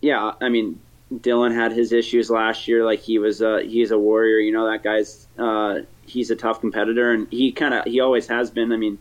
yeah, 0.00 0.32
I 0.40 0.48
mean, 0.48 0.80
Dylan 1.12 1.54
had 1.54 1.72
his 1.72 1.92
issues 1.92 2.30
last 2.30 2.68
year. 2.68 2.84
Like 2.84 3.00
he 3.00 3.18
was, 3.18 3.42
uh, 3.42 3.58
he's 3.58 3.90
a 3.90 3.98
warrior. 3.98 4.38
You 4.38 4.52
know, 4.52 4.70
that 4.70 4.82
guy's 4.82 5.26
uh, 5.38 5.80
he's 6.06 6.30
a 6.30 6.36
tough 6.36 6.60
competitor, 6.60 7.12
and 7.12 7.28
he 7.30 7.52
kind 7.52 7.74
of 7.74 7.84
he 7.84 8.00
always 8.00 8.26
has 8.28 8.50
been. 8.50 8.72
I 8.72 8.76
mean, 8.76 8.98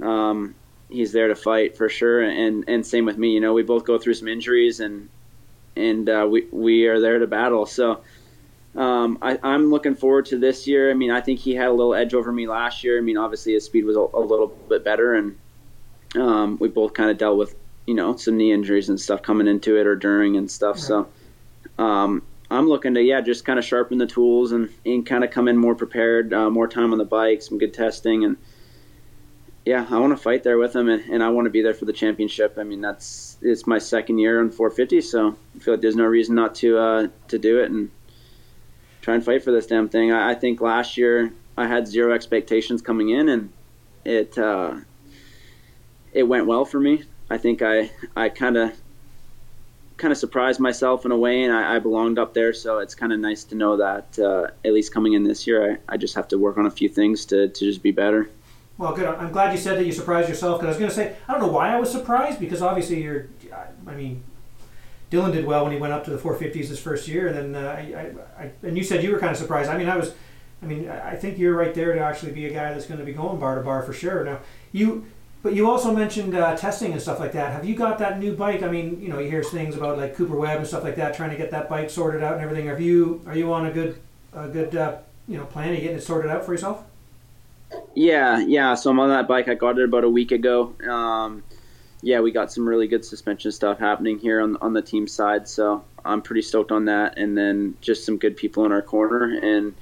um, 0.00 0.54
he's 0.88 1.12
there 1.12 1.28
to 1.28 1.34
fight 1.34 1.76
for 1.76 1.88
sure, 1.88 2.22
and 2.22 2.64
and 2.68 2.86
same 2.86 3.04
with 3.04 3.18
me. 3.18 3.32
You 3.32 3.40
know, 3.40 3.52
we 3.52 3.62
both 3.62 3.84
go 3.84 3.98
through 3.98 4.14
some 4.14 4.28
injuries, 4.28 4.80
and 4.80 5.08
and 5.76 6.08
uh, 6.08 6.26
we 6.30 6.46
we 6.50 6.86
are 6.86 7.00
there 7.00 7.18
to 7.18 7.26
battle. 7.26 7.66
So. 7.66 8.02
Um, 8.76 9.18
I, 9.22 9.38
I'm 9.42 9.70
looking 9.70 9.94
forward 9.94 10.26
to 10.26 10.38
this 10.38 10.66
year. 10.66 10.90
I 10.90 10.94
mean, 10.94 11.10
I 11.10 11.20
think 11.20 11.38
he 11.38 11.54
had 11.54 11.68
a 11.68 11.72
little 11.72 11.94
edge 11.94 12.12
over 12.12 12.32
me 12.32 12.48
last 12.48 12.82
year. 12.82 12.98
I 12.98 13.00
mean, 13.02 13.16
obviously 13.16 13.52
his 13.52 13.64
speed 13.64 13.84
was 13.84 13.96
a, 13.96 14.00
a 14.00 14.20
little 14.20 14.48
bit 14.48 14.84
better, 14.84 15.14
and 15.14 15.38
um, 16.16 16.58
we 16.58 16.68
both 16.68 16.94
kind 16.94 17.10
of 17.10 17.18
dealt 17.18 17.38
with 17.38 17.54
you 17.86 17.94
know 17.94 18.16
some 18.16 18.36
knee 18.36 18.52
injuries 18.52 18.88
and 18.88 19.00
stuff 19.00 19.22
coming 19.22 19.46
into 19.46 19.78
it 19.78 19.86
or 19.86 19.94
during 19.94 20.36
and 20.36 20.50
stuff. 20.50 20.76
Right. 20.76 20.84
So 20.84 21.08
um, 21.78 22.22
I'm 22.50 22.68
looking 22.68 22.94
to 22.94 23.02
yeah 23.02 23.20
just 23.20 23.44
kind 23.44 23.58
of 23.58 23.64
sharpen 23.64 23.98
the 23.98 24.06
tools 24.06 24.52
and, 24.52 24.70
and 24.84 25.06
kind 25.06 25.22
of 25.22 25.30
come 25.30 25.46
in 25.46 25.56
more 25.56 25.74
prepared, 25.74 26.32
uh, 26.32 26.50
more 26.50 26.66
time 26.66 26.92
on 26.92 26.98
the 26.98 27.04
bike, 27.04 27.42
some 27.42 27.58
good 27.58 27.74
testing, 27.74 28.24
and 28.24 28.36
yeah, 29.64 29.86
I 29.88 29.98
want 29.98 30.12
to 30.12 30.22
fight 30.22 30.42
there 30.42 30.58
with 30.58 30.76
him 30.76 30.88
and, 30.88 31.02
and 31.10 31.22
I 31.22 31.30
want 31.30 31.46
to 31.46 31.50
be 31.50 31.62
there 31.62 31.72
for 31.72 31.86
the 31.86 31.92
championship. 31.92 32.58
I 32.58 32.64
mean, 32.64 32.80
that's 32.80 33.38
it's 33.40 33.66
my 33.68 33.78
second 33.78 34.18
year 34.18 34.40
on 34.40 34.50
450, 34.50 35.00
so 35.00 35.36
I 35.54 35.58
feel 35.60 35.74
like 35.74 35.80
there's 35.80 35.96
no 35.96 36.04
reason 36.04 36.34
not 36.34 36.56
to 36.56 36.78
uh, 36.78 37.08
to 37.28 37.38
do 37.38 37.60
it 37.60 37.70
and 37.70 37.90
try 39.04 39.14
and 39.14 39.24
fight 39.24 39.44
for 39.44 39.52
this 39.52 39.66
damn 39.66 39.88
thing. 39.88 40.10
I, 40.10 40.30
I 40.30 40.34
think 40.34 40.62
last 40.62 40.96
year 40.96 41.30
I 41.58 41.66
had 41.66 41.86
zero 41.86 42.14
expectations 42.14 42.80
coming 42.80 43.10
in, 43.10 43.28
and 43.28 43.52
it 44.04 44.36
uh, 44.38 44.76
it 46.12 46.22
went 46.22 46.46
well 46.46 46.64
for 46.64 46.80
me. 46.80 47.04
I 47.28 47.36
think 47.36 47.60
I 47.60 47.90
I 48.16 48.30
kind 48.30 48.56
of 48.56 48.72
kind 49.98 50.10
of 50.10 50.16
surprised 50.16 50.58
myself 50.58 51.04
in 51.04 51.12
a 51.12 51.16
way, 51.16 51.42
and 51.42 51.52
I, 51.52 51.76
I 51.76 51.78
belonged 51.80 52.18
up 52.18 52.32
there. 52.32 52.54
So 52.54 52.78
it's 52.78 52.94
kind 52.94 53.12
of 53.12 53.20
nice 53.20 53.44
to 53.44 53.54
know 53.54 53.76
that 53.76 54.18
uh, 54.18 54.48
at 54.64 54.72
least 54.72 54.92
coming 54.92 55.12
in 55.12 55.22
this 55.22 55.46
year, 55.46 55.72
I, 55.72 55.94
I 55.94 55.96
just 55.98 56.14
have 56.14 56.26
to 56.28 56.38
work 56.38 56.56
on 56.56 56.64
a 56.64 56.70
few 56.70 56.88
things 56.88 57.26
to 57.26 57.48
to 57.48 57.60
just 57.64 57.82
be 57.82 57.92
better. 57.92 58.30
Well, 58.78 58.94
good. 58.94 59.06
I'm 59.06 59.30
glad 59.30 59.52
you 59.52 59.58
said 59.58 59.78
that 59.78 59.84
you 59.84 59.92
surprised 59.92 60.30
yourself 60.30 60.60
because 60.60 60.66
I 60.66 60.70
was 60.70 60.78
going 60.78 60.90
to 60.90 60.96
say 60.96 61.16
I 61.28 61.32
don't 61.32 61.42
know 61.42 61.52
why 61.52 61.74
I 61.74 61.78
was 61.78 61.92
surprised 61.92 62.40
because 62.40 62.62
obviously 62.62 63.02
you're. 63.02 63.26
I 63.86 63.94
mean, 63.94 64.24
Dylan 65.10 65.32
did 65.32 65.46
well 65.46 65.64
when 65.64 65.72
he 65.72 65.78
went 65.78 65.92
up 65.92 66.04
to 66.04 66.10
the 66.10 66.18
450s 66.18 66.66
his 66.66 66.80
first 66.80 67.06
year, 67.06 67.28
and 67.28 67.54
then 67.54 67.64
uh, 67.64 67.68
I, 67.68 68.42
I, 68.42 68.50
and 68.62 68.76
you 68.76 68.82
said 68.82 69.02
you 69.02 69.12
were 69.12 69.18
kind 69.18 69.32
of 69.32 69.38
surprised. 69.38 69.70
I 69.70 69.76
mean, 69.76 69.88
I 69.88 69.96
was. 69.96 70.14
I 70.62 70.66
mean, 70.66 70.88
I 70.88 71.14
think 71.14 71.38
you're 71.38 71.54
right 71.54 71.74
there 71.74 71.92
to 71.92 72.00
actually 72.00 72.32
be 72.32 72.46
a 72.46 72.50
guy 72.50 72.72
that's 72.72 72.86
going 72.86 72.98
to 72.98 73.04
be 73.04 73.12
going 73.12 73.38
bar 73.38 73.56
to 73.56 73.60
bar 73.60 73.82
for 73.82 73.92
sure. 73.92 74.24
Now, 74.24 74.38
you, 74.72 75.04
but 75.42 75.52
you 75.54 75.70
also 75.70 75.92
mentioned 75.94 76.34
uh, 76.34 76.56
testing 76.56 76.92
and 76.92 77.02
stuff 77.02 77.20
like 77.20 77.32
that. 77.32 77.52
Have 77.52 77.66
you 77.66 77.74
got 77.74 77.98
that 77.98 78.18
new 78.18 78.34
bike? 78.34 78.62
I 78.62 78.68
mean, 78.68 78.98
you 78.98 79.08
know, 79.08 79.18
you 79.18 79.28
hear 79.28 79.42
things 79.44 79.76
about 79.76 79.98
like 79.98 80.16
Cooper 80.16 80.36
Webb 80.36 80.58
and 80.58 80.66
stuff 80.66 80.82
like 80.82 80.96
that, 80.96 81.14
trying 81.14 81.30
to 81.30 81.36
get 81.36 81.50
that 81.50 81.68
bike 81.68 81.90
sorted 81.90 82.22
out 82.22 82.32
and 82.32 82.42
everything. 82.42 82.70
Are 82.70 82.80
you 82.80 83.20
are 83.26 83.36
you 83.36 83.52
on 83.52 83.66
a 83.66 83.70
good 83.70 84.00
a 84.32 84.48
good 84.48 84.74
uh, 84.74 84.96
you 85.28 85.36
know 85.36 85.44
plan? 85.44 85.74
You 85.74 85.80
getting 85.82 85.98
it 85.98 86.02
sorted 86.02 86.30
out 86.30 86.46
for 86.46 86.52
yourself? 86.52 86.82
Yeah, 87.94 88.40
yeah. 88.40 88.74
So 88.74 88.90
I'm 88.90 88.98
on 89.00 89.10
that 89.10 89.28
bike. 89.28 89.48
I 89.48 89.54
got 89.54 89.78
it 89.78 89.84
about 89.84 90.04
a 90.04 90.08
week 90.08 90.32
ago. 90.32 90.74
Um, 90.88 91.42
yeah, 92.04 92.20
we 92.20 92.30
got 92.30 92.52
some 92.52 92.68
really 92.68 92.86
good 92.86 93.04
suspension 93.04 93.50
stuff 93.50 93.78
happening 93.78 94.18
here 94.18 94.40
on 94.40 94.56
on 94.60 94.74
the 94.74 94.82
team 94.82 95.08
side. 95.08 95.48
So 95.48 95.82
I'm 96.04 96.20
pretty 96.20 96.42
stoked 96.42 96.70
on 96.70 96.84
that. 96.84 97.18
And 97.18 97.36
then 97.36 97.76
just 97.80 98.04
some 98.04 98.18
good 98.18 98.36
people 98.36 98.66
in 98.66 98.72
our 98.72 98.82
corner. 98.82 99.38
And 99.42 99.74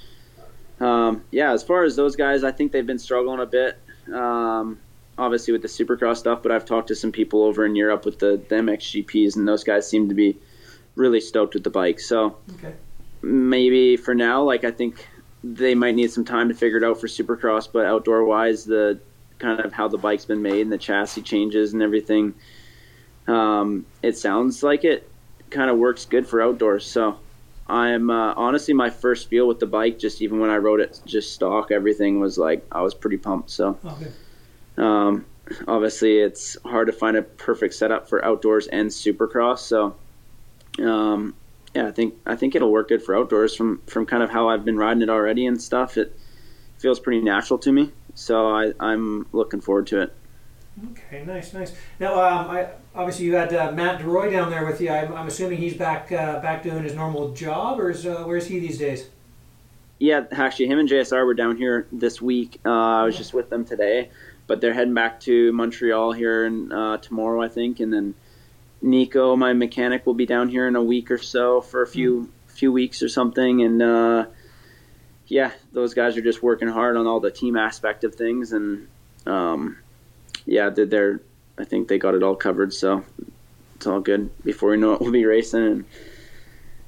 um, 0.81 1.25
yeah, 1.33 1.53
as 1.53 1.65
far 1.65 1.83
as 1.83 1.97
those 1.97 2.15
guys, 2.15 2.45
I 2.45 2.53
think 2.53 2.71
they've 2.71 2.87
been 2.87 2.99
struggling 2.99 3.41
a 3.41 3.47
bit. 3.47 3.79
Um, 4.13 4.79
obviously 5.19 5.53
with 5.53 5.63
the 5.63 5.69
Supercross 5.69 6.19
stuff, 6.19 6.43
but 6.43 6.53
I've 6.53 6.65
talked 6.65 6.89
to 6.89 6.95
some 6.95 7.13
people 7.13 7.43
over 7.43 7.67
in 7.67 7.77
Europe 7.77 8.05
with 8.05 8.19
the, 8.19 8.41
the 8.49 8.57
MXGPs, 8.57 9.37
and 9.37 9.47
those 9.47 9.65
guys 9.65 9.89
seem 9.89 10.09
to 10.09 10.15
be 10.15 10.39
really 10.95 11.21
stoked 11.21 11.55
with 11.55 11.65
the 11.65 11.71
bike. 11.71 12.01
So 12.01 12.37
okay. 12.55 12.75
maybe 13.21 13.97
for 13.97 14.15
now, 14.15 14.43
like 14.43 14.65
I 14.65 14.71
think 14.71 15.07
they 15.45 15.75
might 15.75 15.95
need 15.95 16.11
some 16.11 16.25
time 16.25 16.49
to 16.49 16.55
figure 16.55 16.79
it 16.79 16.85
out 16.85 17.01
for 17.01 17.09
Supercross, 17.09 17.69
but 17.71 17.85
outdoor 17.85 18.25
wise, 18.25 18.65
the 18.65 19.01
kind 19.43 19.61
of 19.61 19.73
how 19.73 19.89
the 19.89 19.99
bike's 19.99 20.25
been 20.25 20.43
made 20.43 20.63
and 20.63 20.73
the 20.73 20.79
chassis 20.79 21.23
changes 21.23 21.73
and 21.73 21.83
everything, 21.83 22.35
um, 23.27 23.85
it 24.03 24.17
sounds 24.17 24.63
like 24.63 24.85
it 24.85 25.09
kind 25.51 25.71
of 25.71 25.77
works 25.77 26.07
good 26.07 26.27
for 26.27 26.41
outdoors. 26.41 26.87
So 26.87 27.19
I'm 27.67 28.09
uh, 28.09 28.33
honestly 28.37 28.73
my 28.73 28.89
first 28.89 29.29
feel 29.29 29.47
with 29.47 29.59
the 29.61 29.67
bike, 29.67 29.99
just 29.99 30.23
even 30.23 30.39
when 30.41 30.51
I 30.51 30.57
rode 30.57 30.81
it 30.81 31.01
just 31.05 31.35
stock, 31.35 31.71
everything 31.71 32.21
was 32.21 32.39
like 32.39 32.65
I 32.73 32.81
was 32.83 32.95
pretty 32.95 33.19
pumped. 33.19 33.51
So. 33.51 33.79
Okay. 33.85 34.11
Um, 34.77 35.27
obviously, 35.69 36.19
it's 36.19 36.57
hard 36.65 36.87
to 36.87 36.93
find 36.93 37.17
a 37.17 37.23
perfect 37.23 37.75
setup 37.75 38.09
for 38.09 38.25
outdoors 38.25 38.67
and 38.69 38.89
Supercross. 38.89 39.59
So, 39.59 39.97
um, 40.83 41.35
yeah, 41.75 41.89
I 41.89 41.91
think 41.91 42.15
I 42.27 42.37
think 42.37 42.55
it'll 42.55 42.71
work 42.71 42.89
good 42.89 43.03
for 43.03 43.17
outdoors 43.17 43.55
from 43.55 43.81
from 43.87 44.07
kind 44.07 44.23
of 44.23 44.31
how 44.31 44.49
I've 44.49 44.65
been 44.65 44.77
riding 44.77 45.03
it 45.03 45.11
already 45.11 45.47
and 45.47 45.61
stuff. 45.61 45.97
It 45.97 46.17
feels 46.79 47.01
pretty 47.01 47.23
natural 47.23 47.59
to 47.61 47.73
me, 47.73 47.93
so 48.15 48.49
I, 48.49 48.73
I'm 48.81 49.27
looking 49.33 49.61
forward 49.61 49.87
to 49.89 50.03
it. 50.03 50.15
Okay, 50.91 51.25
nice, 51.25 51.53
nice. 51.53 51.75
Now, 52.01 52.15
um, 52.15 52.51
I, 52.51 52.69
obviously, 52.95 53.27
you 53.27 53.35
had 53.35 53.53
uh, 53.53 53.73
Matt 53.73 54.01
DeRoy 54.01 54.31
down 54.31 54.51
there 54.51 54.65
with 54.65 54.81
you. 54.81 54.89
I'm, 54.89 55.13
I'm 55.13 55.27
assuming 55.27 55.59
he's 55.59 55.75
back 55.75 56.11
uh, 56.11 56.41
back 56.41 56.63
doing 56.63 56.83
his 56.83 56.95
normal 56.95 57.33
job, 57.33 57.79
or 57.79 57.91
is, 57.91 58.07
uh, 58.07 58.25
where's 58.25 58.47
he 58.47 58.59
these 58.59 58.79
days? 58.79 59.09
Yeah, 59.99 60.25
actually, 60.33 60.67
him 60.67 60.79
and 60.79 60.89
JSR 60.89 61.25
were 61.27 61.35
down 61.35 61.57
here 61.57 61.87
this 61.93 62.23
week. 62.23 62.59
Uh, 62.65 62.71
I 62.71 63.05
was 63.05 63.17
just 63.17 63.35
with 63.35 63.51
them 63.51 63.65
today, 63.65 64.11
but 64.47 64.61
they're 64.61 64.75
heading 64.75 64.95
back 64.95 65.21
to 65.21 65.53
Montreal 65.53 66.13
here 66.13 66.45
and 66.45 66.73
uh, 66.73 66.97
tomorrow, 66.97 67.41
I 67.41 67.49
think, 67.49 67.79
and 67.79 67.93
then 67.93 68.15
Nico, 68.81 69.37
my 69.37 69.53
mechanic, 69.53 70.07
will 70.07 70.15
be 70.15 70.27
down 70.27 70.49
here 70.49 70.67
in 70.67 70.75
a 70.75 70.83
week 70.83 71.11
or 71.11 71.19
so 71.19 71.61
for 71.61 71.83
a 71.83 71.87
few 71.87 72.23
mm. 72.23 72.51
few 72.51 72.73
weeks 72.73 73.03
or 73.03 73.09
something, 73.09 73.63
and 73.63 73.83
uh, 73.83 74.27
yeah, 75.33 75.51
those 75.73 75.95
guys 75.95 76.15
are 76.19 76.21
just 76.21 76.43
working 76.43 76.69
hard 76.69 76.95
on 76.95 77.07
all 77.07 77.19
the 77.19 77.31
team 77.31 77.57
aspect 77.57 78.05
of 78.05 78.15
things, 78.15 78.53
and 78.53 78.87
um, 79.25 79.79
yeah, 80.45 80.69
they're 80.69 81.23
I 81.57 81.65
think 81.65 81.89
they 81.89 81.97
got 81.99 82.15
it 82.15 82.23
all 82.23 82.37
covered, 82.37 82.75
so 82.75 83.03
it's 83.75 83.87
all 83.87 84.01
good. 84.01 84.31
Before 84.45 84.73
we 84.73 84.77
know 84.77 84.93
it, 84.93 85.01
we'll 85.01 85.11
be 85.11 85.25
racing, 85.25 85.65
and 85.65 85.85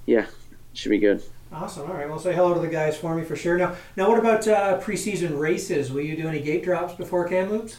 yeah, 0.04 0.26
should 0.74 0.90
be 0.90 0.98
good. 0.98 1.22
Awesome. 1.50 1.90
All 1.90 1.96
right. 1.96 2.06
Well, 2.06 2.18
say 2.18 2.34
hello 2.34 2.52
to 2.52 2.60
the 2.60 2.68
guys 2.68 2.98
for 2.98 3.14
me 3.14 3.24
for 3.24 3.34
sure. 3.34 3.56
Now, 3.56 3.76
now, 3.96 4.10
what 4.10 4.18
about 4.18 4.46
uh, 4.46 4.78
preseason 4.78 5.38
races? 5.38 5.90
Will 5.90 6.02
you 6.02 6.14
do 6.14 6.28
any 6.28 6.40
gate 6.40 6.64
drops 6.64 6.92
before 6.92 7.26
Kamloops? 7.26 7.78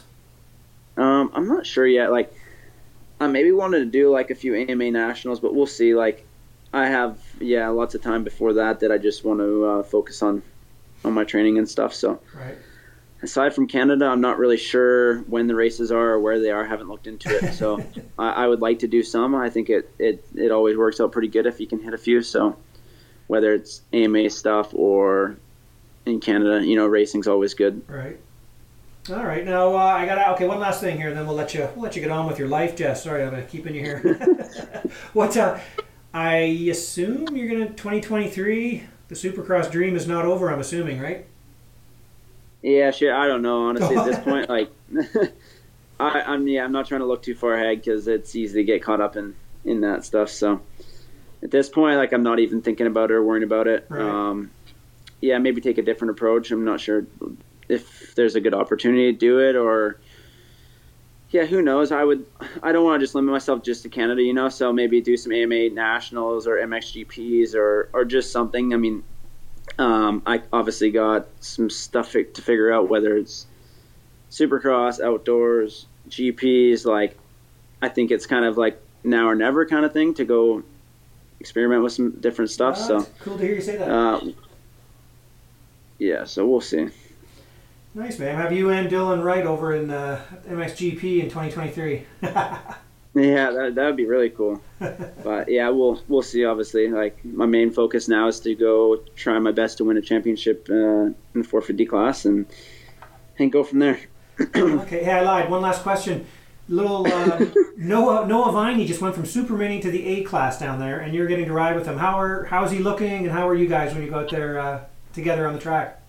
Um, 0.96 1.30
I'm 1.32 1.46
not 1.46 1.64
sure 1.64 1.86
yet. 1.86 2.10
Like, 2.10 2.34
I 3.20 3.28
maybe 3.28 3.52
wanted 3.52 3.78
to 3.80 3.84
do 3.84 4.10
like 4.10 4.32
a 4.32 4.34
few 4.34 4.56
AMA 4.56 4.90
nationals, 4.90 5.38
but 5.38 5.54
we'll 5.54 5.66
see. 5.66 5.94
Like, 5.94 6.26
I 6.72 6.88
have 6.88 7.20
yeah 7.38 7.68
lots 7.68 7.94
of 7.94 8.02
time 8.02 8.24
before 8.24 8.54
that 8.54 8.80
that 8.80 8.90
I 8.90 8.98
just 8.98 9.24
want 9.24 9.38
to 9.38 9.64
uh, 9.64 9.82
focus 9.84 10.22
on 10.22 10.42
on 11.06 11.12
my 11.12 11.24
training 11.24 11.58
and 11.58 11.68
stuff. 11.68 11.94
So, 11.94 12.20
right. 12.34 12.56
aside 13.22 13.54
from 13.54 13.66
Canada, 13.66 14.06
I'm 14.06 14.20
not 14.20 14.38
really 14.38 14.56
sure 14.56 15.18
when 15.22 15.46
the 15.46 15.54
races 15.54 15.92
are 15.92 16.10
or 16.12 16.20
where 16.20 16.40
they 16.40 16.50
are. 16.50 16.64
I 16.64 16.68
haven't 16.68 16.88
looked 16.88 17.06
into 17.06 17.28
it. 17.30 17.54
So, 17.54 17.82
I, 18.18 18.30
I, 18.30 18.46
would 18.46 18.60
like 18.60 18.80
to 18.80 18.88
do 18.88 19.02
some. 19.02 19.34
I 19.34 19.50
think 19.50 19.70
it, 19.70 19.90
it 19.98 20.24
it 20.34 20.50
always 20.50 20.76
works 20.76 21.00
out 21.00 21.12
pretty 21.12 21.28
good 21.28 21.46
if 21.46 21.60
you 21.60 21.66
can 21.66 21.80
hit 21.80 21.94
a 21.94 21.98
few. 21.98 22.22
So, 22.22 22.56
whether 23.26 23.54
it's 23.54 23.82
AMA 23.92 24.30
stuff 24.30 24.74
or 24.74 25.36
in 26.04 26.20
Canada, 26.20 26.64
you 26.64 26.76
know, 26.76 26.86
racing's 26.86 27.26
always 27.26 27.54
good. 27.54 27.82
Right. 27.88 28.18
All 29.08 29.24
right, 29.24 29.44
now 29.44 29.72
uh, 29.72 29.78
I 29.78 30.04
got 30.04 30.34
okay. 30.34 30.48
One 30.48 30.58
last 30.58 30.80
thing 30.80 30.96
here, 30.96 31.08
and 31.08 31.16
then 31.16 31.26
we'll 31.26 31.36
let 31.36 31.54
you 31.54 31.68
we'll 31.76 31.84
let 31.84 31.94
you 31.94 32.02
get 32.02 32.10
on 32.10 32.26
with 32.26 32.40
your 32.40 32.48
life, 32.48 32.74
Jess. 32.74 33.04
Sorry, 33.04 33.22
I'm 33.22 33.46
keeping 33.46 33.72
you 33.72 33.80
here. 33.80 34.00
what? 35.12 35.36
Uh, 35.36 35.60
I 36.12 36.38
assume 36.70 37.36
you're 37.36 37.48
gonna 37.48 37.68
2023. 37.70 38.82
The 39.08 39.14
Supercross 39.14 39.70
dream 39.70 39.94
is 39.96 40.06
not 40.06 40.24
over. 40.24 40.50
I'm 40.50 40.60
assuming, 40.60 41.00
right? 41.00 41.26
Yeah, 42.62 42.90
shit. 42.90 43.12
I 43.12 43.28
don't 43.28 43.42
know. 43.42 43.68
Honestly, 43.68 43.96
at 43.96 44.04
this 44.04 44.18
point, 44.24 44.48
like, 44.48 44.70
I, 46.00 46.22
I'm 46.22 46.46
yeah, 46.48 46.64
I'm 46.64 46.72
not 46.72 46.86
trying 46.86 47.00
to 47.00 47.06
look 47.06 47.22
too 47.22 47.34
far 47.34 47.54
ahead 47.54 47.78
because 47.78 48.08
it's 48.08 48.34
easy 48.34 48.54
to 48.60 48.64
get 48.64 48.82
caught 48.82 49.00
up 49.00 49.16
in 49.16 49.34
in 49.64 49.80
that 49.82 50.04
stuff. 50.04 50.30
So 50.30 50.60
at 51.42 51.50
this 51.50 51.68
point, 51.68 51.96
like, 51.96 52.12
I'm 52.12 52.22
not 52.22 52.38
even 52.38 52.62
thinking 52.62 52.86
about 52.86 53.10
it 53.10 53.14
or 53.14 53.22
worrying 53.22 53.44
about 53.44 53.66
it. 53.68 53.86
Right. 53.88 54.02
Um, 54.02 54.50
yeah, 55.20 55.38
maybe 55.38 55.60
take 55.60 55.78
a 55.78 55.82
different 55.82 56.10
approach. 56.12 56.50
I'm 56.50 56.64
not 56.64 56.80
sure 56.80 57.06
if 57.68 58.14
there's 58.14 58.34
a 58.34 58.40
good 58.40 58.54
opportunity 58.54 59.12
to 59.12 59.18
do 59.18 59.40
it 59.40 59.56
or 59.56 59.98
yeah, 61.30 61.44
who 61.44 61.60
knows? 61.62 61.90
I 61.92 62.04
would. 62.04 62.24
I 62.62 62.72
don't 62.72 62.84
want 62.84 63.00
to 63.00 63.04
just 63.04 63.14
limit 63.14 63.32
myself 63.32 63.62
just 63.62 63.82
to 63.82 63.88
Canada, 63.88 64.22
you 64.22 64.32
know. 64.32 64.48
So 64.48 64.72
maybe 64.72 65.00
do 65.00 65.16
some 65.16 65.32
AMA 65.32 65.70
nationals 65.70 66.46
or 66.46 66.56
MXGPs 66.56 67.54
or 67.54 67.88
or 67.92 68.04
just 68.04 68.32
something. 68.32 68.72
I 68.72 68.76
mean, 68.76 69.02
um, 69.78 70.22
I 70.26 70.42
obviously 70.52 70.90
got 70.90 71.26
some 71.40 71.68
stuff 71.68 72.12
to 72.12 72.42
figure 72.42 72.72
out 72.72 72.88
whether 72.88 73.16
it's 73.16 73.46
Supercross, 74.30 75.00
outdoors, 75.00 75.86
GPs. 76.08 76.84
Like, 76.84 77.18
I 77.82 77.88
think 77.88 78.10
it's 78.10 78.26
kind 78.26 78.44
of 78.44 78.56
like 78.56 78.80
now 79.02 79.28
or 79.28 79.34
never 79.34 79.66
kind 79.66 79.84
of 79.84 79.92
thing 79.92 80.14
to 80.14 80.24
go 80.24 80.62
experiment 81.40 81.82
with 81.82 81.92
some 81.92 82.12
different 82.20 82.50
stuff. 82.50 82.78
so 82.78 83.06
cool 83.20 83.36
to 83.36 83.44
hear 83.44 83.54
you 83.54 83.60
say 83.60 83.76
that. 83.76 83.88
Uh, 83.88 84.20
yeah, 85.98 86.24
so 86.24 86.46
we'll 86.46 86.60
see. 86.60 86.88
Nice, 87.96 88.18
man. 88.18 88.36
Have 88.36 88.52
you 88.52 88.68
and 88.68 88.90
Dylan 88.90 89.24
Wright 89.24 89.46
over 89.46 89.74
in 89.74 89.90
uh, 89.90 90.20
MXGP 90.46 91.22
in 91.22 91.30
2023? 91.30 92.04
yeah, 92.20 92.76
that 93.14 93.72
that 93.74 93.86
would 93.86 93.96
be 93.96 94.04
really 94.04 94.28
cool. 94.28 94.60
but 94.78 95.48
yeah, 95.48 95.70
we'll 95.70 96.02
we'll 96.06 96.20
see. 96.20 96.44
Obviously, 96.44 96.88
like 96.88 97.24
my 97.24 97.46
main 97.46 97.70
focus 97.70 98.06
now 98.06 98.28
is 98.28 98.38
to 98.40 98.54
go 98.54 98.98
try 99.16 99.38
my 99.38 99.50
best 99.50 99.78
to 99.78 99.84
win 99.84 99.96
a 99.96 100.02
championship 100.02 100.68
uh, 100.68 100.74
in 101.06 101.14
the 101.32 101.42
450 101.42 101.86
class 101.86 102.26
and 102.26 102.44
and 103.38 103.50
go 103.50 103.64
from 103.64 103.78
there. 103.78 103.98
okay, 104.40 105.02
hey, 105.02 105.12
I 105.12 105.22
lied. 105.22 105.50
One 105.50 105.62
last 105.62 105.82
question. 105.82 106.26
Little 106.68 107.10
uh, 107.10 107.46
Noah 107.78 108.26
Noah 108.26 108.52
Vine, 108.52 108.78
he 108.78 108.86
just 108.86 109.00
went 109.00 109.14
from 109.14 109.24
Super 109.24 109.54
Mini 109.54 109.80
to 109.80 109.90
the 109.90 110.04
A 110.06 110.22
class 110.22 110.60
down 110.60 110.80
there, 110.80 111.00
and 111.00 111.14
you're 111.14 111.28
getting 111.28 111.46
to 111.46 111.52
ride 111.54 111.74
with 111.74 111.86
him. 111.86 111.96
How 111.96 112.20
are 112.20 112.44
how's 112.44 112.70
he 112.72 112.78
looking, 112.78 113.24
and 113.24 113.30
how 113.30 113.48
are 113.48 113.54
you 113.54 113.66
guys 113.66 113.94
when 113.94 114.02
you 114.02 114.10
go 114.10 114.18
out 114.18 114.28
there 114.28 114.58
uh, 114.58 114.80
together 115.14 115.46
on 115.46 115.54
the 115.54 115.60
track? 115.60 116.02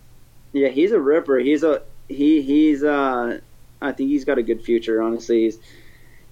Yeah, 0.58 0.70
he's 0.70 0.92
a 0.92 1.00
ripper. 1.00 1.40
He's 1.40 1.64
a 1.64 1.82
he 2.08 2.42
he's 2.42 2.84
uh 2.84 3.40
I 3.82 3.92
think 3.92 4.10
he's 4.10 4.26
got 4.26 4.38
a 4.38 4.44
good 4.44 4.64
future. 4.64 5.02
Honestly, 5.02 5.44
he's 5.44 5.60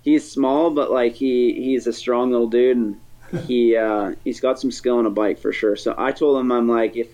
he's 0.01 0.29
small, 0.29 0.71
but 0.71 0.91
like 0.91 1.13
he 1.13 1.53
he's 1.53 1.87
a 1.87 1.93
strong 1.93 2.31
little 2.31 2.47
dude, 2.47 2.77
and 2.77 3.01
he 3.47 3.75
uh, 3.75 4.13
he's 4.23 4.39
got 4.39 4.59
some 4.59 4.71
skill 4.71 4.97
on 4.97 5.05
a 5.05 5.09
bike 5.09 5.39
for 5.39 5.51
sure. 5.51 5.75
So 5.75 5.93
I 5.97 6.11
told 6.11 6.39
him 6.39 6.51
I'm 6.51 6.69
like 6.69 6.95
if 6.95 7.09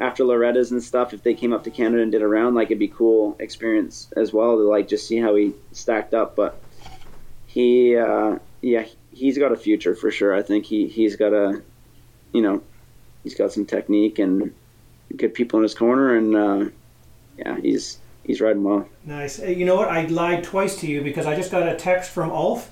after 0.00 0.24
Loretta's 0.24 0.70
and 0.70 0.82
stuff, 0.82 1.12
if 1.12 1.22
they 1.22 1.34
came 1.34 1.52
up 1.52 1.64
to 1.64 1.70
Canada 1.70 2.02
and 2.02 2.12
did 2.12 2.22
a 2.22 2.28
round, 2.28 2.54
like 2.54 2.68
it'd 2.68 2.78
be 2.78 2.88
cool 2.88 3.36
experience 3.40 4.12
as 4.16 4.32
well 4.32 4.56
to 4.56 4.62
like 4.62 4.88
just 4.88 5.08
see 5.08 5.18
how 5.18 5.34
he 5.34 5.54
stacked 5.72 6.14
up. 6.14 6.36
But 6.36 6.60
he, 7.46 7.96
uh, 7.96 8.38
yeah, 8.62 8.86
he's 9.12 9.38
got 9.38 9.52
a 9.52 9.56
future 9.56 9.94
for 9.94 10.10
sure. 10.10 10.34
I 10.34 10.42
think 10.42 10.66
he 10.66 10.86
he's 10.86 11.16
got 11.16 11.32
a, 11.32 11.62
you 12.32 12.42
know, 12.42 12.62
he's 13.24 13.34
got 13.34 13.52
some 13.52 13.66
technique 13.66 14.18
and 14.18 14.54
good 15.16 15.34
people 15.34 15.58
in 15.58 15.62
his 15.62 15.74
corner, 15.74 16.16
and 16.16 16.34
uh, 16.36 16.70
yeah, 17.38 17.58
he's 17.60 17.98
he's 18.24 18.40
riding 18.40 18.62
well. 18.62 18.88
Nice. 19.04 19.38
You 19.38 19.64
know 19.64 19.76
what? 19.76 19.88
I 19.88 20.06
lied 20.06 20.44
twice 20.44 20.78
to 20.80 20.86
you 20.86 21.02
because 21.02 21.26
I 21.26 21.34
just 21.36 21.50
got 21.50 21.68
a 21.68 21.74
text 21.76 22.10
from 22.10 22.30
Ulf, 22.30 22.70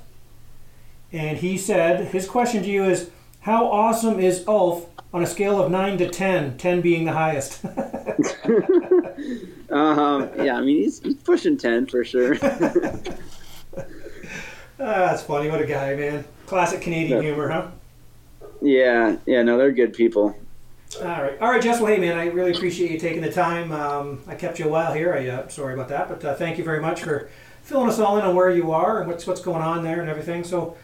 and 1.12 1.38
he 1.38 1.56
said 1.58 2.06
his 2.08 2.28
question 2.28 2.62
to 2.62 2.68
you 2.68 2.84
is, 2.84 3.10
"How 3.40 3.66
awesome 3.66 4.20
is 4.20 4.44
Ulf 4.46 4.86
on 5.14 5.22
a 5.22 5.26
scale 5.26 5.62
of 5.62 5.70
nine 5.70 5.96
to 5.98 6.08
10, 6.08 6.58
10 6.58 6.80
being 6.80 7.04
the 7.04 7.12
highest?" 7.12 7.64
um, 9.70 10.28
yeah, 10.38 10.56
I 10.56 10.60
mean 10.60 10.82
he's, 10.82 11.00
he's 11.00 11.14
pushing 11.16 11.56
ten 11.56 11.86
for 11.86 12.04
sure. 12.04 12.36
Ah, 14.78 15.08
that's 15.08 15.22
funny. 15.22 15.48
What 15.48 15.62
a 15.62 15.66
guy, 15.66 15.94
man. 15.94 16.22
Classic 16.44 16.82
Canadian 16.82 17.22
Yeah. 17.22 17.28
humor, 17.30 17.48
huh? 17.48 17.68
yeah, 18.60 19.16
yeah, 19.24 19.42
no, 19.42 19.56
they're 19.56 19.72
good 19.72 19.94
people. 19.94 20.36
All 21.00 21.04
right, 21.04 21.38
all 21.40 21.50
right, 21.50 21.60
Jess. 21.62 21.80
Well, 21.80 21.92
hey, 21.92 21.98
man, 22.00 22.16
I 22.16 22.26
really 22.26 22.52
appreciate 22.52 22.90
you 22.90 22.98
taking 22.98 23.20
the 23.20 23.32
time. 23.32 23.72
Um, 23.72 24.22
I 24.26 24.34
kept 24.34 24.58
you 24.58 24.66
a 24.66 24.68
while 24.68 24.94
here. 24.94 25.12
I 25.12 25.26
uh, 25.28 25.48
sorry 25.48 25.74
about 25.74 25.88
that, 25.88 26.08
but 26.08 26.24
uh, 26.24 26.34
thank 26.36 26.58
you 26.58 26.64
very 26.64 26.80
much 26.80 27.02
for 27.02 27.28
filling 27.62 27.88
us 27.88 27.98
all 27.98 28.16
in 28.18 28.24
on 28.24 28.34
where 28.34 28.50
you 28.50 28.70
are 28.72 29.00
and 29.00 29.08
what's 29.10 29.26
what's 29.26 29.40
going 29.42 29.60
on 29.62 29.82
there 29.82 30.00
and 30.00 30.08
everything. 30.08 30.42
So, 30.44 30.76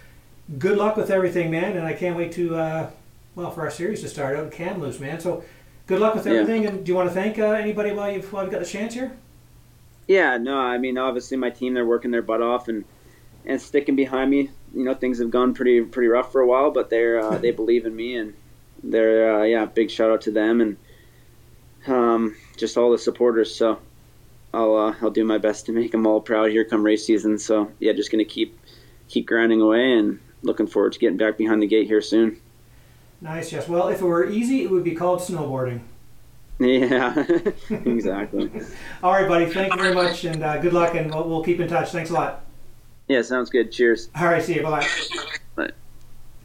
good 0.59 0.77
luck 0.77 0.97
with 0.97 1.11
everything, 1.11 1.51
man. 1.51 1.77
And 1.77 1.87
I 1.87 1.93
can't 1.95 2.17
wait 2.17 2.33
to 2.33 2.57
uh, 2.57 2.91
well 3.37 3.51
for 3.53 3.63
our 3.63 3.71
series 3.71 4.03
to 4.03 4.09
start 4.09 4.37
out 4.37 4.45
in 4.45 4.51
Kamloops, 4.51 4.99
man. 5.01 5.21
So, 5.21 5.45
good 5.87 6.01
luck 6.01 6.15
with 6.15 6.27
Yeah. 6.27 6.33
everything. 6.33 6.67
And 6.67 6.85
do 6.85 6.91
you 6.93 6.97
want 6.97 7.09
to 7.09 7.15
thank 7.15 7.39
uh, 7.39 7.53
anybody 7.53 7.93
while 7.93 8.11
you've 8.13 8.31
while 8.33 8.43
you've 8.43 8.53
got 8.53 8.61
the 8.61 8.67
chance 8.67 8.93
here? 8.95 9.13
Yeah, 10.09 10.37
no, 10.37 10.59
I 10.59 10.79
mean 10.79 10.99
obviously 10.99 11.37
my 11.39 11.49
team 11.51 11.75
they're 11.75 11.87
working 11.87 12.11
their 12.11 12.23
butt 12.23 12.43
off 12.43 12.69
and 12.69 12.85
and 13.47 13.61
sticking 13.63 13.97
behind 13.97 14.31
me. 14.31 14.51
You 14.75 14.85
know 14.85 14.95
things 14.95 15.21
have 15.21 15.31
gone 15.31 15.55
pretty 15.55 15.81
pretty 15.83 16.09
rough 16.09 16.33
for 16.33 16.41
a 16.41 16.47
while, 16.47 16.71
but 16.71 16.91
they're 16.91 17.21
uh, 17.21 17.39
they 17.39 17.53
believe 17.53 17.87
in 17.87 17.95
me 17.97 18.17
and 18.17 18.35
they're 18.83 19.41
uh, 19.41 19.43
yeah 19.45 19.65
big 19.65 19.91
shout 19.91 20.11
out 20.11 20.21
to 20.23 20.31
them 20.31 20.61
and 20.61 20.77
um, 21.87 22.37
just 22.57 22.77
all 22.77 22.91
the 22.91 22.99
supporters. 22.99 23.55
So 23.55 23.79
I'll 24.55 24.77
uh, 24.77 24.95
I'll 25.03 25.11
do 25.11 25.25
my 25.25 25.39
best 25.39 25.67
to 25.67 25.73
make 25.73 25.93
them 25.93 26.07
all 26.07 26.21
proud 26.21 26.51
here 26.51 26.65
come 26.65 26.83
race 26.83 27.07
season. 27.07 27.39
So 27.39 27.71
yeah, 27.81 27.93
just 27.93 28.11
gonna 28.11 28.25
keep 28.25 28.59
keep 29.09 29.27
grinding 29.27 29.61
away 29.61 29.93
and 29.99 30.21
looking 30.43 30.67
forward 30.67 30.93
to 30.93 30.99
getting 30.99 31.17
back 31.17 31.37
behind 31.39 31.63
the 31.63 31.67
gate 31.67 31.87
here 31.87 32.01
soon. 32.01 32.41
Nice, 33.21 33.53
yes. 33.53 33.69
Well, 33.69 33.89
if 33.89 34.01
it 34.01 34.05
were 34.05 34.29
easy, 34.29 34.63
it 34.63 34.71
would 34.71 34.83
be 34.85 34.95
called 34.95 35.21
snowboarding. 35.21 35.81
Yeah, 36.59 37.25
exactly. 37.71 38.49
All 39.03 39.13
right, 39.13 39.27
buddy. 39.27 39.47
Thank 39.47 39.75
you 39.75 39.81
very 39.81 39.95
much, 39.95 40.25
and 40.25 40.45
uh, 40.45 40.59
good 40.59 40.73
luck. 40.73 40.95
And 40.95 41.13
we'll, 41.13 41.29
we'll 41.29 41.43
keep 41.43 41.59
in 41.59 41.67
touch. 41.67 41.91
Thanks 41.91 42.11
a 42.11 42.13
lot. 42.13 42.45
Yeah, 43.09 43.23
sounds 43.23 43.51
good. 43.51 43.73
Cheers. 43.73 44.11
All 44.15 44.27
right, 44.27 44.43
see 44.43 44.57
you. 44.57 44.63
Bye. 44.63 44.87
Bye. 45.57 45.71